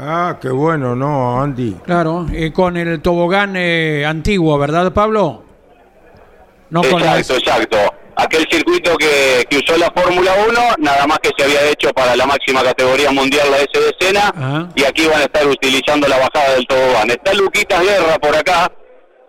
Ah, 0.00 0.38
qué 0.40 0.48
bueno, 0.50 0.94
¿no, 0.94 1.40
Andy? 1.42 1.76
Claro, 1.84 2.26
eh, 2.32 2.52
con 2.52 2.76
el 2.76 3.00
tobogán 3.02 3.54
eh, 3.56 4.04
antiguo, 4.06 4.56
¿verdad, 4.56 4.92
Pablo? 4.92 5.42
No 6.70 6.82
con 6.82 7.00
exacto, 7.00 7.34
exacto. 7.34 7.76
Aquel 8.20 8.46
circuito 8.50 8.96
que, 8.96 9.44
que 9.48 9.58
usó 9.58 9.76
la 9.78 9.92
Fórmula 9.94 10.32
1, 10.48 10.60
nada 10.78 11.06
más 11.06 11.20
que 11.20 11.30
se 11.38 11.44
había 11.44 11.70
hecho 11.70 11.90
para 11.92 12.16
la 12.16 12.26
máxima 12.26 12.64
categoría 12.64 13.12
mundial, 13.12 13.48
la 13.48 13.58
S 13.58 13.68
de 13.74 13.94
Sena, 14.00 14.28
Ajá. 14.36 14.68
y 14.74 14.84
aquí 14.84 15.06
van 15.06 15.20
a 15.20 15.24
estar 15.24 15.46
utilizando 15.46 16.08
la 16.08 16.16
bajada 16.18 16.54
del 16.56 16.66
tobogán. 16.66 17.10
Está 17.10 17.32
Luquitas 17.34 17.80
Guerra 17.80 18.18
por 18.18 18.34
acá. 18.36 18.72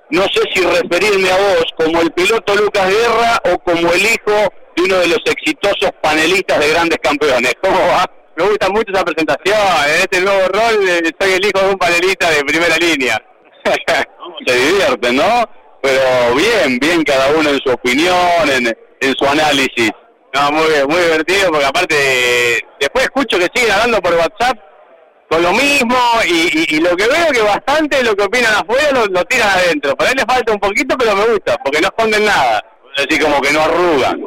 No 0.10 0.24
sé 0.24 0.42
si 0.56 0.62
referirme 0.64 1.30
a 1.30 1.38
vos 1.38 1.66
como 1.78 2.02
el 2.02 2.12
piloto 2.14 2.56
Lucas 2.56 2.90
Guerra 2.90 3.40
o 3.54 3.60
como 3.60 3.92
el 3.94 4.02
hijo 4.02 4.50
de 4.76 4.84
uno 4.84 4.96
de 4.98 5.08
los 5.08 5.20
exitosos 5.24 5.92
panelistas 6.02 6.60
de 6.60 6.70
grandes 6.70 6.98
campeones. 7.04 7.54
¿Cómo 7.62 7.78
va? 7.80 8.06
Me 8.38 8.46
gusta 8.46 8.70
mucho 8.70 8.92
esa 8.92 9.04
presentación. 9.06 9.58
En 9.86 10.02
este 10.02 10.22
nuevo 10.22 10.48
rol 10.48 10.90
eh, 10.90 11.12
soy 11.20 11.34
el 11.34 11.46
hijo 11.46 11.60
de 11.64 11.70
un 11.74 11.78
panelista 11.78 12.32
de 12.32 12.44
primera 12.44 12.76
línea. 12.78 13.22
Se 14.48 14.56
divierten, 14.56 15.16
¿no? 15.18 15.44
Pero 15.82 16.36
bien, 16.36 16.78
bien 16.80 17.04
cada 17.04 17.30
uno 17.32 17.50
en 17.50 17.60
su 17.60 17.70
opinión, 17.72 18.16
en, 18.52 18.68
en 19.02 19.16
su 19.18 19.26
análisis. 19.26 19.92
No, 20.34 20.52
muy 20.52 20.68
bien, 20.68 20.86
muy 20.88 21.00
divertido, 21.02 21.50
porque 21.52 21.66
aparte, 21.66 21.96
después 22.80 23.06
escucho 23.06 23.38
que 23.40 23.48
siguen 23.54 23.72
hablando 23.72 24.00
por 24.02 24.14
WhatsApp 24.14 24.58
con 25.30 25.42
lo 25.44 25.52
mismo, 25.54 25.96
y, 26.28 26.76
y- 26.76 26.80
lo 26.80 26.96
que 26.96 27.08
veo 27.08 27.28
que 27.32 27.42
bastante 27.42 28.04
lo 28.04 28.16
que 28.16 28.24
opinan 28.24 28.52
afuera 28.56 29.06
lo, 29.08 29.24
tiran 29.26 29.50
adentro. 29.50 29.96
Por 29.96 30.08
ahí 30.08 30.14
le 30.16 30.24
falta 30.24 30.54
un 30.54 30.60
poquito, 30.60 30.98
pero 30.98 31.16
me 31.16 31.26
gusta, 31.26 31.56
porque 31.64 31.80
no 31.82 31.88
esconden 31.88 32.26
nada. 32.26 32.64
Así 32.98 33.20
como 33.20 33.40
que 33.40 33.52
no 33.52 33.62
arrugan. 33.62 34.20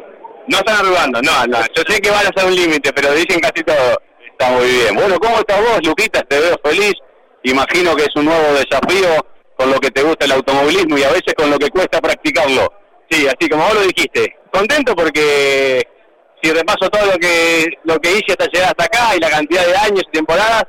No 0.47 0.57
están 0.57 0.77
arrugando, 0.77 1.21
no, 1.21 1.45
no. 1.47 1.57
Yo 1.75 1.83
sé 1.87 1.99
que 2.01 2.09
van 2.09 2.25
a 2.25 2.29
ser 2.35 2.45
un 2.47 2.55
límite, 2.55 2.91
pero 2.93 3.13
dicen 3.13 3.39
casi 3.41 3.63
todo. 3.65 4.01
Está 4.31 4.49
muy 4.51 4.65
bien. 4.65 4.95
Bueno, 4.95 5.17
¿cómo 5.19 5.37
estás 5.39 5.59
vos, 5.61 5.79
Luquita? 5.85 6.21
Te 6.21 6.39
veo 6.39 6.55
feliz. 6.63 6.93
Imagino 7.43 7.95
que 7.95 8.03
es 8.03 8.15
un 8.15 8.25
nuevo 8.25 8.53
desafío 8.53 9.25
con 9.63 9.71
lo 9.71 9.79
que 9.79 9.91
te 9.91 10.03
gusta 10.03 10.25
el 10.25 10.33
automovilismo 10.33 10.97
y 10.97 11.03
a 11.03 11.09
veces 11.09 11.33
con 11.37 11.49
lo 11.49 11.57
que 11.57 11.69
cuesta 11.69 12.01
practicarlo. 12.01 12.67
Sí, 13.09 13.25
así 13.27 13.47
como 13.49 13.63
vos 13.63 13.75
lo 13.75 13.81
dijiste. 13.81 14.35
Contento 14.51 14.93
porque 14.93 15.81
si 16.41 16.51
repaso 16.51 16.89
todo 16.89 17.05
lo 17.05 17.17
que 17.17 17.65
lo 17.85 17.97
que 17.99 18.11
hice 18.11 18.33
hasta 18.33 18.47
llegar 18.47 18.69
hasta 18.69 18.83
acá 18.83 19.15
y 19.15 19.19
la 19.19 19.29
cantidad 19.29 19.65
de 19.65 19.77
años 19.77 20.03
y 20.05 20.11
temporadas, 20.11 20.65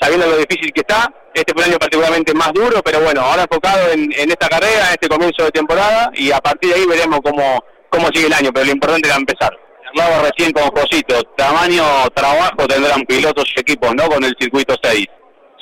sabiendo 0.00 0.26
lo 0.26 0.36
difícil 0.38 0.72
que 0.72 0.80
está, 0.80 1.12
este 1.34 1.52
fue 1.52 1.64
un 1.64 1.70
año 1.70 1.78
particularmente 1.78 2.32
más 2.32 2.52
duro, 2.54 2.82
pero 2.82 3.00
bueno, 3.00 3.20
ahora 3.20 3.42
enfocado 3.42 3.90
en, 3.90 4.10
en 4.12 4.30
esta 4.30 4.48
carrera, 4.48 4.86
en 4.86 4.92
este 4.92 5.08
comienzo 5.08 5.44
de 5.44 5.50
temporada 5.50 6.10
y 6.14 6.32
a 6.32 6.38
partir 6.38 6.70
de 6.72 6.80
ahí 6.80 6.86
veremos 6.86 7.20
cómo, 7.22 7.62
cómo 7.90 8.08
sigue 8.14 8.28
el 8.28 8.32
año, 8.32 8.50
pero 8.52 8.64
lo 8.64 8.72
importante 8.72 9.08
era 9.08 9.18
empezar. 9.18 9.52
Hablaba 9.90 10.30
recién 10.30 10.52
con 10.52 10.70
Josito, 10.70 11.22
tamaño 11.36 11.84
trabajo 12.14 12.66
tendrán 12.66 13.02
pilotos 13.02 13.44
y 13.54 13.60
equipos, 13.60 13.94
¿no? 13.94 14.08
Con 14.08 14.24
el 14.24 14.34
circuito 14.40 14.74
6. 14.82 15.06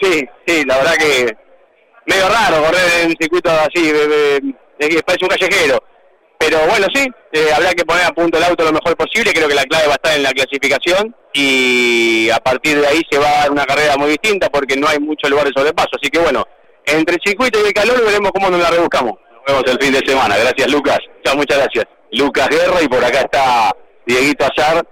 Sí, 0.00 0.24
sí, 0.46 0.64
la 0.64 0.78
verdad 0.78 0.94
que 0.94 1.49
medio 2.10 2.28
raro 2.28 2.62
correr 2.64 3.02
en 3.02 3.08
un 3.10 3.16
circuito 3.20 3.50
así, 3.50 3.90
de, 3.92 4.08
de- 4.08 4.40
de- 4.78 5.02
parece 5.02 5.24
un 5.24 5.28
callejero. 5.30 5.78
Pero 6.38 6.58
bueno, 6.66 6.86
sí, 6.94 7.06
eh, 7.32 7.48
habrá 7.54 7.72
que 7.74 7.84
poner 7.84 8.04
a 8.06 8.12
punto 8.12 8.38
el 8.38 8.44
auto 8.44 8.64
lo 8.64 8.72
mejor 8.72 8.96
posible, 8.96 9.32
creo 9.32 9.46
que 9.46 9.54
la 9.54 9.64
clave 9.64 9.86
va 9.86 9.92
a 9.92 9.96
estar 10.02 10.16
en 10.16 10.22
la 10.22 10.32
clasificación 10.32 11.14
y 11.34 12.30
a 12.30 12.38
partir 12.38 12.80
de 12.80 12.86
ahí 12.86 13.02
se 13.10 13.18
va 13.18 13.28
a 13.28 13.38
dar 13.42 13.50
una 13.50 13.66
carrera 13.66 13.96
muy 13.98 14.08
distinta 14.10 14.48
porque 14.48 14.74
no 14.76 14.88
hay 14.88 14.98
mucho 14.98 15.28
lugar 15.28 15.46
de 15.46 15.52
sobrepaso. 15.54 15.90
Así 16.00 16.10
que 16.10 16.18
bueno, 16.18 16.44
entre 16.86 17.16
el 17.16 17.20
circuito 17.24 17.60
y 17.62 17.66
el 17.68 17.72
calor 17.74 18.02
veremos 18.04 18.30
cómo 18.32 18.48
nos 18.50 18.60
la 18.60 18.70
rebuscamos. 18.70 19.12
Nos 19.34 19.44
vemos 19.46 19.64
el 19.70 19.78
fin 19.84 19.92
de 19.92 20.00
semana. 20.10 20.36
Gracias, 20.38 20.70
Lucas. 20.72 20.98
Muchas 21.36 21.58
gracias. 21.58 21.84
Lucas 22.12 22.48
Guerra 22.48 22.82
y 22.82 22.88
por 22.88 23.04
acá 23.04 23.20
está 23.20 23.70
Dieguito 24.06 24.44
Azar, 24.46 24.82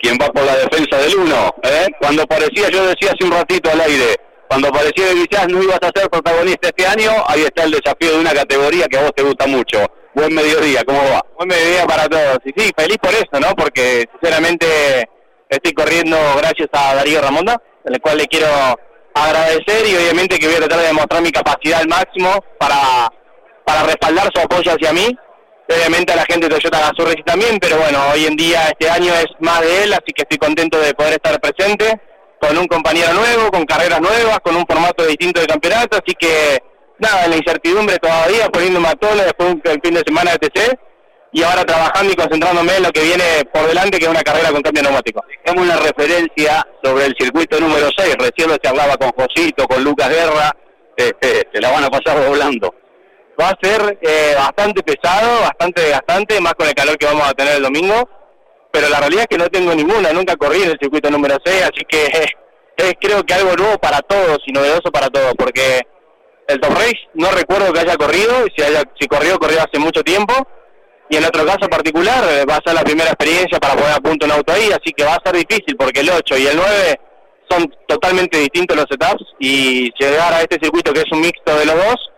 quien 0.00 0.18
va 0.20 0.26
por 0.28 0.44
la 0.44 0.54
defensa 0.56 0.98
del 0.98 1.16
uno. 1.16 1.54
¿eh? 1.62 1.86
Cuando 1.98 2.26
parecía, 2.26 2.68
yo 2.68 2.86
decía 2.86 3.10
hace 3.12 3.24
un 3.24 3.32
ratito 3.32 3.70
al 3.70 3.80
aire, 3.80 4.16
cuando 4.48 4.70
parecía 4.70 5.08
que 5.08 5.26
quizás 5.26 5.48
no 5.48 5.62
ibas 5.62 5.78
a 5.82 5.98
ser 5.98 6.08
protagonista 6.10 6.68
este 6.68 6.86
año, 6.86 7.10
ahí 7.26 7.42
está 7.42 7.64
el 7.64 7.72
desafío 7.72 8.12
de 8.12 8.20
una 8.20 8.32
categoría 8.32 8.86
que 8.86 8.98
a 8.98 9.02
vos 9.02 9.12
te 9.14 9.22
gusta 9.22 9.46
mucho. 9.46 9.78
Buen 10.14 10.34
mediodía, 10.34 10.84
¿cómo 10.84 11.02
va? 11.10 11.24
Buen 11.36 11.48
mediodía 11.48 11.84
para 11.86 12.08
todos. 12.08 12.38
Y 12.44 12.52
sí, 12.60 12.70
feliz 12.76 12.98
por 12.98 13.12
eso, 13.12 13.40
¿no? 13.40 13.54
Porque 13.56 14.04
sinceramente 14.12 14.66
estoy 15.48 15.72
corriendo 15.72 16.16
gracias 16.36 16.68
a 16.72 16.94
Darío 16.94 17.20
Ramonda, 17.20 17.60
el 17.84 18.00
cual 18.00 18.18
le 18.18 18.26
quiero 18.26 18.46
agradecer 19.14 19.86
y 19.86 19.96
obviamente 19.96 20.38
que 20.38 20.46
voy 20.46 20.56
a 20.56 20.58
tratar 20.58 20.80
de 20.80 20.86
demostrar 20.86 21.22
mi 21.22 21.30
capacidad 21.30 21.80
al 21.80 21.88
máximo 21.88 22.44
para, 22.58 23.08
para 23.64 23.82
respaldar 23.84 24.30
su 24.34 24.40
apoyo 24.40 24.72
hacia 24.72 24.92
mí. 24.92 25.16
Obviamente 25.68 26.12
a 26.12 26.16
la 26.16 26.26
gente 26.28 26.46
de 26.46 26.56
Toyota 26.56 26.78
Gazurri 26.78 27.22
también, 27.22 27.58
pero 27.58 27.78
bueno, 27.78 27.98
hoy 28.12 28.26
en 28.26 28.36
día 28.36 28.68
este 28.68 28.90
año 28.90 29.14
es 29.14 29.26
más 29.40 29.62
de 29.62 29.84
él, 29.84 29.92
así 29.94 30.12
que 30.14 30.22
estoy 30.22 30.36
contento 30.36 30.78
de 30.78 30.92
poder 30.92 31.14
estar 31.14 31.40
presente 31.40 31.98
con 32.46 32.58
un 32.58 32.66
compañero 32.66 33.12
nuevo, 33.14 33.50
con 33.50 33.64
carreras 33.64 34.00
nuevas, 34.00 34.38
con 34.40 34.56
un 34.56 34.64
formato 34.68 35.06
distinto 35.06 35.40
de 35.40 35.46
campeonato, 35.46 35.96
así 35.96 36.14
que 36.18 36.58
nada, 36.98 37.26
la 37.26 37.36
incertidumbre 37.36 37.96
todavía, 37.98 38.48
poniéndome 38.48 38.88
a 38.88 38.94
tono 38.94 39.22
después 39.22 39.56
del 39.62 39.80
fin 39.82 39.94
de 39.94 40.02
semana 40.06 40.32
de 40.32 40.38
TC 40.38 40.78
y 41.32 41.42
ahora 41.42 41.64
trabajando 41.64 42.12
y 42.12 42.16
concentrándome 42.16 42.76
en 42.76 42.82
lo 42.82 42.92
que 42.92 43.02
viene 43.02 43.24
por 43.52 43.66
delante, 43.66 43.98
que 43.98 44.04
es 44.04 44.10
una 44.10 44.22
carrera 44.22 44.52
con 44.52 44.62
cambio 44.62 44.82
neumático. 44.82 45.24
Tengo 45.44 45.62
una 45.62 45.76
referencia 45.76 46.66
sobre 46.82 47.06
el 47.06 47.14
circuito 47.18 47.58
número 47.58 47.88
6, 47.96 48.14
recién 48.18 48.50
lo 48.50 48.58
que 48.58 48.68
hablaba 48.68 48.96
con 48.96 49.10
Josito, 49.12 49.66
con 49.66 49.82
Lucas 49.82 50.08
Guerra, 50.10 50.52
este, 50.96 51.48
se 51.52 51.60
la 51.60 51.70
van 51.70 51.84
a 51.84 51.90
pasar 51.90 52.22
doblando. 52.22 52.74
Va 53.40 53.48
a 53.48 53.58
ser 53.60 53.98
eh, 54.00 54.34
bastante 54.36 54.82
pesado, 54.82 55.40
bastante 55.40 55.82
desgastante, 55.82 56.40
más 56.40 56.54
con 56.54 56.68
el 56.68 56.74
calor 56.74 56.96
que 56.96 57.06
vamos 57.06 57.26
a 57.26 57.32
tener 57.32 57.56
el 57.56 57.62
domingo, 57.64 58.08
pero 58.74 58.88
la 58.88 58.98
realidad 58.98 59.22
es 59.22 59.28
que 59.28 59.38
no 59.38 59.48
tengo 59.48 59.72
ninguna, 59.72 60.12
nunca 60.12 60.34
corrí 60.34 60.64
en 60.64 60.70
el 60.70 60.78
circuito 60.80 61.08
número 61.08 61.36
6, 61.44 61.62
así 61.62 61.84
que 61.88 62.06
es 62.06 62.94
creo 63.00 63.22
que 63.22 63.32
algo 63.32 63.54
nuevo 63.54 63.78
para 63.78 64.00
todos 64.00 64.38
y 64.46 64.52
novedoso 64.52 64.90
para 64.92 65.06
todos, 65.10 65.32
porque 65.38 65.80
el 66.48 66.58
Top 66.58 66.72
Race 66.72 66.98
no 67.14 67.30
recuerdo 67.30 67.72
que 67.72 67.78
haya 67.78 67.96
corrido, 67.96 68.44
y 68.44 68.50
si, 68.56 68.64
haya, 68.66 68.82
si 68.98 69.06
corrió, 69.06 69.38
corrió 69.38 69.60
hace 69.60 69.78
mucho 69.78 70.02
tiempo, 70.02 70.34
y 71.08 71.16
en 71.16 71.24
otro 71.24 71.46
caso 71.46 71.68
particular 71.70 72.24
eh, 72.28 72.44
va 72.50 72.56
a 72.56 72.62
ser 72.66 72.74
la 72.74 72.82
primera 72.82 73.10
experiencia 73.10 73.60
para 73.60 73.74
poner 73.74 73.92
a 73.92 74.00
punto 74.00 74.26
un 74.26 74.32
auto 74.32 74.52
ahí, 74.52 74.72
así 74.72 74.92
que 74.92 75.04
va 75.04 75.14
a 75.14 75.22
ser 75.24 75.36
difícil, 75.36 75.76
porque 75.78 76.00
el 76.00 76.10
8 76.10 76.36
y 76.36 76.46
el 76.48 76.56
9 76.56 77.00
son 77.48 77.72
totalmente 77.86 78.38
distintos 78.38 78.76
los 78.76 78.86
setups, 78.90 79.24
y 79.38 79.92
llegar 80.00 80.32
a 80.34 80.40
este 80.40 80.58
circuito 80.60 80.92
que 80.92 81.02
es 81.02 81.12
un 81.12 81.20
mixto 81.20 81.56
de 81.56 81.66
los 81.66 81.76
dos, 81.76 82.10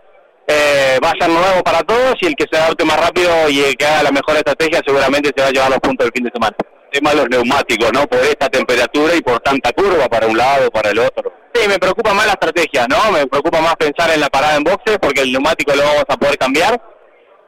eh, 0.49 0.99
va 1.03 1.11
a 1.11 1.20
ser 1.20 1.28
nuevo 1.28 1.62
para 1.64 1.82
todos, 1.82 2.14
y 2.20 2.26
el 2.26 2.34
que 2.34 2.47
se 2.51 2.59
adapte 2.59 2.84
más 2.84 3.01
rápido 3.01 3.49
y 3.49 3.61
el 3.61 3.76
que 3.76 3.84
haga 3.84 4.05
la 4.05 4.12
mejor 4.12 4.36
estrategia 4.36 4.80
seguramente 4.86 5.32
se 5.36 5.42
va 5.42 5.49
a 5.49 5.53
llevar 5.53 5.70
los 5.70 5.80
puntos 5.80 6.05
del 6.05 6.12
fin 6.14 6.24
de 6.24 6.30
semana. 6.32 6.57
tema 6.92 7.11
de 7.11 7.16
los 7.16 7.28
neumáticos, 7.28 7.92
¿no? 7.92 8.07
Por 8.07 8.20
esta 8.20 8.49
temperatura 8.49 9.14
y 9.14 9.20
por 9.20 9.40
tanta 9.40 9.72
curva 9.72 10.09
para 10.09 10.26
un 10.28 10.38
lado, 10.38 10.70
para 10.70 10.90
el 10.90 10.99
otro. 11.01 11.32
Sí, 11.53 11.68
me 11.68 11.78
preocupa 11.78 12.14
más 12.14 12.26
la 12.26 12.32
estrategia, 12.32 12.86
¿no? 12.88 13.11
Me 13.12 13.26
preocupa 13.26 13.61
más 13.61 13.74
pensar 13.76 14.11
en 14.14 14.20
la 14.20 14.28
parada 14.28 14.57
en 14.57 14.64
boxes 14.64 14.99
porque 15.01 15.22
el 15.22 15.32
neumático 15.32 15.74
lo 15.74 15.82
vamos 15.82 16.05
a 16.09 16.16
poder 16.16 16.38
cambiar. 16.38 16.80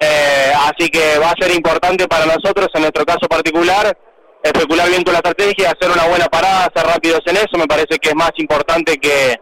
Eh, 0.00 0.52
así 0.66 0.88
que 0.88 1.18
va 1.18 1.30
a 1.30 1.40
ser 1.40 1.54
importante 1.54 2.06
para 2.08 2.26
nosotros, 2.26 2.68
en 2.74 2.82
nuestro 2.82 3.04
caso 3.04 3.26
particular, 3.28 3.96
especular 4.42 4.88
bien 4.88 5.02
con 5.02 5.12
la 5.12 5.18
estrategia, 5.18 5.72
hacer 5.72 5.90
una 5.90 6.06
buena 6.06 6.26
parada, 6.26 6.68
ser 6.74 6.86
rápidos 6.86 7.20
en 7.26 7.36
eso. 7.36 7.56
Me 7.56 7.66
parece 7.66 7.98
que 8.00 8.10
es 8.10 8.14
más 8.14 8.32
importante 8.36 8.96
que, 8.96 9.36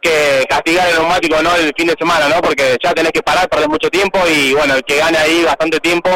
que 0.00 0.44
castigar 0.48 0.88
el 0.88 0.96
neumático, 0.96 1.42
¿no? 1.42 1.54
El 1.56 1.72
fin 1.76 1.88
de 1.88 1.94
semana, 1.98 2.28
¿no? 2.28 2.40
Porque 2.40 2.76
ya 2.82 2.92
tenés 2.92 3.12
que 3.12 3.22
parar, 3.22 3.48
perdés 3.48 3.68
mucho 3.68 3.88
tiempo 3.88 4.18
y, 4.28 4.54
bueno, 4.54 4.74
el 4.74 4.82
que 4.82 4.96
gane 4.96 5.18
ahí 5.18 5.44
bastante 5.44 5.78
tiempo 5.80 6.10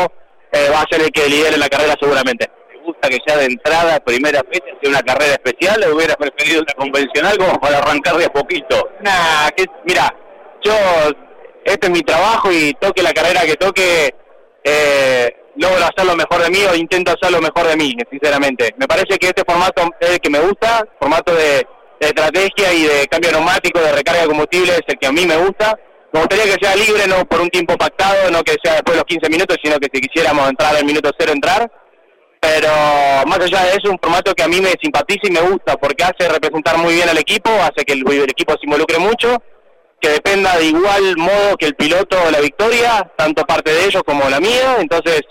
eh, 0.52 0.68
va 0.72 0.82
a 0.82 0.86
ser 0.90 1.02
el 1.02 1.10
que 1.10 1.28
lidere 1.28 1.56
la 1.56 1.68
carrera 1.68 1.94
seguramente. 2.00 2.46
¿Te 2.46 2.78
gusta 2.84 3.08
que 3.08 3.18
ya 3.26 3.36
de 3.36 3.46
entrada, 3.46 4.00
primera 4.00 4.40
fecha, 4.50 4.66
sea 4.80 4.90
una 4.90 5.02
carrera 5.02 5.32
especial 5.32 5.82
o 5.84 5.96
hubieras 5.96 6.16
preferido 6.16 6.62
una 6.62 6.74
convencional 6.74 7.38
como 7.38 7.60
para 7.60 7.78
arrancar 7.78 8.16
de 8.16 8.26
a 8.26 8.32
poquito? 8.32 8.90
Nah, 9.00 9.48
que, 9.56 9.64
mira, 9.84 10.14
yo, 10.62 10.74
este 11.64 11.86
es 11.86 11.92
mi 11.92 12.02
trabajo 12.02 12.50
y 12.52 12.74
toque 12.74 13.02
la 13.02 13.12
carrera 13.12 13.42
que 13.42 13.54
toque, 13.54 14.14
eh, 14.64 15.36
logro 15.56 15.84
hacer 15.84 16.06
lo 16.06 16.16
mejor 16.16 16.42
de 16.42 16.50
mí 16.50 16.58
o 16.70 16.74
intento 16.74 17.12
hacer 17.12 17.32
lo 17.32 17.40
mejor 17.40 17.66
de 17.66 17.76
mí, 17.76 17.94
sinceramente. 18.10 18.74
Me 18.76 18.86
parece 18.86 19.18
que 19.18 19.28
este 19.28 19.42
formato 19.46 19.88
es 20.00 20.10
el 20.10 20.20
que 20.20 20.30
me 20.30 20.40
gusta, 20.40 20.84
formato 20.98 21.34
de, 21.34 21.66
de 22.02 22.08
estrategia 22.08 22.72
y 22.72 22.82
de 22.82 23.06
cambio 23.06 23.30
neumático, 23.30 23.80
de 23.80 23.92
recarga 23.92 24.22
de 24.22 24.26
combustible, 24.26 24.72
es 24.72 24.82
el 24.86 24.98
que 24.98 25.06
a 25.06 25.12
mí 25.12 25.24
me 25.24 25.36
gusta. 25.36 25.78
Me 26.12 26.20
gustaría 26.20 26.44
que 26.44 26.64
sea 26.64 26.76
libre, 26.76 27.06
no 27.06 27.24
por 27.24 27.40
un 27.40 27.48
tiempo 27.48 27.76
pactado, 27.76 28.30
no 28.30 28.42
que 28.42 28.56
sea 28.62 28.74
después 28.74 28.94
de 28.94 29.02
los 29.02 29.04
15 29.04 29.30
minutos, 29.30 29.56
sino 29.62 29.78
que 29.78 29.88
si 29.92 30.00
quisiéramos 30.00 30.48
entrar 30.48 30.74
al 30.76 30.84
minuto 30.84 31.10
cero, 31.16 31.32
entrar. 31.32 31.70
Pero 32.40 32.68
más 33.26 33.38
allá 33.38 33.64
de 33.64 33.70
eso, 33.70 33.90
un 33.90 33.98
formato 34.02 34.34
que 34.34 34.42
a 34.42 34.48
mí 34.48 34.60
me 34.60 34.74
simpatiza 34.82 35.28
y 35.28 35.30
me 35.30 35.40
gusta, 35.40 35.76
porque 35.76 36.02
hace 36.02 36.28
representar 36.28 36.76
muy 36.76 36.94
bien 36.94 37.08
al 37.08 37.16
equipo, 37.16 37.48
hace 37.50 37.84
que 37.86 37.92
el, 37.92 38.02
equipo 38.28 38.52
se 38.54 38.66
involucre 38.66 38.98
mucho, 38.98 39.40
que 40.00 40.08
dependa 40.08 40.58
de 40.58 40.64
igual 40.64 41.16
modo 41.16 41.56
que 41.56 41.66
el 41.66 41.76
piloto 41.76 42.16
la 42.32 42.40
victoria, 42.40 43.12
tanto 43.16 43.44
parte 43.44 43.72
de 43.72 43.84
ellos 43.84 44.02
como 44.04 44.28
la 44.28 44.40
mía. 44.40 44.76
Entonces, 44.80 45.22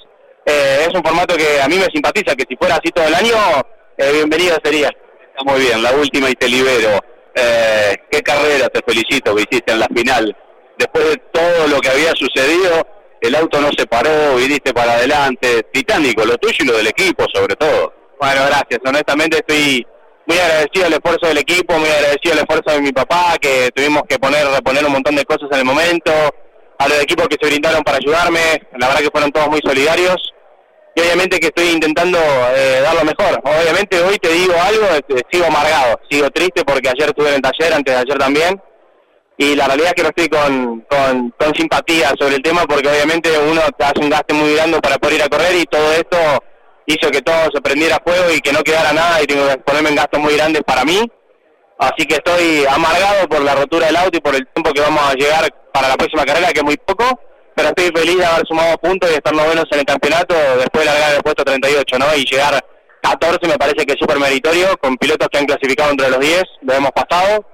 eh, 0.45 0.87
es 0.87 0.95
un 0.95 1.03
formato 1.03 1.35
que 1.35 1.61
a 1.61 1.67
mí 1.67 1.75
me 1.75 1.91
simpatiza, 1.93 2.33
que 2.33 2.45
si 2.47 2.55
fuera 2.55 2.75
así 2.75 2.91
todo 2.91 3.05
el 3.05 3.13
año, 3.13 3.35
eh, 3.97 4.11
bienvenido 4.13 4.57
sería. 4.63 4.89
Muy 5.45 5.59
bien, 5.61 5.81
la 5.81 5.93
última 5.93 6.29
y 6.29 6.33
te 6.33 6.47
libero. 6.47 6.99
Eh, 7.33 7.95
qué 8.11 8.21
carrera, 8.21 8.67
te 8.69 8.81
felicito 8.85 9.35
que 9.35 9.43
hiciste 9.49 9.71
en 9.71 9.79
la 9.79 9.87
final. 9.87 10.35
Después 10.77 11.09
de 11.09 11.17
todo 11.31 11.67
lo 11.67 11.79
que 11.79 11.89
había 11.89 12.11
sucedido, 12.11 12.85
el 13.21 13.35
auto 13.35 13.61
no 13.61 13.69
se 13.75 13.85
paró, 13.85 14.35
viniste 14.35 14.73
para 14.73 14.93
adelante. 14.93 15.63
Titánico, 15.71 16.25
lo 16.25 16.37
tuyo 16.37 16.57
y 16.59 16.65
lo 16.65 16.77
del 16.77 16.87
equipo, 16.87 17.25
sobre 17.33 17.55
todo. 17.55 17.93
Bueno, 18.19 18.41
gracias. 18.45 18.79
Honestamente 18.85 19.37
estoy 19.37 19.85
muy 20.27 20.37
agradecido 20.37 20.85
al 20.85 20.93
esfuerzo 20.93 21.27
del 21.27 21.37
equipo, 21.39 21.77
muy 21.77 21.89
agradecido 21.89 22.33
al 22.33 22.39
esfuerzo 22.39 22.71
de 22.75 22.81
mi 22.81 22.91
papá, 22.91 23.35
que 23.39 23.69
tuvimos 23.73 24.03
que 24.07 24.19
poner, 24.19 24.45
reponer 24.47 24.85
un 24.85 24.91
montón 24.91 25.15
de 25.15 25.25
cosas 25.25 25.49
en 25.51 25.59
el 25.59 25.65
momento, 25.65 26.11
a 26.77 26.87
los 26.87 27.01
equipos 27.01 27.27
que 27.27 27.37
se 27.41 27.47
brindaron 27.47 27.83
para 27.83 27.97
ayudarme, 27.97 28.61
la 28.77 28.87
verdad 28.87 29.01
que 29.01 29.11
fueron 29.11 29.31
todos 29.31 29.49
muy 29.49 29.59
solidarios 29.63 30.31
y 30.95 31.01
obviamente 31.01 31.39
que 31.39 31.47
estoy 31.47 31.69
intentando 31.69 32.19
eh, 32.55 32.81
dar 32.81 32.95
lo 32.95 33.03
mejor. 33.03 33.41
Obviamente 33.43 34.01
hoy 34.01 34.17
te 34.17 34.29
digo 34.29 34.53
algo, 34.61 34.85
este, 34.87 35.25
sigo 35.31 35.45
amargado, 35.45 35.99
sigo 36.09 36.29
triste 36.29 36.63
porque 36.65 36.89
ayer 36.89 37.09
estuve 37.09 37.29
en 37.29 37.35
el 37.35 37.41
taller, 37.41 37.73
antes 37.73 37.95
de 37.95 38.01
ayer 38.01 38.17
también, 38.17 38.61
y 39.37 39.55
la 39.55 39.67
realidad 39.67 39.89
es 39.89 39.93
que 39.95 40.03
no 40.03 40.09
estoy 40.09 40.27
con, 40.27 40.81
con, 40.81 41.33
con 41.37 41.55
simpatía 41.55 42.13
sobre 42.19 42.35
el 42.35 42.43
tema 42.43 42.63
porque 42.65 42.89
obviamente 42.89 43.29
uno 43.39 43.61
hace 43.79 43.99
un 43.99 44.09
gasto 44.09 44.35
muy 44.35 44.53
grande 44.53 44.79
para 44.81 44.97
poder 44.97 45.15
ir 45.15 45.23
a 45.23 45.29
correr 45.29 45.55
y 45.55 45.63
todo 45.65 45.91
esto 45.93 46.17
hizo 46.85 47.09
que 47.09 47.21
todo 47.21 47.49
se 47.53 47.61
prendiera 47.61 48.01
fuego 48.05 48.31
y 48.31 48.41
que 48.41 48.51
no 48.51 48.61
quedara 48.61 48.93
nada 48.93 49.21
y 49.21 49.25
tengo 49.25 49.47
que 49.47 49.57
ponerme 49.57 49.89
en 49.89 49.95
gastos 49.95 50.19
muy 50.19 50.35
grandes 50.35 50.61
para 50.63 50.83
mí. 50.83 51.09
Así 51.79 52.05
que 52.05 52.15
estoy 52.15 52.65
amargado 52.69 53.27
por 53.27 53.41
la 53.41 53.55
rotura 53.55 53.87
del 53.87 53.95
auto 53.95 54.17
y 54.17 54.21
por 54.21 54.35
el 54.35 54.47
tiempo 54.53 54.71
que 54.71 54.81
vamos 54.81 55.01
a 55.03 55.13
llegar 55.15 55.49
para 55.73 55.87
la 55.87 55.95
próxima 55.95 56.25
carrera, 56.25 56.51
que 56.51 56.59
es 56.59 56.63
muy 56.63 56.77
poco, 56.77 57.03
pero 57.55 57.69
estoy 57.69 57.91
feliz 57.93 58.17
de 58.17 58.25
haber 58.25 58.45
sumado 58.47 58.77
puntos 58.77 59.09
y 59.09 59.13
de 59.13 59.17
estar 59.17 59.33
novenos 59.33 59.65
en 59.71 59.79
el 59.79 59.85
campeonato 59.85 60.35
después 60.57 60.85
de 60.85 60.91
largar 60.91 61.15
el 61.15 61.21
puesto 61.21 61.43
38, 61.43 61.99
¿no? 61.99 62.05
Y 62.15 62.25
llegar 62.25 62.59
14 63.01 63.47
me 63.47 63.57
parece 63.57 63.85
que 63.85 63.93
es 63.93 63.99
súper 63.99 64.19
meritorio, 64.19 64.77
con 64.77 64.95
pilotos 64.97 65.27
que 65.31 65.39
han 65.39 65.45
clasificado 65.45 65.91
entre 65.91 66.09
los 66.09 66.19
10, 66.19 66.43
lo 66.61 66.73
hemos 66.73 66.91
pasado. 66.91 67.45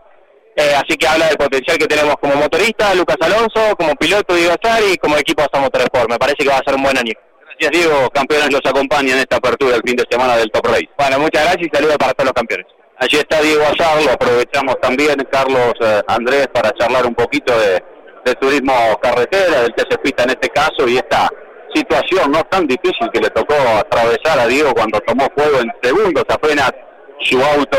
Eh, 0.56 0.74
así 0.76 0.98
que 0.98 1.08
habla 1.08 1.28
del 1.28 1.38
potencial 1.38 1.78
que 1.78 1.86
tenemos 1.86 2.16
como 2.20 2.36
motorista, 2.36 2.94
Lucas 2.96 3.18
Alonso, 3.22 3.76
como 3.78 3.94
piloto 3.96 4.34
Diego 4.34 4.56
Azar 4.60 4.82
y 4.92 4.98
como 4.98 5.16
equipo 5.18 5.44
hasta 5.44 5.60
Motorsport. 5.60 6.10
Me 6.10 6.18
parece 6.18 6.38
que 6.38 6.50
va 6.50 6.58
a 6.58 6.64
ser 6.66 6.76
un 6.76 6.84
buen 6.84 6.98
año. 6.98 7.14
Gracias 7.46 7.72
Diego, 7.72 8.10
campeones 8.10 8.52
los 8.52 8.62
acompañan 8.66 9.18
en 9.18 9.20
esta 9.20 9.38
apertura 9.38 9.76
el 9.76 9.84
fin 9.86 9.96
de 9.96 10.06
semana 10.10 10.36
del 10.36 10.50
Top 10.50 10.66
Race. 10.66 10.90
Bueno, 10.98 11.20
muchas 11.20 11.44
gracias 11.44 11.70
y 11.72 11.76
saludos 11.76 11.98
para 11.98 12.14
todos 12.14 12.26
los 12.26 12.34
campeones. 12.34 12.66
Allí 13.00 13.18
está 13.18 13.40
Diego 13.42 13.64
Azar, 13.64 14.02
lo 14.04 14.12
aprovechamos 14.12 14.82
también, 14.82 15.16
Carlos 15.32 15.74
eh, 15.82 16.02
Andrés, 16.08 16.48
para 16.52 16.72
charlar 16.72 17.06
un 17.06 17.14
poquito 17.14 17.54
de, 17.60 17.84
de 18.28 18.36
turismo 18.36 18.74
carretera, 19.02 19.62
del 19.62 19.74
se 19.90 19.98
pista 20.00 20.24
en 20.24 20.32
este 20.32 20.50
caso, 20.50 20.88
y 20.88 20.98
esta 20.98 21.30
situación 21.74 22.32
no 22.32 22.44
tan 22.44 22.66
difícil 22.68 23.08
que 23.14 23.20
le 23.22 23.30
tocó 23.30 23.54
atravesar 23.80 24.40
a 24.40 24.48
Diego 24.48 24.74
cuando 24.74 25.00
tomó 25.02 25.28
fuego 25.36 25.60
en 25.62 25.72
segundos 25.82 26.24
apenas 26.30 26.72
su 27.20 27.38
auto 27.44 27.78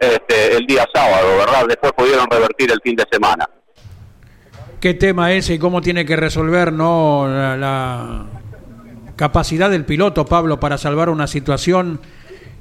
este, 0.00 0.56
el 0.56 0.66
día 0.66 0.86
sábado, 0.94 1.38
¿verdad? 1.38 1.66
Después 1.68 1.92
pudieron 1.92 2.26
revertir 2.30 2.70
el 2.70 2.80
fin 2.82 2.96
de 2.96 3.04
semana. 3.10 3.48
¿Qué 4.80 4.94
tema 4.94 5.32
ese 5.32 5.54
y 5.54 5.58
cómo 5.58 5.80
tiene 5.80 6.04
que 6.04 6.16
resolver 6.16 6.72
no 6.72 7.26
la, 7.26 8.26
capacidad 9.16 9.70
del 9.70 9.84
piloto, 9.84 10.24
Pablo, 10.26 10.58
para 10.60 10.76
salvar 10.76 11.08
una 11.08 11.26
situación 11.26 12.00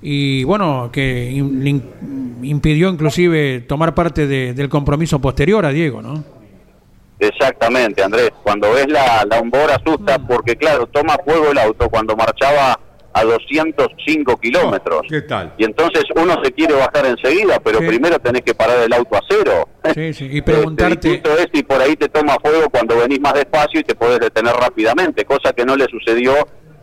y 0.02 0.44
bueno, 0.44 0.90
que 0.92 1.32
in- 1.32 2.40
impidió 2.44 2.90
inclusive 2.90 3.62
tomar 3.62 3.96
parte 3.96 4.28
de- 4.28 4.54
del 4.54 4.70
compromiso 4.70 5.20
posterior 5.20 5.66
a 5.66 5.70
Diego, 5.70 6.02
¿no? 6.02 6.24
Exactamente, 7.20 8.04
Andrés. 8.04 8.32
Cuando 8.44 8.72
ves 8.74 8.88
la, 8.90 9.26
la 9.30 9.42
asusta 9.76 10.18
porque, 10.20 10.56
claro, 10.56 10.88
toma 10.88 11.16
fuego 11.26 11.52
el 11.52 11.58
auto 11.58 11.90
cuando 11.90 12.16
marchaba 12.16 12.80
a 13.16 13.24
205 13.24 14.38
kilómetros. 14.38 15.02
¿Qué 15.08 15.22
tal? 15.22 15.54
Y 15.58 15.66
entonces 15.66 16.04
uno 16.16 16.36
se 16.44 16.52
quiere 16.52 16.74
bajar 16.74 17.06
enseguida, 17.06 17.60
pero 17.64 17.80
Sí. 17.80 17.86
primero 17.88 18.18
tenés 18.20 18.42
que 18.42 18.56
parar 18.56 18.80
el 18.80 18.92
auto 18.92 19.16
a 19.16 19.22
cero. 19.30 19.70
Sí, 19.94 20.14
sí, 20.14 20.28
y 20.32 20.42
preguntarte... 20.42 21.14
Este, 21.16 21.34
es 21.34 21.48
si 21.54 21.62
por 21.64 21.80
ahí 21.80 21.96
te 21.96 22.10
toma 22.10 22.36
fuego 22.42 22.70
cuando 22.72 22.98
venís 22.98 23.20
más 23.22 23.36
despacio 23.36 23.80
y 23.80 23.84
te 23.84 23.94
podés 23.96 24.20
detener 24.20 24.54
rápidamente, 24.56 25.26
cosa 25.26 25.54
que 25.54 25.64
no 25.64 25.76
le 25.76 25.86
sucedió 25.86 26.34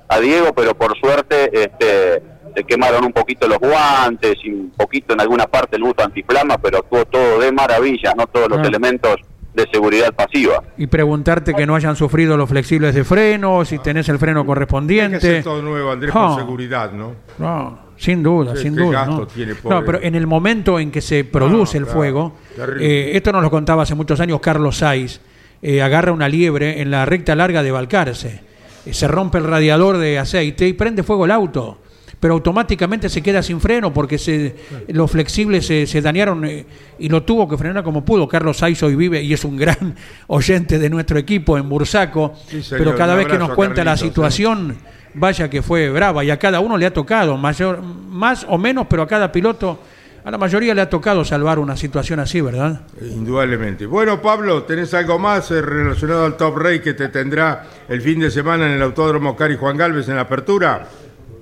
a 0.08 0.20
Diego, 0.20 0.52
pero 0.54 0.74
por 0.76 0.96
suerte 1.00 1.50
este, 1.52 2.22
se 2.54 2.64
quemaron 2.64 3.04
un 3.04 3.12
poquito 3.12 3.48
los 3.48 3.58
guantes 3.58 4.34
y 4.44 4.50
un 4.50 4.70
poquito 4.70 5.14
en 5.14 5.20
alguna 5.20 5.46
parte 5.46 5.76
el 5.76 5.82
buzo 5.82 6.02
antiflama, 6.04 6.58
pero 6.58 6.78
actuó 6.78 7.04
todo 7.06 7.40
de 7.40 7.50
maravilla, 7.50 8.12
no 8.16 8.26
todos 8.28 8.48
los 8.48 8.58
Ah. 8.58 8.68
elementos 8.68 9.16
de 9.54 9.66
seguridad 9.72 10.12
pasiva. 10.14 10.62
Y 10.78 10.86
preguntarte 10.86 11.54
que 11.54 11.66
no 11.66 11.74
hayan 11.74 11.96
sufrido 11.96 12.36
los 12.36 12.48
flexibles 12.48 12.94
de 12.94 13.04
freno, 13.04 13.64
si 13.64 13.78
tenés 13.78 14.08
el 14.08 14.18
freno 14.18 14.40
Hay 14.40 14.44
que 14.44 14.46
correspondiente. 14.48 15.16
hacer 15.16 15.44
todo 15.44 15.60
nuevo, 15.62 15.90
Andrés, 15.90 16.12
Ah. 16.14 16.28
por 16.34 16.38
seguridad, 16.40 16.92
¿no? 16.92 17.14
No, 17.38 17.78
sin 17.96 18.22
duda, 18.22 18.54
sin 18.56 18.76
duda. 18.76 19.00
gasto 19.06 19.20
¿no? 19.20 19.26
tiene, 19.26 19.54
pobre. 19.56 19.76
No, 19.80 19.84
pero 19.84 20.00
en 20.02 20.14
el 20.14 20.26
momento 20.26 20.78
en 20.78 20.90
que 20.90 21.00
se 21.00 21.24
produce 21.24 21.78
No, 21.78 21.84
el 21.84 21.84
claro, 21.86 21.98
fuego, 21.98 22.32
eh, 22.78 23.10
esto 23.14 23.32
nos 23.32 23.42
lo 23.42 23.50
contaba 23.50 23.82
hace 23.82 23.94
muchos 23.94 24.20
años 24.20 24.40
Carlos 24.40 24.76
Saiz, 24.78 25.20
eh, 25.62 25.82
agarra 25.82 26.12
una 26.12 26.28
liebre 26.28 26.80
en 26.80 26.90
la 26.90 27.04
recta 27.04 27.34
larga 27.34 27.62
de 27.62 27.70
Balcarce, 27.72 28.40
eh, 28.86 28.94
se 28.94 29.08
rompe 29.08 29.38
el 29.38 29.44
radiador 29.44 29.98
de 29.98 30.18
aceite 30.18 30.66
y 30.68 30.72
prende 30.74 31.02
fuego 31.02 31.24
el 31.24 31.32
auto. 31.32 31.78
Pero 32.20 32.34
automáticamente 32.34 33.08
se 33.08 33.22
queda 33.22 33.42
sin 33.42 33.60
freno 33.60 33.92
porque 33.92 34.18
se, 34.18 34.54
los 34.88 35.10
flexibles 35.10 35.66
se, 35.66 35.86
se 35.86 36.02
dañaron 36.02 36.44
eh, 36.44 36.66
y 36.98 37.08
lo 37.08 37.22
tuvo 37.22 37.48
que 37.48 37.56
frenar 37.56 37.82
como 37.82 38.04
pudo. 38.04 38.28
Carlos 38.28 38.58
Saiz 38.58 38.82
hoy 38.82 38.94
vive 38.94 39.22
y 39.22 39.32
es 39.32 39.42
un 39.44 39.56
gran 39.56 39.96
oyente 40.26 40.78
de 40.78 40.90
nuestro 40.90 41.18
equipo 41.18 41.56
en 41.56 41.68
Bursaco. 41.68 42.34
Sí, 42.46 42.62
señor, 42.62 42.84
pero 42.84 42.96
cada 42.96 43.14
vez 43.14 43.26
que 43.26 43.38
nos 43.38 43.50
cuenta 43.54 43.82
la 43.82 43.92
Carlitos, 43.92 44.02
¿eh? 44.02 44.08
situación, 44.08 44.76
vaya 45.14 45.48
que 45.48 45.62
fue 45.62 45.88
brava 45.90 46.22
y 46.22 46.30
a 46.30 46.38
cada 46.38 46.60
uno 46.60 46.76
le 46.76 46.86
ha 46.86 46.92
tocado, 46.92 47.36
mayor, 47.36 47.82
más 47.82 48.46
o 48.48 48.58
menos, 48.58 48.86
pero 48.88 49.02
a 49.02 49.06
cada 49.06 49.32
piloto, 49.32 49.78
a 50.24 50.30
la 50.30 50.38
mayoría 50.38 50.74
le 50.74 50.82
ha 50.82 50.90
tocado 50.90 51.24
salvar 51.24 51.58
una 51.58 51.76
situación 51.76 52.20
así, 52.20 52.40
¿verdad? 52.40 52.82
Indudablemente. 53.00 53.86
Bueno, 53.86 54.20
Pablo, 54.20 54.64
¿tenés 54.64 54.92
algo 54.94 55.18
más 55.18 55.50
eh, 55.50 55.62
relacionado 55.62 56.26
al 56.26 56.36
Top 56.36 56.56
Rey 56.58 56.80
que 56.80 56.92
te 56.92 57.08
tendrá 57.08 57.64
el 57.88 58.02
fin 58.02 58.20
de 58.20 58.30
semana 58.30 58.66
en 58.66 58.72
el 58.72 58.82
Autódromo 58.82 59.34
Cari 59.34 59.56
Juan 59.56 59.76
Galvez 59.76 60.08
en 60.08 60.16
la 60.16 60.22
apertura? 60.22 60.86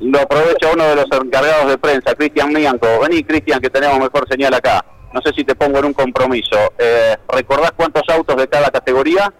Lo 0.00 0.20
aprovecha 0.20 0.70
uno 0.72 0.84
de 0.84 0.96
los 0.96 1.06
encargados 1.10 1.68
de 1.68 1.78
prensa, 1.78 2.14
Cristian 2.14 2.52
Mianco. 2.52 2.86
Vení, 3.00 3.24
Cristian, 3.24 3.60
que 3.60 3.70
tenemos 3.70 3.98
mejor 3.98 4.26
señal 4.30 4.54
acá. 4.54 4.84
No 5.12 5.20
sé 5.22 5.32
si 5.34 5.42
te 5.44 5.54
pongo 5.54 5.78
en 5.80 5.86
un 5.86 5.92
compromiso. 5.92 6.56
Eh, 6.78 7.16
¿Recordás 7.28 7.72
cuántos 7.76 8.02
autos 8.08 8.36
de 8.36 8.46
cada 8.46 8.70
categoría? 8.70 9.32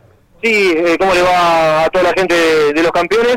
Sí, 0.42 0.72
eh, 0.76 0.96
¿cómo 0.98 1.14
le 1.14 1.22
va 1.22 1.84
a 1.84 1.88
toda 1.90 2.04
la 2.04 2.12
gente 2.16 2.34
de, 2.72 2.82
los 2.82 2.92
campeones? 2.92 3.36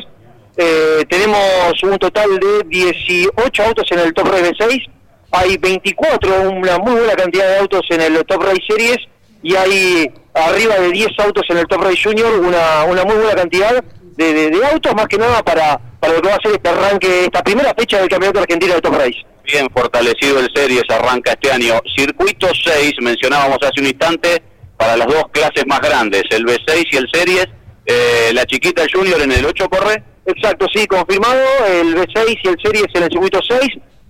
Eh, 0.57 1.03
tenemos 1.09 1.81
un 1.83 1.97
total 1.97 2.39
de 2.39 2.63
18 2.67 3.63
autos 3.63 3.85
en 3.91 3.99
el 3.99 4.13
Top 4.13 4.27
Race 4.27 4.51
B6, 4.53 4.85
hay 5.31 5.57
24, 5.57 6.49
una 6.51 6.77
muy 6.77 6.93
buena 6.93 7.13
cantidad 7.15 7.47
de 7.47 7.57
autos 7.59 7.81
en 7.89 8.01
el 8.01 8.23
Top 8.25 8.43
Race 8.43 8.61
Series 8.67 8.97
y 9.41 9.55
hay 9.55 10.11
arriba 10.33 10.75
de 10.75 10.91
10 10.91 11.07
autos 11.19 11.43
en 11.49 11.57
el 11.57 11.65
Top 11.67 11.81
Race 11.83 12.01
Junior, 12.03 12.33
una, 12.39 12.83
una 12.85 13.03
muy 13.03 13.15
buena 13.15 13.33
cantidad 13.33 13.83
de- 14.17 14.33
de 14.51 14.65
autos, 14.67 14.93
más 14.93 15.07
que 15.07 15.17
nada 15.17 15.41
para, 15.41 15.79
para 16.01 16.15
lo 16.15 16.21
que 16.21 16.29
va 16.29 16.35
a 16.35 16.41
ser 16.41 16.51
este 16.53 16.69
arranque, 16.69 17.25
esta 17.25 17.43
primera 17.43 17.73
fecha 17.77 17.99
del 17.99 18.09
Campeonato 18.09 18.39
Argentino 18.39 18.73
de 18.73 18.81
Top 18.81 18.95
Race. 18.95 19.25
Bien 19.45 19.67
fortalecido 19.73 20.39
el 20.39 20.49
Series, 20.53 20.83
arranca 20.89 21.31
este 21.31 21.51
año. 21.51 21.79
Circuito 21.95 22.47
6, 22.53 22.93
mencionábamos 23.01 23.59
hace 23.61 23.79
un 23.79 23.87
instante, 23.87 24.41
para 24.77 24.97
las 24.97 25.07
dos 25.07 25.25
clases 25.31 25.63
más 25.67 25.79
grandes, 25.79 26.23
el 26.31 26.43
B6 26.43 26.85
y 26.91 26.97
el 26.97 27.07
Series. 27.13 27.47
Eh, 27.85 28.31
la 28.33 28.45
chiquita, 28.45 28.83
Junior, 28.91 29.21
en 29.21 29.31
el 29.31 29.45
8 29.45 29.69
corre. 29.69 30.03
Exacto, 30.25 30.67
sí, 30.73 30.87
confirmado, 30.87 31.41
el 31.67 31.95
B6 31.95 32.39
y 32.43 32.47
el 32.47 32.57
Series 32.63 32.87
en 32.95 33.03
el 33.03 33.09
circuito 33.11 33.39
6. 33.47 33.61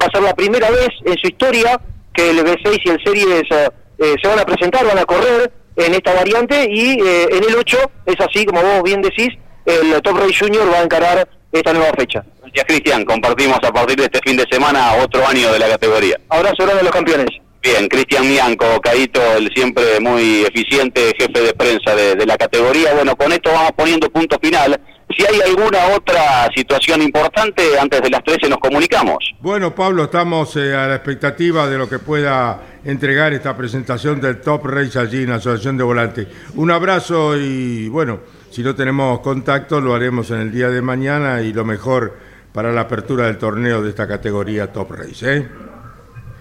Va 0.02 0.08
a 0.08 0.12
ser 0.12 0.22
la 0.22 0.34
primera 0.34 0.70
vez 0.72 0.90
en 1.06 1.18
su 1.18 1.28
historia 1.28 1.80
que 2.14 2.30
el 2.30 2.44
B6 2.44 2.82
y 2.86 2.90
el 2.90 3.04
Series 3.04 3.44
eh, 3.52 3.70
eh, 4.00 4.16
se 4.22 4.28
van 4.28 4.40
a 4.40 4.46
presentar, 4.46 4.86
van 4.86 4.98
a 4.98 5.06
correr 5.06 5.52
en 5.76 5.94
esta 5.94 6.14
variante 6.14 6.68
y 6.70 7.00
eh, 7.02 7.28
en 7.32 7.44
el 7.44 7.56
8 7.56 7.78
es 8.06 8.16
así, 8.20 8.46
como 8.46 8.62
vos 8.62 8.84
bien 8.84 9.02
decís, 9.02 9.30
el 9.66 10.02
Top 10.02 10.18
Race 10.18 10.38
Junior 10.40 10.72
va 10.72 10.80
a 10.80 10.84
encarar 10.84 11.30
esta 11.52 11.74
nueva 11.74 11.92
fecha. 11.98 12.24
Gracias, 12.42 12.66
Cristian. 12.66 13.06
Compartimos 13.06 13.58
a 13.64 13.72
partir 13.72 13.98
de 13.98 14.06
este 14.06 14.20
fin 14.26 14.38
de 14.38 14.46
semana 14.52 14.94
otro 14.96 15.26
año 15.28 15.52
de 15.52 15.60
la 15.60 15.70
categoría. 15.70 16.20
Abrazo 16.30 16.64
grande 16.64 16.82
a 16.82 16.84
los 16.84 16.92
campeones. 16.94 17.28
Bien, 17.62 17.88
Cristian 17.88 18.28
Mianco, 18.28 18.82
Caito, 18.82 19.22
el 19.38 19.54
siempre 19.54 20.00
muy 20.00 20.44
eficiente 20.44 21.14
jefe 21.18 21.42
de 21.42 21.54
prensa 21.54 21.96
de, 21.96 22.16
de 22.16 22.26
la 22.26 22.36
categoría. 22.36 22.94
Bueno, 22.96 23.16
con 23.16 23.32
esto 23.32 23.52
vamos 23.52 23.72
poniendo 23.78 24.10
punto 24.10 24.40
final. 24.42 24.82
Si 25.16 25.26
hay 25.26 25.42
alguna 25.42 25.96
otra 25.96 26.48
situación 26.56 27.02
importante, 27.02 27.78
antes 27.80 28.02
de 28.02 28.10
las 28.10 28.24
13 28.24 28.50
nos 28.50 28.60
comunicamos. 28.60 29.18
Bueno, 29.42 29.76
Pablo, 29.76 30.06
estamos 30.06 30.56
eh, 30.56 30.74
a 30.74 30.88
la 30.88 30.96
expectativa 30.96 31.68
de 31.68 31.78
lo 31.78 31.90
que 31.90 32.00
pueda 32.00 32.62
entregar 32.86 33.34
esta 33.34 33.56
presentación 33.58 34.22
del 34.22 34.40
Top 34.42 34.66
Race 34.66 34.98
allí 34.98 35.24
en 35.24 35.32
la 35.32 35.36
Asociación 35.36 35.78
de 35.78 35.84
Volantes. 35.84 36.28
Un 36.56 36.72
abrazo 36.72 37.38
y 37.38 37.90
bueno, 37.90 38.22
si 38.52 38.64
no 38.64 38.76
tenemos 38.76 39.22
contacto 39.22 39.80
lo 39.80 39.96
haremos 39.96 40.30
en 40.32 40.42
el 40.42 40.52
día 40.52 40.70
de 40.70 40.82
mañana 40.82 41.42
y 41.42 41.54
lo 41.54 41.64
mejor 41.64 42.18
para 42.52 42.72
la 42.72 42.82
apertura 42.82 43.26
del 43.26 43.38
torneo 43.38 43.82
de 43.82 43.90
esta 43.90 44.08
categoría 44.08 44.72
Top 44.74 44.92
Race. 44.92 45.38
¿eh? 45.38 45.48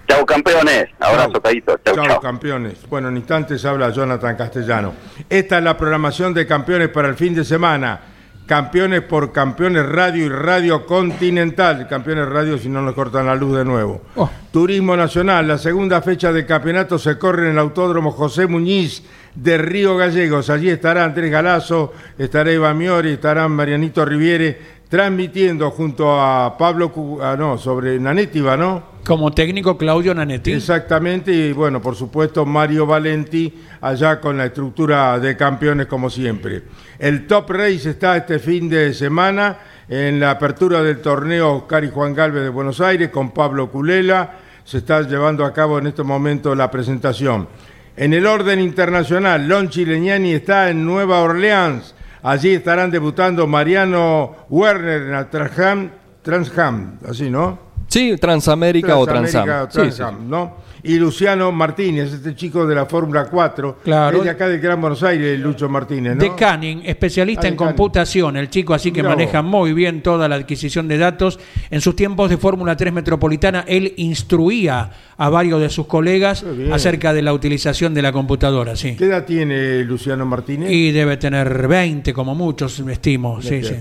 Chau, 0.09 0.27
campeones. 0.27 0.89
Abrazo, 0.99 1.33
Chau. 1.35 1.43
Caito. 1.43 1.81
Chau, 1.85 1.95
Chau, 1.95 2.07
chau. 2.07 2.21
campeones. 2.21 2.79
Bueno, 2.91 3.09
en 3.09 3.17
instantes 3.17 3.65
habla 3.65 3.91
Jonathan 3.91 4.37
Castellano. 4.37 4.93
Esta 5.29 5.59
es 5.59 5.65
la 5.65 5.77
programación 5.77 6.35
de 6.35 6.47
campeones 6.49 6.89
para 6.89 7.07
el 7.09 7.15
fin 7.15 7.33
de 7.33 7.45
semana. 7.45 8.01
Campeones 8.45 9.03
por 9.03 9.31
Campeones 9.31 9.87
Radio 9.87 10.27
y 10.27 10.29
Radio 10.29 10.85
Continental. 10.85 11.87
Campeones 11.87 12.29
Radio 12.29 12.59
si 12.59 12.69
no 12.69 12.83
nos 12.83 12.97
cortan 12.97 13.27
la 13.27 13.37
luz 13.37 13.57
de 13.57 13.65
nuevo. 13.65 14.03
Oh. 14.17 14.29
Turismo 14.51 14.97
Nacional. 14.97 15.47
La 15.47 15.59
segunda 15.59 16.03
fecha 16.03 16.33
del 16.33 16.45
campeonato 16.45 16.99
se 16.99 17.17
corre 17.17 17.47
en 17.47 17.53
el 17.53 17.59
Autódromo 17.61 18.11
José 18.11 18.49
Muñiz 18.49 19.05
de 19.35 19.59
Río 19.59 19.97
Gallegos. 19.97 20.51
Allí 20.51 20.69
estará 20.69 21.05
Andrés 21.05 21.31
Galazo, 21.31 21.93
estará 22.19 22.51
Eva 22.51 22.75
Miori, 22.75 23.13
estarán 23.13 23.53
Marianito 23.53 24.05
Riviere 24.05 24.81
transmitiendo 24.91 25.71
junto 25.71 26.21
a 26.21 26.59
Pablo, 26.59 26.93
ah, 27.23 27.37
no, 27.39 27.57
sobre 27.57 27.99
Nanétiva, 28.01 28.57
¿no? 28.57 28.91
Como 29.07 29.31
técnico 29.31 29.79
Claudio 29.79 30.13
Nanetti. 30.15 30.53
Exactamente, 30.53 31.33
y 31.33 31.53
bueno, 31.53 31.81
por 31.81 31.95
supuesto 31.95 32.45
Mario 32.45 32.87
Valenti 32.87 33.55
allá 33.81 34.21
con 34.21 34.37
la 34.37 34.47
estructura 34.47 35.19
de 35.21 35.37
campeones 35.37 35.87
como 35.87 36.11
siempre. 36.11 36.65
El 36.99 37.29
Top 37.29 37.51
Race 37.51 37.89
está 37.89 38.17
este 38.17 38.41
fin 38.41 38.69
de 38.69 38.93
semana 38.93 39.59
en 39.89 40.19
la 40.19 40.33
apertura 40.33 40.83
del 40.83 41.01
torneo 41.01 41.55
Oscar 41.55 41.85
y 41.85 41.91
Juan 41.91 42.13
Galvez 42.13 42.43
de 42.43 42.49
Buenos 42.49 42.81
Aires 42.81 43.11
con 43.11 43.31
Pablo 43.31 43.71
Culela. 43.71 44.39
Se 44.65 44.79
está 44.79 45.03
llevando 45.03 45.45
a 45.45 45.53
cabo 45.53 45.79
en 45.79 45.87
este 45.87 46.03
momento 46.03 46.55
la 46.55 46.69
presentación. 46.69 47.49
En 47.97 48.15
el 48.15 48.27
orden 48.27 48.61
internacional, 48.61 49.47
Lon 49.47 49.69
Chileñani 49.69 50.33
está 50.33 50.71
en 50.71 50.85
Nueva 50.85 51.21
Orleans. 51.21 51.95
Allí 52.23 52.55
estarán 52.55 52.91
debutando 52.91 53.47
Mariano 53.47 54.37
Werner 54.49 55.03
en 55.03 55.13
la 55.13 55.29
Transham, 55.31 55.91
Transham, 56.23 56.99
así, 57.09 57.31
¿no? 57.31 57.59
Sí, 57.89 58.17
Transamérica 58.19 58.97
o 58.97 59.07
Transam. 59.07 59.45
Transamérica, 59.45 59.85
Sí, 59.85 59.97
sí. 59.97 60.27
¿no? 60.29 60.57
Y 60.83 60.99
Luciano 60.99 61.51
Martínez, 61.53 62.13
este 62.13 62.35
chico 62.35 62.67
de 62.67 62.75
la 62.75 62.87
Fórmula 62.87 63.27
4, 63.31 63.79
Claro. 63.85 64.19
es 64.19 64.25
de 64.25 64.31
acá 64.31 64.49
del 64.49 64.61
Gran 64.61 64.81
Buenos 64.81 65.03
Aires, 65.03 65.39
Lucho 65.39 65.69
Martínez, 65.69 66.17
¿no? 66.17 66.23
De 66.23 66.35
Canning, 66.35 66.83
especialista 66.85 67.41
Ah, 67.41 67.43
de 67.45 67.49
en 67.49 67.57
Canning. 67.57 67.75
computación, 67.77 68.37
el 68.37 68.49
chico 68.51 68.75
así 68.75 68.91
que 68.93 69.03
Mirá 69.03 69.15
maneja 69.15 69.41
vos. 69.41 69.51
muy 69.51 69.73
bien 69.73 70.03
toda 70.03 70.29
la 70.29 70.37
adquisición 70.37 70.89
de 70.89 70.99
datos. 70.99 71.39
En 71.71 71.81
sus 71.81 71.95
tiempos 71.97 72.31
de 72.31 72.37
Fórmula 72.37 72.77
3 72.77 72.93
Metropolitana, 72.93 73.65
él 73.69 73.93
instruía 73.97 74.91
a 75.17 75.29
varios 75.29 75.61
de 75.61 75.69
sus 75.69 75.87
colegas 75.87 76.45
acerca 76.73 77.13
de 77.13 77.23
la 77.23 77.33
utilización 77.33 77.93
de 77.95 78.03
la 78.03 78.13
computadora, 78.13 78.77
sí. 78.77 78.97
¿Qué 78.97 79.05
edad 79.05 79.25
tiene 79.27 79.85
Luciano 79.85 80.25
Martínez? 80.25 80.71
Y 80.71 80.93
debe 80.93 81.17
tener 81.19 81.69
20 81.69 82.13
como 82.15 82.35
muchos, 82.35 82.79
estimo. 82.81 83.43
Sí, 83.43 83.63
sí. 83.63 83.75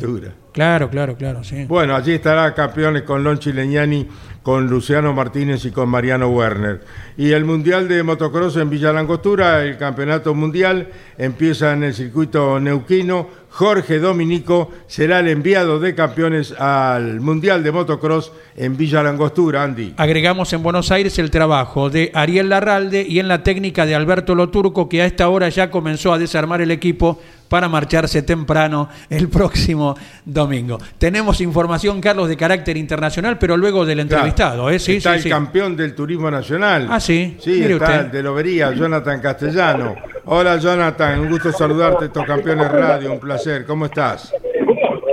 Claro, 0.51 0.89
claro, 0.89 1.15
claro, 1.15 1.43
sí. 1.43 1.65
Bueno, 1.67 1.95
allí 1.95 2.13
estará 2.13 2.53
campeones 2.53 3.03
con 3.03 3.23
Lon 3.23 3.37
Chileñani 3.39 4.05
con 4.43 4.67
Luciano 4.67 5.13
Martínez 5.13 5.65
y 5.65 5.71
con 5.71 5.89
Mariano 5.89 6.29
Werner. 6.29 6.81
Y 7.17 7.31
el 7.31 7.45
Mundial 7.45 7.87
de 7.87 8.03
Motocross 8.03 8.55
en 8.57 8.69
Villa 8.69 8.93
Langostura, 8.93 9.63
el 9.63 9.77
Campeonato 9.77 10.33
Mundial, 10.33 10.87
empieza 11.17 11.73
en 11.73 11.83
el 11.83 11.93
circuito 11.93 12.59
neuquino. 12.59 13.27
Jorge 13.51 13.99
Dominico 13.99 14.71
será 14.87 15.19
el 15.19 15.27
enviado 15.27 15.79
de 15.79 15.95
campeones 15.95 16.53
al 16.53 17.19
Mundial 17.19 17.63
de 17.63 17.71
Motocross 17.71 18.31
en 18.55 18.77
Villa 18.77 19.03
Langostura, 19.03 19.63
Andy. 19.63 19.95
Agregamos 19.97 20.53
en 20.53 20.63
Buenos 20.63 20.91
Aires 20.91 21.17
el 21.19 21.31
trabajo 21.31 21.89
de 21.89 22.11
Ariel 22.13 22.49
Larralde 22.49 23.05
y 23.07 23.19
en 23.19 23.27
la 23.27 23.43
técnica 23.43 23.85
de 23.85 23.95
Alberto 23.95 24.35
Loturco, 24.35 24.87
que 24.87 25.01
a 25.01 25.05
esta 25.05 25.29
hora 25.29 25.49
ya 25.49 25.71
comenzó 25.71 26.13
a 26.13 26.19
desarmar 26.19 26.61
el 26.61 26.71
equipo 26.71 27.19
para 27.49 27.67
marcharse 27.67 28.21
temprano 28.21 28.89
el 29.09 29.27
próximo 29.27 29.97
domingo. 30.23 30.77
Tenemos 30.97 31.41
información, 31.41 31.99
Carlos, 31.99 32.29
de 32.29 32.37
carácter 32.37 32.77
internacional, 32.77 33.37
pero 33.37 33.57
luego 33.57 33.85
del 33.85 33.99
entrevistado. 34.01 34.69
¿eh? 34.69 34.79
Sí, 34.79 34.97
está 34.97 35.11
sí, 35.11 35.17
el 35.17 35.23
sí. 35.23 35.29
campeón 35.29 35.75
del 35.75 35.95
turismo 35.95 36.29
nacional. 36.31 36.87
Ah, 36.89 36.99
sí. 36.99 37.35
Sí, 37.39 37.51
Mire 37.61 37.73
está 37.73 37.85
usted. 37.85 38.05
el 38.05 38.11
de 38.11 38.23
Lobería, 38.23 38.71
Jonathan 38.71 39.19
Castellano. 39.19 39.95
Hola, 40.25 40.57
Jonathan, 40.57 41.19
un 41.21 41.29
gusto 41.29 41.51
saludarte, 41.51 42.05
estos 42.05 42.23
campeones 42.25 42.71
radio, 42.71 43.11
un 43.13 43.19
placer. 43.19 43.65
¿Cómo 43.65 43.85
estás? 43.85 44.31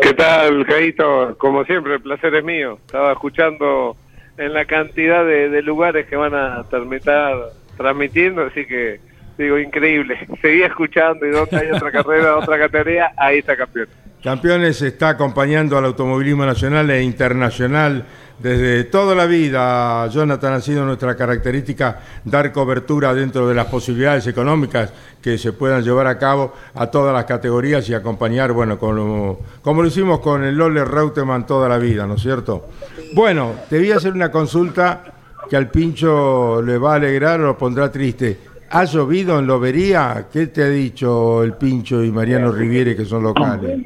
¿Qué 0.03 0.13
tal, 0.13 0.65
Caíto? 0.67 1.35
Como 1.39 1.65
siempre, 1.65 1.95
el 1.95 2.03
placer 2.03 2.35
es 2.35 2.45
mío. 2.45 2.79
Estaba 2.87 3.13
escuchando 3.13 3.97
en 4.37 4.53
la 4.53 4.67
cantidad 4.67 5.25
de, 5.25 5.49
de 5.49 5.63
lugares 5.63 6.07
que 6.07 6.17
van 6.17 6.35
a 6.35 6.65
terminar 6.65 7.35
transmitiendo, 7.79 8.43
así 8.43 8.67
que 8.67 9.01
digo, 9.39 9.59
increíble. 9.59 10.27
Seguía 10.41 10.67
escuchando 10.67 11.27
y 11.27 11.31
donde 11.31 11.57
hay 11.57 11.71
otra 11.71 11.91
carrera, 11.91 12.37
otra 12.39 12.59
categoría, 12.59 13.13
ahí 13.17 13.39
está 13.39 13.57
campeón. 13.57 13.89
Campeones 14.23 14.83
está 14.83 15.11
acompañando 15.11 15.79
al 15.79 15.85
automovilismo 15.85 16.45
nacional 16.45 16.91
e 16.91 17.03
internacional 17.03 18.05
desde 18.39 18.85
toda 18.85 19.15
la 19.15 19.27
vida. 19.27 20.07
Jonathan 20.09 20.55
ha 20.55 20.61
sido 20.61 20.85
nuestra 20.85 21.15
característica 21.15 22.01
dar 22.25 22.51
cobertura 22.53 23.15
dentro 23.15 23.47
de 23.47 23.55
las 23.55 23.67
posibilidades 23.67 24.27
económicas 24.27 24.93
que 25.23 25.39
se 25.39 25.53
puedan 25.53 25.85
llevar 25.85 26.07
a 26.07 26.19
cabo 26.19 26.55
a 26.75 26.89
todas 26.89 27.15
las 27.15 27.25
categorías 27.25 27.89
y 27.89 27.95
acompañar, 27.95 28.53
bueno, 28.53 28.79
como, 28.79 29.41
como 29.63 29.83
lo 29.83 29.89
hicimos 29.89 30.21
con 30.21 30.45
el 30.45 30.57
Lole 30.57 30.85
Reutemann 30.85 31.47
toda 31.47 31.69
la 31.69 31.79
vida, 31.79 32.07
¿no 32.07 32.15
es 32.15 32.23
cierto? 32.23 32.69
Bueno, 33.15 33.53
te 33.69 33.79
voy 33.79 33.93
a 33.93 33.97
hacer 33.97 34.13
una 34.13 34.31
consulta 34.31 35.05
que 35.49 35.57
al 35.57 35.71
pincho 35.71 36.61
le 36.63 36.79
va 36.79 36.95
a 36.95 36.97
alegrar 36.97 37.41
o 37.41 37.47
lo 37.47 37.59
pondrá 37.59 37.93
triste. 37.93 38.56
¿Ha 38.71 38.85
llovido 38.85 39.39
en 39.39 39.47
Lobería? 39.47 40.27
¿Qué 40.33 40.49
te 40.49 40.63
ha 40.63 40.69
dicho 40.69 41.43
el 41.43 41.55
pincho 41.55 42.03
y 42.03 42.11
Mariano 42.11 42.51
Riviere 42.53 42.97
que 42.97 43.05
son 43.05 43.23
locales? 43.23 43.81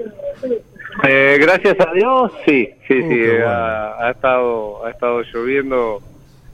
Eh, 1.07 1.39
gracias 1.41 1.77
a 1.81 1.93
Dios, 1.93 2.33
sí, 2.45 2.69
sí, 2.89 2.95
Uh, 3.01 3.09
sí, 3.09 3.21
bueno. 3.27 3.47
ha, 3.47 4.07
ha 4.07 4.11
estado 4.11 4.85
ha 4.85 4.91
estado 4.91 5.23
lloviendo 5.23 6.03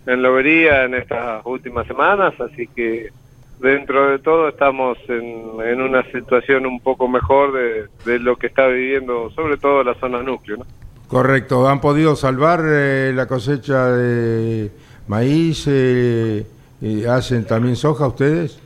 en 0.07 0.23
Lobería 0.23 0.85
en 0.85 0.95
estas 0.95 1.45
últimas 1.47 1.87
semanas, 1.87 2.35
así 2.41 2.69
que 2.69 3.09
dentro 3.59 4.11
de 4.11 4.19
todo 4.21 4.49
estamos 4.49 4.99
en, 5.09 5.47
en 5.65 5.81
una 5.81 6.05
situación 6.13 6.67
un 6.67 6.79
poco 6.81 7.09
mejor 7.09 7.53
de, 7.55 7.87
de 8.05 8.19
lo 8.21 8.37
que 8.37 8.47
está 8.49 8.67
viviendo, 8.69 9.31
sobre 9.31 9.57
todo 9.57 9.83
la 9.83 9.95
zona 9.95 10.23
núcleo, 10.23 10.59
¿no? 10.59 10.65
Correcto. 11.09 11.69
¿Han 11.69 11.81
podido 11.81 12.15
salvar 12.17 12.61
eh, 12.67 13.13
la 13.15 13.27
cosecha 13.27 13.87
de 13.93 14.71
maíz? 15.09 15.65
eh, 15.69 16.45
eh, 16.83 17.07
¿Hacen 17.09 17.47
también 17.47 17.77
soja 17.77 18.07
ustedes? 18.09 18.61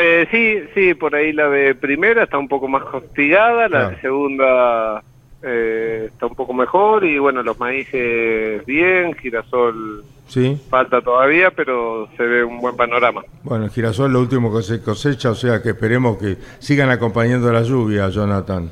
Eh, 0.00 0.26
sí, 0.30 0.70
sí, 0.74 0.94
por 0.94 1.14
ahí 1.14 1.32
la 1.32 1.48
de 1.48 1.74
primera 1.74 2.24
está 2.24 2.38
un 2.38 2.48
poco 2.48 2.66
más 2.68 2.82
castigada, 2.84 3.68
la 3.68 3.90
de 3.90 4.00
segunda 4.00 5.02
eh, 5.42 6.06
está 6.08 6.26
un 6.26 6.34
poco 6.34 6.54
mejor 6.54 7.04
y 7.04 7.18
bueno, 7.18 7.42
los 7.42 7.58
maíces 7.58 8.64
bien, 8.64 9.14
girasol 9.14 10.04
Sí. 10.28 10.58
falta 10.70 11.02
todavía, 11.02 11.50
pero 11.50 12.08
se 12.16 12.22
ve 12.22 12.42
un 12.42 12.58
buen 12.58 12.74
panorama. 12.74 13.22
Bueno, 13.42 13.66
el 13.66 13.70
girasol 13.70 14.10
lo 14.12 14.20
último 14.20 14.54
que 14.56 14.62
se 14.62 14.80
cosecha, 14.80 15.30
o 15.30 15.34
sea 15.34 15.60
que 15.60 15.70
esperemos 15.70 16.16
que 16.16 16.36
sigan 16.58 16.88
acompañando 16.88 17.52
la 17.52 17.60
lluvia, 17.62 18.08
Jonathan. 18.08 18.70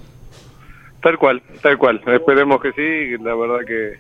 Tal 1.03 1.19
cual, 1.19 1.43
tal 1.63 1.77
cual. 1.77 2.01
Esperemos 2.07 2.63
que 2.63 2.73
sí, 2.73 3.23
la 3.23 3.35
verdad 3.35 3.67
que, 3.67 3.93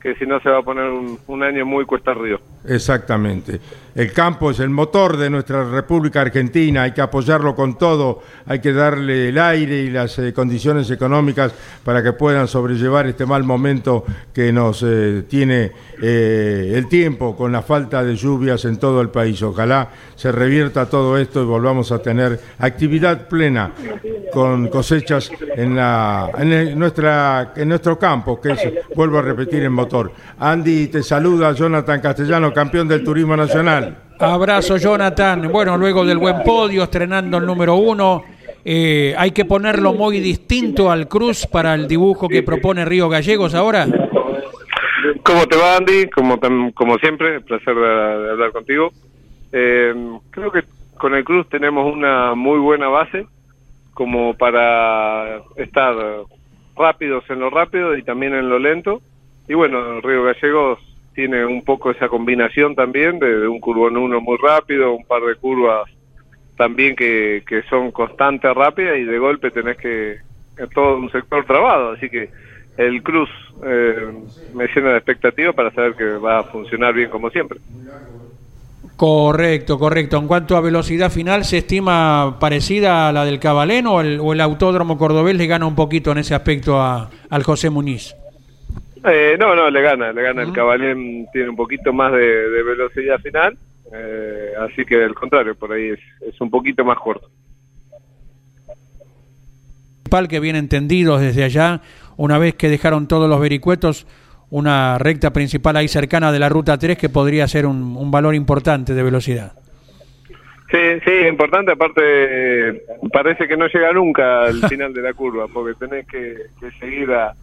que 0.00 0.14
si 0.14 0.26
no 0.26 0.38
se 0.40 0.48
va 0.50 0.58
a 0.58 0.62
poner 0.62 0.84
un, 0.90 1.18
un 1.26 1.42
año 1.42 1.66
muy 1.66 1.84
cuesta 1.86 2.12
arriba. 2.12 2.38
Exactamente. 2.64 3.60
El 3.94 4.10
campo 4.12 4.50
es 4.50 4.60
el 4.60 4.70
motor 4.70 5.18
de 5.18 5.28
nuestra 5.28 5.64
República 5.64 6.22
Argentina, 6.22 6.84
hay 6.84 6.92
que 6.92 7.02
apoyarlo 7.02 7.54
con 7.54 7.76
todo, 7.76 8.22
hay 8.46 8.58
que 8.58 8.72
darle 8.72 9.28
el 9.28 9.38
aire 9.38 9.82
y 9.82 9.90
las 9.90 10.18
eh, 10.18 10.32
condiciones 10.32 10.90
económicas 10.90 11.52
para 11.84 12.02
que 12.02 12.14
puedan 12.14 12.48
sobrellevar 12.48 13.06
este 13.06 13.26
mal 13.26 13.44
momento 13.44 14.04
que 14.32 14.50
nos 14.50 14.82
eh, 14.82 15.24
tiene 15.28 15.72
eh, 16.00 16.72
el 16.74 16.88
tiempo 16.88 17.36
con 17.36 17.52
la 17.52 17.60
falta 17.60 18.02
de 18.02 18.16
lluvias 18.16 18.64
en 18.64 18.78
todo 18.78 19.02
el 19.02 19.10
país. 19.10 19.42
Ojalá 19.42 19.90
se 20.16 20.32
revierta 20.32 20.86
todo 20.86 21.18
esto 21.18 21.42
y 21.42 21.46
volvamos 21.46 21.92
a 21.92 21.98
tener 21.98 22.40
actividad 22.60 23.28
plena 23.28 23.72
con 24.32 24.68
cosechas 24.68 25.30
en, 25.54 25.76
la, 25.76 26.30
en, 26.38 26.78
nuestra, 26.78 27.52
en 27.56 27.68
nuestro 27.68 27.98
campo, 27.98 28.40
que 28.40 28.52
es, 28.52 28.60
vuelvo 28.96 29.18
a 29.18 29.22
repetir, 29.22 29.62
en 29.64 29.72
motor. 29.72 30.12
Andy, 30.38 30.86
te 30.86 31.02
saluda 31.02 31.52
Jonathan 31.52 32.00
Castellano, 32.00 32.51
campeón 32.52 32.88
del 32.88 33.04
Turismo 33.04 33.36
Nacional. 33.36 33.96
Abrazo, 34.18 34.76
Jonathan. 34.76 35.50
Bueno, 35.50 35.76
luego 35.76 36.04
del 36.04 36.18
buen 36.18 36.42
podio, 36.44 36.84
estrenando 36.84 37.38
el 37.38 37.46
número 37.46 37.74
uno, 37.74 38.22
eh, 38.64 39.14
hay 39.16 39.32
que 39.32 39.44
ponerlo 39.44 39.92
muy 39.92 40.20
distinto 40.20 40.90
al 40.90 41.08
Cruz 41.08 41.46
para 41.46 41.74
el 41.74 41.88
dibujo 41.88 42.28
que 42.28 42.42
propone 42.42 42.84
Río 42.84 43.08
Gallegos 43.08 43.54
ahora. 43.54 43.86
¿Cómo 45.24 45.46
te 45.46 45.56
va, 45.56 45.76
Andy? 45.76 46.08
Como, 46.10 46.38
como 46.74 46.98
siempre, 46.98 47.40
placer 47.40 47.74
de, 47.74 47.80
de 47.80 48.30
hablar 48.30 48.52
contigo. 48.52 48.92
Eh, 49.52 49.94
creo 50.30 50.50
que 50.52 50.62
con 50.96 51.14
el 51.14 51.24
Cruz 51.24 51.48
tenemos 51.48 51.92
una 51.92 52.34
muy 52.34 52.58
buena 52.58 52.88
base 52.88 53.26
como 53.94 54.34
para 54.34 55.38
estar 55.56 55.94
rápidos 56.76 57.24
en 57.28 57.40
lo 57.40 57.50
rápido 57.50 57.96
y 57.96 58.02
también 58.02 58.34
en 58.34 58.48
lo 58.48 58.58
lento. 58.58 59.00
Y 59.48 59.54
bueno, 59.54 60.00
Río 60.00 60.22
Gallegos 60.24 60.78
tiene 61.14 61.44
un 61.44 61.62
poco 61.62 61.90
esa 61.90 62.08
combinación 62.08 62.74
también 62.74 63.18
de, 63.18 63.40
de 63.40 63.48
un 63.48 63.60
curvón 63.60 63.96
uno 63.96 64.20
muy 64.20 64.38
rápido, 64.42 64.92
un 64.94 65.04
par 65.04 65.22
de 65.22 65.36
curvas 65.36 65.88
también 66.56 66.94
que, 66.96 67.42
que 67.46 67.62
son 67.64 67.90
constantes, 67.92 68.54
rápidas 68.54 68.98
y 68.98 69.04
de 69.04 69.18
golpe 69.18 69.50
tenés 69.50 69.76
que 69.78 70.16
todo 70.74 70.96
un 70.98 71.10
sector 71.10 71.44
trabado, 71.46 71.92
así 71.92 72.08
que 72.08 72.30
el 72.76 73.02
Cruz 73.02 73.28
eh, 73.64 73.96
me 74.52 74.66
llena 74.74 74.90
de 74.92 74.96
expectativa 74.98 75.52
para 75.52 75.70
saber 75.72 75.94
que 75.96 76.04
va 76.04 76.40
a 76.40 76.44
funcionar 76.44 76.94
bien 76.94 77.10
como 77.10 77.30
siempre. 77.30 77.58
Correcto, 78.96 79.78
correcto. 79.78 80.16
En 80.18 80.26
cuanto 80.26 80.56
a 80.56 80.60
velocidad 80.60 81.10
final, 81.10 81.44
¿se 81.44 81.58
estima 81.58 82.36
parecida 82.40 83.08
a 83.08 83.12
la 83.12 83.24
del 83.24 83.38
Cabalén 83.38 83.86
o 83.86 84.00
el, 84.00 84.18
o 84.20 84.32
el 84.32 84.40
Autódromo 84.40 84.98
Cordobés 84.98 85.36
le 85.36 85.46
gana 85.46 85.66
un 85.66 85.74
poquito 85.76 86.10
en 86.12 86.18
ese 86.18 86.34
aspecto 86.34 86.80
a- 86.80 87.10
al 87.30 87.42
José 87.44 87.70
Muniz? 87.70 88.14
Eh, 89.04 89.36
no, 89.38 89.54
no, 89.56 89.68
le 89.68 89.82
gana, 89.82 90.12
le 90.12 90.22
gana. 90.22 90.42
El 90.42 90.52
Cabalén 90.52 91.26
tiene 91.32 91.48
un 91.48 91.56
poquito 91.56 91.92
más 91.92 92.12
de, 92.12 92.50
de 92.50 92.62
velocidad 92.62 93.18
final, 93.18 93.56
eh, 93.92 94.52
así 94.60 94.84
que 94.84 95.02
al 95.02 95.14
contrario, 95.14 95.54
por 95.54 95.72
ahí 95.72 95.90
es, 95.90 96.00
es 96.20 96.40
un 96.40 96.50
poquito 96.50 96.84
más 96.84 96.98
corto. 96.98 97.28
Principal 100.02 100.28
que 100.28 100.40
bien 100.40 100.56
entendidos 100.56 101.20
desde 101.20 101.42
allá, 101.42 101.80
una 102.16 102.38
vez 102.38 102.54
que 102.54 102.68
dejaron 102.68 103.08
todos 103.08 103.28
los 103.28 103.40
vericuetos, 103.40 104.06
una 104.50 104.98
recta 104.98 105.32
principal 105.32 105.76
ahí 105.76 105.88
cercana 105.88 106.30
de 106.30 106.38
la 106.38 106.48
ruta 106.48 106.78
3 106.78 106.96
que 106.96 107.08
podría 107.08 107.48
ser 107.48 107.66
un, 107.66 107.96
un 107.96 108.10
valor 108.10 108.34
importante 108.34 108.94
de 108.94 109.02
velocidad. 109.02 109.52
Sí, 110.70 110.78
sí, 111.04 111.26
importante, 111.28 111.72
aparte 111.72 112.82
parece 113.12 113.46
que 113.46 113.58
no 113.58 113.66
llega 113.66 113.92
nunca 113.92 114.44
al 114.44 114.62
final 114.68 114.94
de 114.94 115.02
la 115.02 115.12
curva, 115.12 115.46
porque 115.52 115.74
tenés 115.74 116.06
que, 116.06 116.34
que 116.58 116.70
seguir 116.78 117.10
a, 117.10 117.34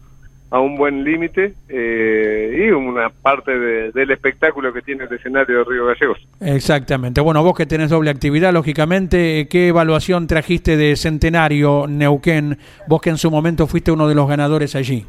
a 0.52 0.58
un 0.58 0.76
buen 0.76 1.04
límite 1.04 1.54
eh, 1.68 2.66
y 2.66 2.70
una 2.72 3.08
parte 3.10 3.56
de- 3.56 3.92
del 3.92 4.10
espectáculo 4.10 4.72
que 4.72 4.82
tiene 4.82 5.04
el 5.04 5.12
escenario 5.14 5.58
de 5.58 5.64
Río 5.64 5.86
Gallegos. 5.86 6.18
Exactamente. 6.40 7.20
Bueno, 7.20 7.42
vos 7.44 7.56
que 7.56 7.66
tenés 7.66 7.90
doble 7.90 8.10
actividad, 8.10 8.52
lógicamente, 8.52 9.46
¿qué 9.48 9.68
evaluación 9.68 10.26
trajiste 10.26 10.76
de 10.76 10.96
Centenario 10.96 11.86
Neuquén? 11.88 12.58
Vos 12.88 13.00
que 13.00 13.10
en 13.10 13.16
su 13.18 13.30
momento 13.30 13.66
fuiste 13.68 13.92
uno 13.92 14.08
de 14.08 14.14
los 14.16 14.28
ganadores 14.28 14.74
allí. 14.74 15.06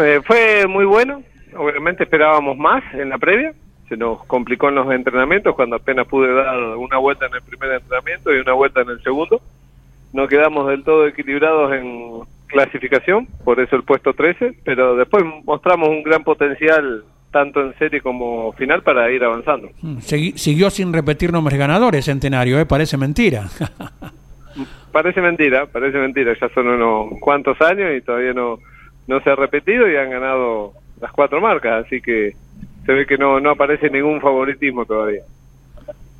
Eh, 0.00 0.20
fue 0.24 0.66
muy 0.66 0.84
bueno, 0.86 1.22
obviamente 1.56 2.04
esperábamos 2.04 2.56
más 2.56 2.82
en 2.94 3.10
la 3.10 3.18
previa, 3.18 3.52
se 3.88 3.96
nos 3.96 4.24
complicó 4.24 4.68
en 4.70 4.76
los 4.76 4.90
entrenamientos 4.92 5.54
cuando 5.54 5.76
apenas 5.76 6.06
pude 6.06 6.32
dar 6.32 6.58
una 6.76 6.98
vuelta 6.98 7.26
en 7.26 7.34
el 7.34 7.42
primer 7.42 7.72
entrenamiento 7.72 8.34
y 8.34 8.38
una 8.38 8.52
vuelta 8.52 8.80
en 8.82 8.90
el 8.90 9.02
segundo. 9.02 9.40
No 10.12 10.26
quedamos 10.26 10.68
del 10.68 10.84
todo 10.84 11.06
equilibrados 11.06 11.72
en 11.74 12.20
clasificación, 12.48 13.26
por 13.44 13.60
eso 13.60 13.76
el 13.76 13.84
puesto 13.84 14.12
13, 14.14 14.54
pero 14.64 14.96
después 14.96 15.24
mostramos 15.44 15.88
un 15.88 16.02
gran 16.02 16.24
potencial 16.24 17.04
tanto 17.30 17.60
en 17.60 17.76
serie 17.78 18.00
como 18.00 18.52
final 18.54 18.82
para 18.82 19.10
ir 19.12 19.22
avanzando. 19.22 19.68
Mm, 19.82 19.98
segui- 19.98 20.36
siguió 20.36 20.70
sin 20.70 20.92
repetir 20.92 21.30
nombres 21.32 21.58
ganadores 21.58 22.06
Centenario, 22.06 22.58
¿eh? 22.58 22.66
Parece 22.66 22.96
mentira. 22.96 23.48
Parece 24.92 25.20
mentira, 25.20 25.66
parece 25.66 25.98
mentira, 25.98 26.34
ya 26.40 26.48
son 26.48 26.66
unos 26.66 27.20
cuantos 27.20 27.60
años 27.60 27.90
y 27.96 28.00
todavía 28.00 28.32
no, 28.32 28.58
no 29.06 29.20
se 29.20 29.30
ha 29.30 29.36
repetido 29.36 29.88
y 29.88 29.94
han 29.96 30.10
ganado 30.10 30.72
las 31.00 31.12
cuatro 31.12 31.40
marcas, 31.40 31.84
así 31.86 32.00
que 32.00 32.32
se 32.86 32.92
ve 32.92 33.06
que 33.06 33.18
no, 33.18 33.38
no 33.38 33.50
aparece 33.50 33.90
ningún 33.90 34.20
favoritismo 34.20 34.86
todavía. 34.86 35.22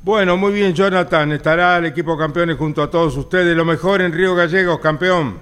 Bueno, 0.03 0.37
muy 0.37 0.53
bien, 0.53 0.73
Jonathan. 0.73 1.31
Estará 1.33 1.77
el 1.77 1.85
equipo 1.87 2.17
campeones 2.17 2.55
junto 2.55 2.81
a 2.81 2.89
todos 2.89 3.17
ustedes. 3.17 3.57
Lo 3.57 3.65
mejor 3.65 4.01
en 4.01 4.13
Río 4.13 4.33
Gallegos, 4.35 4.79
campeón. 4.79 5.39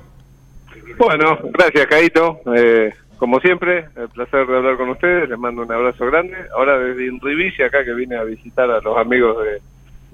Bueno, 0.97 1.37
gracias, 1.53 1.85
Caito. 1.87 2.39
Eh, 2.55 2.93
como 3.17 3.39
siempre, 3.39 3.85
el 3.95 4.09
placer 4.09 4.45
de 4.45 4.57
hablar 4.57 4.77
con 4.77 4.89
ustedes. 4.89 5.29
Les 5.29 5.39
mando 5.39 5.63
un 5.63 5.71
abrazo 5.71 6.05
grande. 6.05 6.35
Ahora 6.55 6.77
desde 6.77 7.07
Inrivici, 7.07 7.63
acá 7.63 7.83
que 7.83 7.93
vine 7.93 8.15
a 8.15 8.23
visitar 8.23 8.69
a 8.69 8.79
los 8.79 8.97
amigos 8.97 9.37
de, 9.43 9.61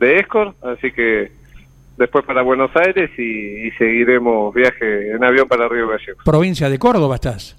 de 0.06 0.20
Escor. 0.20 0.54
Así 0.62 0.92
que 0.92 1.32
después 1.98 2.26
para 2.26 2.42
Buenos 2.42 2.72
Aires 2.76 3.12
y, 3.18 3.68
y 3.68 3.72
seguiremos 3.72 4.54
viaje 4.54 5.12
en 5.12 5.24
avión 5.24 5.48
para 5.48 5.68
Río 5.68 5.88
Gallegos. 5.88 6.24
Provincia 6.24 6.70
de 6.70 6.80
Córdoba 6.80 7.16
estás. 7.16 7.58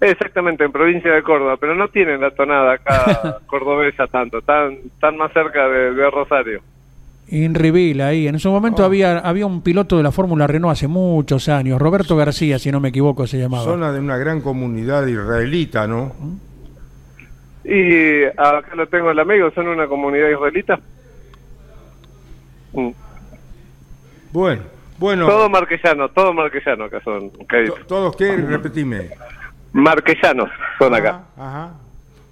Exactamente, 0.00 0.64
en 0.64 0.70
provincia 0.70 1.12
de 1.12 1.22
Córdoba, 1.22 1.56
pero 1.56 1.74
no 1.74 1.88
tienen 1.88 2.20
la 2.20 2.30
tonada 2.30 2.74
acá 2.74 3.40
cordobesa 3.46 4.06
tanto, 4.06 4.42
tan, 4.42 4.78
tan 5.00 5.16
más 5.16 5.32
cerca 5.32 5.68
de, 5.68 5.92
de 5.92 6.10
Rosario. 6.10 6.62
Inrivil, 7.30 8.00
ahí. 8.00 8.26
En 8.26 8.38
su 8.38 8.50
momento 8.50 8.84
había, 8.84 9.18
había 9.18 9.46
un 9.46 9.62
piloto 9.62 9.96
de 9.96 10.02
la 10.02 10.12
Fórmula 10.12 10.46
Renault 10.46 10.72
hace 10.72 10.88
muchos 10.88 11.48
años, 11.48 11.80
Roberto 11.80 12.16
García, 12.16 12.58
si 12.58 12.72
no 12.72 12.80
me 12.80 12.88
equivoco, 12.88 13.26
se 13.26 13.38
llamaba. 13.38 13.64
Zona 13.64 13.92
de 13.92 14.00
una 14.00 14.16
gran 14.16 14.40
comunidad 14.40 15.06
israelita, 15.06 15.86
¿no? 15.86 16.12
Y 17.64 18.24
acá 18.24 18.74
lo 18.74 18.86
tengo 18.86 19.10
el 19.10 19.18
amigo, 19.18 19.50
son 19.50 19.68
una 19.68 19.86
comunidad 19.86 20.30
israelita. 20.30 20.80
Mm. 22.72 22.90
Bueno, 24.32 24.62
bueno. 24.98 25.26
Todo 25.26 25.50
marquesano, 25.50 26.08
todo 26.08 26.32
marquesano 26.32 26.84
acá 26.84 27.00
son. 27.02 27.30
¿Todos 27.86 28.16
qué? 28.16 28.36
Repetime. 28.36 29.10
Marquesanos 29.72 30.48
son 30.78 30.94
acá. 30.94 31.24
Ajá. 31.36 31.74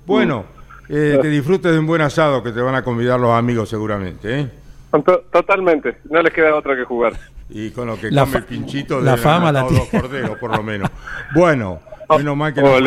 Bueno, 0.07 0.47
eh, 0.89 1.19
que 1.21 1.29
disfrutes 1.29 1.73
de 1.73 1.79
un 1.79 1.87
buen 1.87 2.01
asado 2.01 2.43
que 2.43 2.53
te 2.53 2.61
van 2.61 2.75
a 2.75 2.83
convidar 2.83 3.21
los 3.21 3.33
amigos 3.33 3.69
seguramente, 3.69 4.41
¿eh? 4.41 4.51
To- 4.91 5.25
Totalmente, 5.33 5.99
no 6.11 6.23
les 6.23 6.33
queda 6.33 6.55
otra 6.55 6.75
que 6.77 6.85
jugar. 6.85 7.13
Y 7.51 7.71
con 7.71 7.87
lo 7.87 7.99
que 7.99 8.11
La 8.11 8.25
come 8.25 8.39
el 8.39 8.45
pinchito 8.45 9.01
la 9.01 9.13
deben 9.13 9.23
fama 9.25 9.53
la 9.53 9.67
tiene. 9.67 10.29
por 10.41 10.57
lo 10.57 10.63
menos. 10.63 10.91
Bueno, 11.35 11.81
menos 12.17 12.37
mal 12.37 12.53
que 12.55 12.61
Oh, 12.61 12.81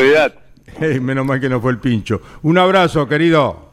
menos 1.02 1.26
mal 1.26 1.40
que 1.40 1.50
no 1.50 1.62
fue 1.62 1.72
el 1.72 1.78
pincho. 1.78 2.22
Un 2.44 2.58
abrazo, 2.58 3.08
querido. 3.08 3.69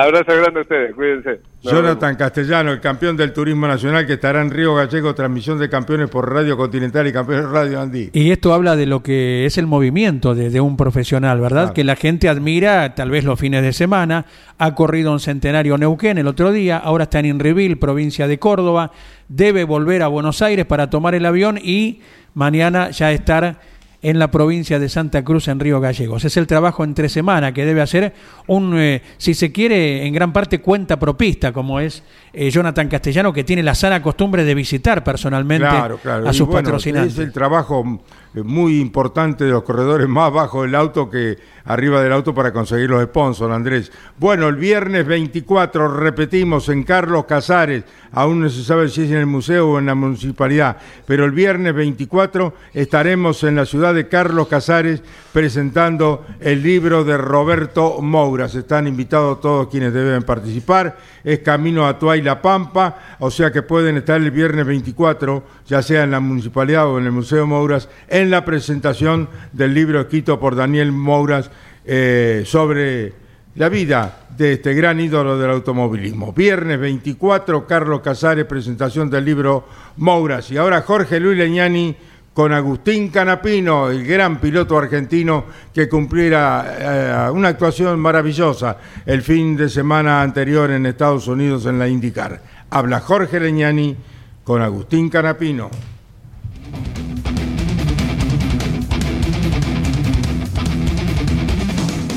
Abrazo 0.00 0.32
grande 0.34 0.60
a 0.60 0.62
ustedes, 0.62 0.94
cuídense. 0.94 1.40
Nos 1.62 1.74
Jonathan 1.74 2.16
Castellano, 2.16 2.72
el 2.72 2.80
campeón 2.80 3.18
del 3.18 3.34
turismo 3.34 3.68
nacional 3.68 4.06
que 4.06 4.14
estará 4.14 4.40
en 4.40 4.50
Río 4.50 4.74
Gallego, 4.74 5.14
transmisión 5.14 5.58
de 5.58 5.68
campeones 5.68 6.08
por 6.08 6.32
Radio 6.32 6.56
Continental 6.56 7.06
y 7.06 7.12
campeones 7.12 7.50
Radio 7.50 7.80
Andí. 7.80 8.08
Y 8.14 8.30
esto 8.30 8.54
habla 8.54 8.76
de 8.76 8.86
lo 8.86 9.02
que 9.02 9.44
es 9.44 9.58
el 9.58 9.66
movimiento 9.66 10.34
de, 10.34 10.48
de 10.48 10.60
un 10.62 10.78
profesional, 10.78 11.38
¿verdad? 11.38 11.64
Claro. 11.64 11.74
Que 11.74 11.84
la 11.84 11.96
gente 11.96 12.30
admira 12.30 12.94
tal 12.94 13.10
vez 13.10 13.24
los 13.24 13.38
fines 13.38 13.62
de 13.62 13.74
semana. 13.74 14.24
Ha 14.56 14.74
corrido 14.74 15.12
un 15.12 15.20
centenario 15.20 15.76
Neuquén 15.76 16.16
el 16.16 16.28
otro 16.28 16.50
día, 16.50 16.78
ahora 16.78 17.04
está 17.04 17.18
en 17.18 17.26
Inrivil, 17.26 17.76
provincia 17.78 18.26
de 18.26 18.38
Córdoba. 18.38 18.92
Debe 19.28 19.64
volver 19.64 20.02
a 20.02 20.08
Buenos 20.08 20.40
Aires 20.40 20.64
para 20.64 20.88
tomar 20.88 21.14
el 21.14 21.26
avión 21.26 21.58
y 21.62 22.00
mañana 22.32 22.88
ya 22.88 23.12
estar 23.12 23.58
en 24.02 24.18
la 24.18 24.30
provincia 24.30 24.78
de 24.78 24.88
Santa 24.88 25.22
Cruz, 25.24 25.48
en 25.48 25.60
Río 25.60 25.80
Gallegos. 25.80 26.24
Es 26.24 26.36
el 26.36 26.46
trabajo 26.46 26.84
entre 26.84 27.08
semana 27.08 27.52
que 27.52 27.66
debe 27.66 27.82
hacer 27.82 28.14
un, 28.46 28.74
eh, 28.78 29.02
si 29.18 29.34
se 29.34 29.52
quiere, 29.52 30.06
en 30.06 30.14
gran 30.14 30.32
parte 30.32 30.60
cuenta 30.60 30.98
propista, 30.98 31.52
como 31.52 31.80
es 31.80 32.02
eh, 32.32 32.50
Jonathan 32.50 32.88
Castellano, 32.88 33.32
que 33.32 33.44
tiene 33.44 33.62
la 33.62 33.74
sana 33.74 34.02
costumbre 34.02 34.44
de 34.44 34.54
visitar 34.54 35.04
personalmente 35.04 35.68
Claro, 35.68 35.98
claro. 35.98 36.28
a 36.28 36.30
Y 36.30 36.34
sus 36.34 36.46
bueno, 36.46 36.62
patrocinantes. 36.62 37.12
Es 37.14 37.18
el 37.18 37.32
trabajo 37.32 38.00
muy 38.34 38.80
importante 38.80 39.44
de 39.44 39.50
los 39.50 39.62
corredores 39.62 40.08
más 40.08 40.32
bajo 40.32 40.62
del 40.62 40.74
auto 40.74 41.10
que 41.10 41.38
arriba 41.64 42.02
del 42.02 42.12
auto 42.12 42.34
para 42.34 42.52
conseguir 42.52 42.90
los 42.90 43.02
sponsors, 43.04 43.52
Andrés. 43.52 43.92
Bueno, 44.18 44.48
el 44.48 44.56
viernes 44.56 45.06
24 45.06 45.88
repetimos 45.88 46.68
en 46.68 46.82
Carlos 46.82 47.26
Casares, 47.26 47.84
aún 48.12 48.40
no 48.40 48.48
se 48.48 48.64
sabe 48.64 48.88
si 48.88 49.02
es 49.02 49.10
en 49.10 49.18
el 49.18 49.26
museo 49.26 49.68
o 49.68 49.78
en 49.78 49.86
la 49.86 49.94
municipalidad, 49.94 50.78
pero 51.06 51.24
el 51.24 51.30
viernes 51.30 51.74
24 51.74 52.54
estaremos 52.74 53.44
en 53.44 53.56
la 53.56 53.66
ciudad 53.66 53.94
de 53.94 54.08
Carlos 54.08 54.48
Casares 54.48 55.02
presentando 55.32 56.26
el 56.40 56.62
libro 56.62 57.04
de 57.04 57.16
Roberto 57.16 58.00
Mouras. 58.00 58.54
Están 58.54 58.86
invitados 58.86 59.40
todos 59.40 59.68
quienes 59.68 59.92
deben 59.92 60.22
participar. 60.22 60.98
Es 61.22 61.40
Camino 61.40 61.86
a 61.86 61.98
Tuay 61.98 62.22
La 62.22 62.42
Pampa, 62.42 63.16
o 63.18 63.30
sea 63.30 63.52
que 63.52 63.62
pueden 63.62 63.96
estar 63.98 64.20
el 64.20 64.30
viernes 64.30 64.66
24, 64.66 65.42
ya 65.66 65.82
sea 65.82 66.02
en 66.02 66.10
la 66.10 66.20
municipalidad 66.20 66.88
o 66.88 66.98
en 66.98 67.04
el 67.04 67.12
Museo 67.12 67.46
Mouras, 67.46 67.88
la 68.28 68.44
presentación 68.44 69.28
del 69.52 69.72
libro 69.72 70.00
escrito 70.00 70.38
por 70.40 70.56
Daniel 70.56 70.92
Mouras 70.92 71.50
eh, 71.84 72.42
sobre 72.44 73.12
la 73.54 73.68
vida 73.68 74.26
de 74.36 74.54
este 74.54 74.74
gran 74.74 75.00
ídolo 75.00 75.38
del 75.38 75.50
automovilismo. 75.50 76.32
Viernes 76.32 76.78
24, 76.78 77.66
Carlos 77.66 78.00
Casares, 78.00 78.44
presentación 78.46 79.10
del 79.10 79.24
libro 79.24 79.66
Mouras. 79.96 80.50
Y 80.50 80.56
ahora 80.56 80.82
Jorge 80.82 81.20
Luis 81.20 81.38
Leñani 81.38 81.96
con 82.32 82.52
Agustín 82.52 83.08
Canapino, 83.10 83.90
el 83.90 84.06
gran 84.06 84.40
piloto 84.40 84.78
argentino 84.78 85.44
que 85.74 85.88
cumpliera 85.88 87.26
eh, 87.26 87.30
una 87.30 87.48
actuación 87.48 87.98
maravillosa 87.98 88.78
el 89.04 89.22
fin 89.22 89.56
de 89.56 89.68
semana 89.68 90.22
anterior 90.22 90.70
en 90.70 90.86
Estados 90.86 91.26
Unidos 91.26 91.66
en 91.66 91.78
la 91.78 91.88
IndyCar. 91.88 92.40
Habla 92.70 93.00
Jorge 93.00 93.40
Leñani 93.40 93.96
con 94.44 94.62
Agustín 94.62 95.08
Canapino. 95.08 95.70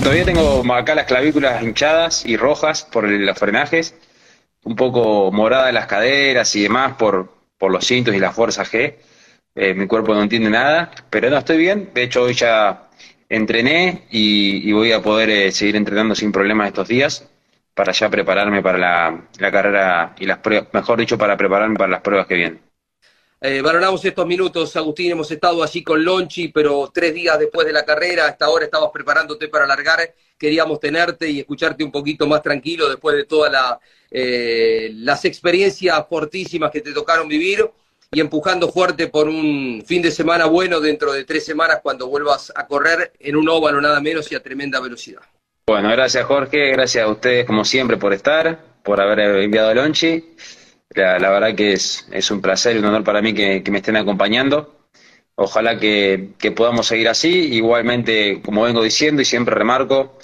Todavía 0.04 0.26
tengo 0.26 0.74
acá 0.74 0.96
las 0.96 1.06
clavículas 1.06 1.64
hinchadas 1.64 2.26
y 2.26 2.36
rojas 2.36 2.84
por 2.84 3.08
los 3.08 3.40
frenajes, 3.40 3.96
un 4.66 4.76
poco 4.76 5.32
moradas 5.32 5.74
las 5.74 5.88
caderas 5.88 6.54
y 6.58 6.64
demás 6.64 6.96
por, 6.96 7.32
por 7.58 7.72
los 7.72 7.86
cintos 7.86 8.14
y 8.14 8.20
la 8.20 8.34
fuerza 8.34 8.66
G. 8.66 8.96
Eh, 9.56 9.74
mi 9.74 9.88
cuerpo 9.88 10.14
no 10.14 10.22
entiende 10.22 10.50
nada, 10.50 10.92
pero 11.10 11.30
no 11.30 11.38
estoy 11.38 11.58
bien. 11.58 11.92
De 11.94 12.04
hecho, 12.04 12.24
hoy 12.24 12.34
ya 12.34 12.90
entrené 13.30 14.04
y, 14.12 14.70
y 14.70 14.74
voy 14.74 14.92
a 14.92 15.02
poder 15.02 15.30
eh, 15.30 15.52
seguir 15.54 15.78
entrenando 15.78 16.16
sin 16.16 16.34
problemas 16.34 16.68
estos 16.68 16.90
días 16.90 17.30
para 17.74 17.94
ya 17.94 18.10
prepararme 18.10 18.62
para 18.62 18.78
la, 18.78 19.22
la 19.40 19.52
carrera 19.54 20.16
y 20.20 20.26
las 20.26 20.40
pruebas, 20.40 20.68
mejor 20.74 21.00
dicho, 21.00 21.18
para 21.18 21.38
prepararme 21.38 21.78
para 21.78 21.92
las 21.92 22.02
pruebas 22.02 22.28
que 22.28 22.36
vienen. 22.36 22.73
Eh, 23.46 23.62
valoramos 23.62 24.06
estos 24.06 24.26
minutos, 24.26 24.74
Agustín. 24.78 25.12
Hemos 25.12 25.30
estado 25.30 25.62
allí 25.62 25.84
con 25.84 26.02
Lonchi, 26.02 26.48
pero 26.48 26.90
tres 26.94 27.14
días 27.14 27.38
después 27.38 27.68
de 27.68 27.74
la 27.74 27.84
carrera, 27.84 28.28
hasta 28.28 28.46
ahora 28.46 28.64
estabas 28.64 28.90
preparándote 28.94 29.50
para 29.50 29.68
largar. 29.68 30.00
Queríamos 30.38 30.80
tenerte 30.80 31.30
y 31.30 31.42
escucharte 31.42 31.84
un 31.84 31.92
poquito 31.92 32.26
más 32.26 32.42
tranquilo 32.42 32.88
después 32.88 33.18
de 33.18 33.26
todas 33.26 33.80
eh, 34.10 34.92
las 34.94 35.26
experiencias 35.26 36.06
fortísimas 36.08 36.72
que 36.72 36.80
te 36.80 36.94
tocaron 36.94 37.28
vivir 37.28 37.70
y 38.14 38.22
empujando 38.22 38.72
fuerte 38.72 39.08
por 39.08 39.28
un 39.28 39.84
fin 39.86 40.02
de 40.02 40.12
semana 40.12 40.46
bueno 40.46 40.80
dentro 40.80 41.12
de 41.12 41.26
tres 41.26 41.44
semanas 41.44 41.82
cuando 41.84 42.08
vuelvas 42.08 42.50
a 42.56 42.66
correr 42.66 43.12
en 43.20 43.36
un 43.36 43.50
óvalo 43.50 43.82
nada 43.82 44.00
menos 44.00 44.32
y 44.32 44.36
a 44.36 44.42
tremenda 44.42 44.80
velocidad. 44.80 45.22
Bueno, 45.68 45.90
gracias 45.90 46.24
Jorge, 46.24 46.72
gracias 46.72 47.04
a 47.04 47.10
ustedes 47.10 47.46
como 47.46 47.66
siempre 47.66 47.98
por 47.98 48.14
estar, 48.14 48.58
por 48.84 49.02
haber 49.02 49.20
enviado 49.20 49.68
a 49.68 49.74
Lonchi. 49.74 50.34
La, 50.96 51.30
verdad 51.30 51.56
que 51.56 51.74
es, 51.74 52.08
es 52.12 52.30
un 52.32 52.42
placer 52.42 52.76
y 52.76 52.80
un 52.80 52.86
honor 52.86 53.04
para 53.04 53.22
mí 53.22 53.34
que, 53.34 53.64
que 53.64 53.72
me 53.72 53.80
estén 53.80 53.96
acompañando. 53.96 54.80
Ojalá 55.36 55.80
que, 55.80 56.30
que 56.38 56.52
podamos 56.52 56.88
seguir 56.88 57.10
así. 57.10 57.54
Igualmente, 57.54 58.42
como 58.44 58.64
vengo 58.64 58.84
diciendo 58.84 59.22
y 59.22 59.26
siempre 59.26 59.56
remarco, 59.56 60.18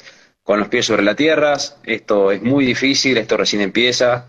con 0.43 0.59
los 0.59 0.67
pies 0.67 0.85
sobre 0.85 1.03
la 1.03 1.15
tierra. 1.15 1.57
Esto 1.83 2.31
es 2.31 2.41
muy 2.41 2.65
difícil, 2.65 3.17
esto 3.17 3.37
recién 3.37 3.61
empieza. 3.61 4.25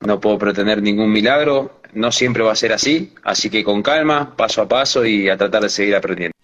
No 0.00 0.20
puedo 0.20 0.38
pretender 0.38 0.82
ningún 0.82 1.10
milagro. 1.12 1.80
No 1.92 2.10
siempre 2.12 2.42
va 2.42 2.52
a 2.52 2.56
ser 2.56 2.72
así. 2.72 3.12
Así 3.22 3.50
que 3.50 3.62
con 3.62 3.82
calma, 3.82 4.34
paso 4.36 4.62
a 4.62 4.68
paso 4.68 5.04
y 5.04 5.28
a 5.28 5.36
tratar 5.36 5.62
de 5.62 5.68
seguir 5.68 5.94
aprendiendo. 5.94 6.34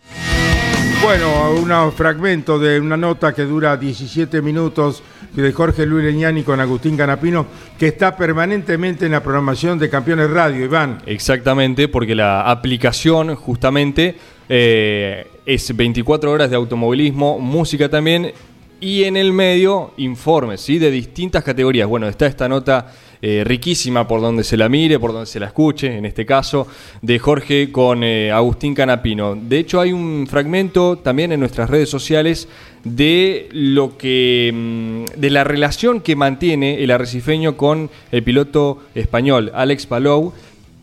Bueno, 1.03 1.53
un 1.53 1.93
fragmento 1.93 2.59
de 2.59 2.79
una 2.79 2.97
nota 2.97 3.35
que 3.35 3.43
dura 3.43 3.77
17 3.77 4.43
minutos 4.43 5.03
de 5.35 5.53
Jorge 5.53 5.87
Luis 5.87 6.05
Leñani 6.05 6.43
con 6.43 6.61
Agustín 6.61 6.97
Canapino, 6.97 7.47
que 7.79 7.89
está 7.89 8.17
permanentemente 8.17 9.07
en 9.07 9.13
la 9.13 9.23
programación 9.23 9.79
de 9.79 9.89
Campeones 9.89 10.31
Radio, 10.31 10.65
Iván. 10.65 11.03
Exactamente, 11.07 11.89
porque 11.89 12.15
la 12.15 12.51
aplicación 12.51 13.35
justamente 13.37 14.17
eh, 14.49 15.27
es 15.47 15.77
24 15.77 16.31
horas 16.31 16.51
de 16.51 16.57
automovilismo, 16.57 17.39
música 17.39 17.89
también, 17.89 18.33
y 18.81 19.05
en 19.05 19.17
el 19.17 19.33
medio 19.33 19.93
informes, 19.99 20.63
¿sí? 20.63 20.79
De 20.79 20.91
distintas 20.91 21.45
categorías. 21.45 21.87
Bueno, 21.87 22.09
está 22.09 22.27
esta 22.27 22.49
nota 22.49 22.93
eh, 23.23 23.45
riquísima 23.45 24.09
por 24.09 24.23
donde 24.23 24.43
se 24.43 24.57
la 24.57 24.71
mire, 24.71 24.99
por 24.99 25.13
donde 25.13 25.27
se 25.27 25.39
la 25.39 25.47
escuche, 25.47 25.99
en 25.99 26.07
este 26.07 26.25
caso, 26.25 26.67
de 27.03 27.19
Jorge 27.19 27.71
con 27.71 28.03
eh, 28.03 28.33
Agustín 28.33 28.75
Canapino. 28.75 29.35
De 29.35 29.59
hecho, 29.59 29.81
hay 29.81 29.93
un 29.93 30.27
fragmento 30.27 30.97
también 30.97 31.31
en 31.33 31.41
nuestras 31.41 31.69
redes 31.69 31.91
sociales 31.91 32.49
de 32.85 33.49
lo 33.53 33.99
que 33.99 34.51
mm, 34.53 35.21
de 35.21 35.31
la 35.31 35.45
relación 35.45 36.01
que 36.01 36.17
mantiene 36.17 36.83
el 36.83 36.91
arrecifeño 36.91 37.57
con 37.57 37.91
el 38.11 38.23
piloto 38.23 38.79
español 38.95 39.51
Alex 39.55 39.87
Palou, 39.87 40.33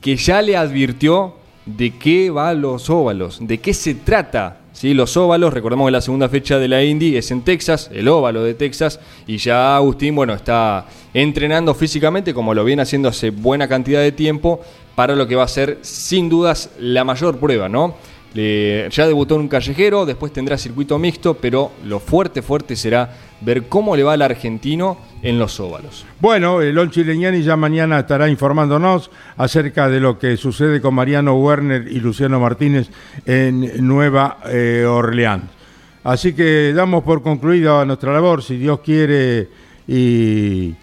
que 0.02 0.16
ya 0.16 0.42
le 0.42 0.58
advirtió 0.58 1.36
de 1.66 1.92
qué 1.98 2.30
va 2.30 2.54
los 2.54 2.90
óvalos, 2.90 3.40
de 3.42 3.60
qué 3.60 3.74
se 3.74 3.96
trata 3.96 4.58
¿sí? 4.74 4.94
los 4.94 5.18
óvalos. 5.18 5.54
Recordemos 5.54 5.88
que 5.88 5.92
la 5.92 6.02
segunda 6.02 6.30
fecha 6.30 6.60
de 6.60 6.68
la 6.68 6.84
Indy 6.84 7.18
es 7.18 7.32
en 7.32 7.42
Texas, 7.42 7.90
el 7.94 8.08
óvalo 8.08 8.44
de 8.44 8.54
Texas, 8.54 9.00
y 9.26 9.38
ya 9.38 9.76
Agustín, 9.76 10.16
bueno, 10.16 10.34
está 10.34 10.86
entrenando 11.14 11.74
físicamente, 11.74 12.34
como 12.34 12.54
lo 12.54 12.64
viene 12.64 12.84
haciendo 12.84 13.10
hace 13.10 13.32
buena 13.32 13.68
cantidad 13.68 14.02
de 14.02 14.12
tiempo, 14.12 14.62
para 14.96 15.16
lo 15.16 15.28
que 15.28 15.36
va 15.36 15.44
a 15.44 15.48
ser 15.48 15.80
sin 15.82 16.30
dudas 16.30 16.70
la 16.80 17.04
mayor 17.04 17.38
prueba, 17.38 17.70
¿no? 17.70 17.96
Ya 18.38 19.08
debutó 19.08 19.36
en 19.36 19.42
un 19.42 19.48
callejero, 19.48 20.06
después 20.06 20.32
tendrá 20.32 20.58
circuito 20.58 21.00
mixto, 21.00 21.34
pero 21.36 21.72
lo 21.86 22.00
fuerte, 22.00 22.42
fuerte 22.42 22.76
será 22.76 23.14
ver 23.42 23.64
cómo 23.64 23.96
le 23.96 24.04
va 24.04 24.14
al 24.14 24.22
argentino 24.22 24.98
en 25.22 25.40
los 25.40 25.60
óvalos. 25.60 26.06
Bueno, 26.20 26.62
el 26.62 26.78
Olchi 26.78 27.04
Leñani 27.04 27.42
ya 27.42 27.56
mañana 27.56 28.00
estará 28.00 28.30
informándonos 28.30 29.10
acerca 29.38 29.90
de 29.90 30.00
lo 30.00 30.20
que 30.20 30.38
sucede 30.38 30.82
con 30.82 30.94
Mariano 30.94 31.36
Werner 31.36 31.88
y 31.88 32.00
Luciano 32.00 32.40
Martínez 32.40 32.90
en 33.26 33.86
Nueva 33.88 34.40
eh, 34.46 34.86
Orleans. 34.88 35.46
Así 36.04 36.34
que 36.34 36.74
damos 36.74 37.04
por 37.04 37.22
concluida 37.22 37.84
nuestra 37.86 38.14
labor, 38.14 38.42
si 38.42 38.58
Dios 38.58 38.80
quiere 38.80 39.50
y 39.88 40.74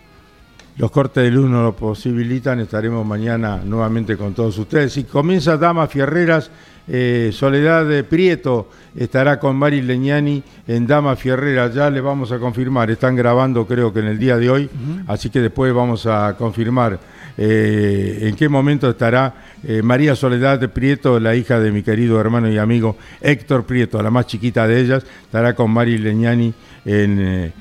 los 0.76 0.90
cortes 0.90 1.22
de 1.22 1.30
luz 1.30 1.48
no 1.48 1.62
lo 1.62 1.76
posibilitan, 1.76 2.59
estaremos 2.61 3.07
mañana 3.07 3.62
nuevamente 3.64 4.16
con 4.16 4.34
todos 4.34 4.59
ustedes. 4.59 4.96
Y 4.96 5.05
comienza 5.05 5.57
Dama 5.57 5.86
Fierreras 5.86 6.50
eh, 6.87 7.30
Soledad 7.32 7.87
de 7.87 8.05
Prieto 8.05 8.68
estará 8.97 9.39
con 9.39 9.57
Mari 9.57 9.82
Leñani 9.82 10.43
en 10.66 10.87
Dama 10.87 11.16
Fierrera, 11.16 11.70
ya 11.70 11.91
le 11.91 12.01
vamos 12.01 12.30
a 12.32 12.39
confirmar, 12.39 12.91
están 12.91 13.16
grabando 13.16 13.66
creo 13.66 13.93
que 13.93 14.01
en 14.01 14.07
el 14.07 14.18
día 14.18 14.37
de 14.37 14.51
hoy, 14.51 14.70
así 15.07 15.30
que 15.30 15.41
después 15.41 15.72
vamos 15.72 16.07
a 16.07 16.37
confirmar 16.37 16.99
eh, 17.37 18.18
en 18.22 18.37
qué 18.37 18.49
momento 18.49 18.91
estará 18.91 19.35
eh, 19.64 19.82
María 19.82 20.14
Soledad 20.14 20.59
de 20.59 20.68
Prieto, 20.68 21.18
la 21.18 21.35
hija 21.35 21.59
de 21.59 21.72
mi 21.72 21.82
querido 21.82 22.20
hermano 22.20 22.51
y 22.51 22.59
amigo 22.59 22.97
Héctor 23.20 23.64
Prieto, 23.64 24.03
la 24.03 24.11
más 24.11 24.26
chiquita 24.26 24.66
de 24.68 24.80
ellas, 24.80 25.05
estará 25.24 25.55
con 25.55 25.70
Mari 25.70 25.99
Leñani 25.99 26.55
en... 26.85 27.53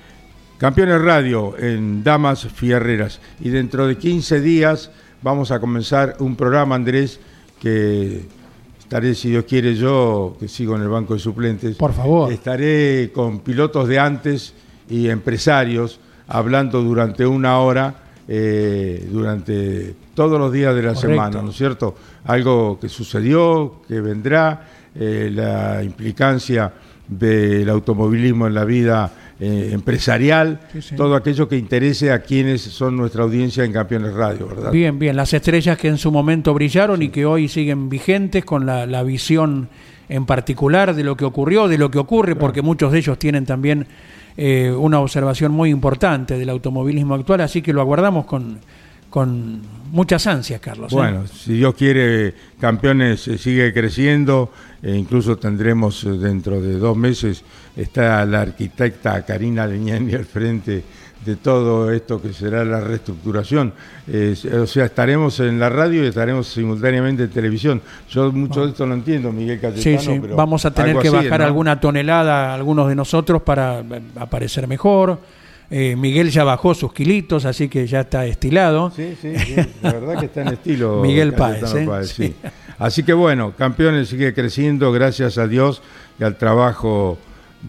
Campeones 0.64 1.02
Radio 1.02 1.58
en 1.58 2.06
Damas 2.06 2.48
Fierreras. 2.48 3.20
Y 3.42 3.50
dentro 3.50 3.86
de 3.86 3.98
15 3.98 4.40
días 4.40 4.92
vamos 5.22 5.52
a 5.52 5.60
comenzar 5.60 6.16
un 6.20 6.38
programa, 6.38 6.76
Andrés, 6.76 7.20
que 7.60 8.22
estaré, 8.94 9.16
si 9.16 9.32
Dios 9.32 9.46
quiere, 9.46 9.74
yo, 9.74 10.38
que 10.40 10.48
sigo 10.48 10.76
en 10.76 10.84
el 10.84 10.88
banco 10.88 11.16
de 11.16 11.20
suplentes. 11.20 11.78
Por 11.78 11.94
favor. 11.94 12.32
Estaré 12.32 13.12
con 13.12 13.40
pilotos 13.40 13.88
de 13.88 13.98
antes 13.98 14.54
y 14.88 15.10
empresarios 15.10 16.00
hablando 16.28 16.84
durante 16.84 17.26
una 17.26 17.58
hora, 17.58 17.96
eh, 18.28 19.10
durante 19.12 19.96
todos 20.14 20.38
los 20.38 20.54
días 20.54 20.76
de 20.76 20.84
la 20.84 20.94
semana, 20.94 21.42
¿no 21.42 21.50
es 21.50 21.56
cierto? 21.56 21.96
Algo 22.26 22.80
que 22.80 22.88
sucedió, 22.88 23.82
que 23.88 24.00
vendrá, 24.00 24.70
eh, 24.94 25.32
la 25.34 25.84
implicancia 25.84 26.72
del 27.08 27.68
automovilismo 27.70 28.46
en 28.46 28.54
la 28.54 28.64
vida 28.64 29.12
eh, 29.40 29.72
empresarial, 29.74 30.60
todo 30.96 31.16
aquello 31.16 31.48
que 31.48 31.58
interese 31.58 32.12
a 32.12 32.22
quienes 32.22 32.62
son 32.62 32.96
nuestra 32.96 33.24
audiencia 33.24 33.64
en 33.64 33.74
Campeones 33.74 34.14
Radio, 34.14 34.48
¿verdad? 34.48 34.72
Bien, 34.72 35.00
bien, 35.00 35.16
las 35.16 35.34
estrellas 35.34 35.78
que 35.78 35.88
en 35.88 35.98
su 35.98 36.12
momento 36.12 36.54
brillaron 36.54 37.02
y 37.02 37.10
que 37.10 37.26
hoy 37.26 37.48
siguen 37.48 37.90
vigentes 37.90 38.46
con 38.46 38.66
la, 38.66 39.04
visión 39.04 39.70
en 40.08 40.26
particular 40.26 40.94
de 40.94 41.04
lo 41.04 41.18
que 41.18 41.26
ocurrió, 41.26 41.68
de 41.68 41.78
lo 41.78 41.90
que 41.90 41.98
ocurre, 41.98 42.36
porque 42.36 42.62
muchos 42.62 42.92
de 42.92 43.00
ellos 43.00 43.18
tienen 43.18 43.46
también 43.46 43.88
eh, 44.38 44.72
una 44.72 45.00
observación 45.00 45.52
muy 45.52 45.72
importante 45.72 46.38
del 46.38 46.50
automovilismo 46.50 47.16
actual, 47.16 47.42
así 47.42 47.62
que 47.62 47.74
lo 47.74 47.82
aguardamos 47.82 48.26
con, 48.26 48.60
con 49.14 49.62
muchas 49.92 50.26
ansias, 50.26 50.60
Carlos. 50.60 50.92
¿eh? 50.92 50.96
Bueno, 50.96 51.28
si 51.28 51.54
Dios 51.54 51.76
quiere, 51.76 52.34
Campeones 52.60 53.22
sigue 53.22 53.72
creciendo, 53.72 54.52
e 54.82 54.96
incluso 54.96 55.38
tendremos 55.38 56.04
dentro 56.20 56.60
de 56.60 56.80
dos 56.80 56.98
meses 56.98 57.44
está 57.76 58.26
la 58.26 58.42
arquitecta 58.42 59.24
Karina 59.24 59.68
Leñani 59.68 60.16
al 60.16 60.26
frente 60.26 60.84
de 61.24 61.36
todo 61.36 61.92
esto 61.92 62.20
que 62.20 62.34
será 62.34 62.66
la 62.66 62.80
reestructuración. 62.80 63.72
o 64.52 64.66
sea, 64.66 64.86
estaremos 64.86 65.40
en 65.42 65.60
la 65.60 65.70
radio 65.70 66.04
y 66.04 66.08
estaremos 66.08 66.48
simultáneamente 66.48 67.26
en 67.26 67.30
televisión. 67.30 67.84
Yo 68.10 68.32
mucho 68.32 68.66
de 68.66 68.72
esto 68.72 68.88
no 68.88 68.96
entiendo, 68.96 69.32
Miguel 69.32 69.60
Cayetano. 69.60 70.02
Sí, 70.02 70.12
sí. 70.12 70.20
Vamos 70.36 70.66
a 70.66 70.72
tener 70.72 70.98
que 70.98 71.12
bajar 71.12 71.44
alguna 71.44 71.80
tonelada, 71.80 72.52
algunos 72.52 72.90
de 72.90 72.96
nosotros, 72.96 73.44
para 73.44 73.82
eh, 73.82 74.02
aparecer 74.16 74.68
mejor. 74.68 75.20
Eh, 75.70 75.96
Miguel 75.96 76.30
ya 76.30 76.44
bajó 76.44 76.74
sus 76.74 76.94
kilitos, 76.94 77.46
así 77.46 77.68
que 77.68 77.88
ya 77.88 78.02
está 78.02 78.26
estilado. 78.26 78.92
Sí, 78.96 79.16
sí, 79.20 79.38
sí. 79.38 79.56
la 79.82 79.94
verdad 79.94 80.20
que 80.20 80.26
está 80.28 80.42
en 80.42 80.50
estilo. 80.50 81.00
Miguel 81.04 81.34
Páez. 81.34 81.74
¿eh? 81.74 81.88
sí. 82.04 82.36
Así 82.80 83.04
que 83.04 83.14
bueno, 83.14 83.54
Campeones 83.58 84.10
sigue 84.10 84.34
creciendo 84.34 84.92
gracias 84.92 85.38
a 85.38 85.48
Dios 85.48 85.82
y 86.20 86.24
al 86.24 86.38
trabajo 86.38 87.18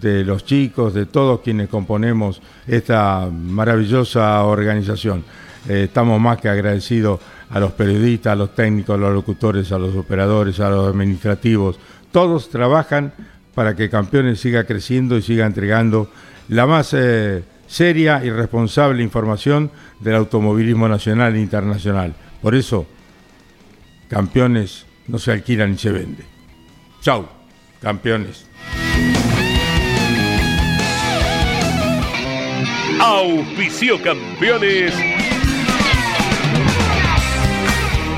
de 0.01 0.25
los 0.25 0.45
chicos, 0.45 0.93
de 0.95 1.07
todos 1.07 1.41
quienes 1.41 1.69
componemos 1.69 2.43
esta 2.67 3.29
maravillosa 3.31 4.43
organización. 4.45 5.25
Eh, 5.69 5.85
estamos 5.85 6.21
más 6.21 6.41
que 6.41 6.49
agradecidos 6.49 7.21
a 7.51 7.61
los 7.61 7.73
periodistas, 7.73 8.33
a 8.33 8.37
los 8.37 8.55
técnicos, 8.55 8.97
a 8.97 8.99
los 8.99 9.15
locutores, 9.15 9.71
a 9.73 9.79
los 9.79 9.95
operadores, 9.95 10.59
a 10.61 10.69
los 10.69 10.89
administrativos. 10.89 11.79
Todos 12.11 12.51
trabajan 12.51 13.13
para 13.55 13.77
que 13.77 13.89
Campeones 13.89 14.41
siga 14.41 14.65
creciendo 14.65 15.17
y 15.17 15.23
siga 15.23 15.47
entregando 15.47 16.11
la 16.49 16.67
más 16.67 16.93
eh, 16.93 17.45
seria 17.67 18.25
y 18.25 18.31
responsable 18.31 19.03
información 19.03 19.71
del 20.01 20.17
automovilismo 20.17 20.89
nacional 20.89 21.35
e 21.37 21.41
internacional. 21.41 22.15
Por 22.43 22.55
eso, 22.55 22.87
Campeones 24.09 24.87
no 25.09 25.19
se 25.19 25.33
alquila 25.33 25.67
ni 25.67 25.79
se 25.79 25.91
vende. 25.91 26.25
Chau, 27.01 27.27
Campeones. 27.81 28.47
Auspicio 33.01 34.01
campeones. 34.01 34.95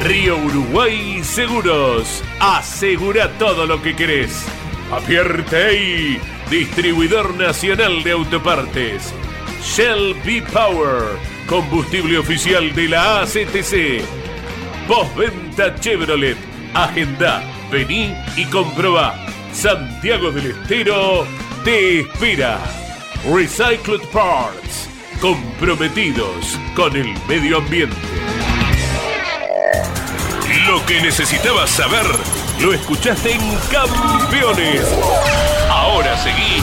Río 0.04 0.36
Uruguay 0.36 1.24
Seguros. 1.24 2.22
Asegura 2.38 3.30
todo 3.38 3.66
lo 3.66 3.82
que 3.82 3.96
querés. 3.96 4.46
Apierte 4.92 5.56
ahí. 5.56 6.20
Distribuidor 6.50 7.34
Nacional 7.34 8.02
de 8.04 8.12
Autopartes. 8.12 9.12
Shell 9.74 10.14
B 10.24 10.42
Power. 10.52 11.18
Combustible 11.46 12.18
oficial 12.18 12.74
de 12.74 12.88
la 12.88 13.22
ACTC. 13.22 14.02
Postventa 14.88 15.74
Chevrolet. 15.80 16.36
Agenda. 16.72 17.42
Vení 17.70 18.14
y 18.36 18.44
comprobá. 18.46 19.14
Santiago 19.52 20.30
del 20.30 20.52
Estero 20.52 21.26
te 21.64 22.00
espera. 22.00 22.58
Recycled 23.24 24.02
Parts, 24.12 24.88
comprometidos 25.20 26.58
con 26.76 26.94
el 26.96 27.12
medio 27.26 27.58
ambiente. 27.58 27.96
Lo 30.68 30.84
que 30.86 31.00
necesitabas 31.00 31.70
saber, 31.70 32.06
lo 32.60 32.72
escuchaste 32.72 33.32
en 33.32 33.40
Campeones. 33.70 34.86
Ahora 35.68 36.16
seguí 36.18 36.62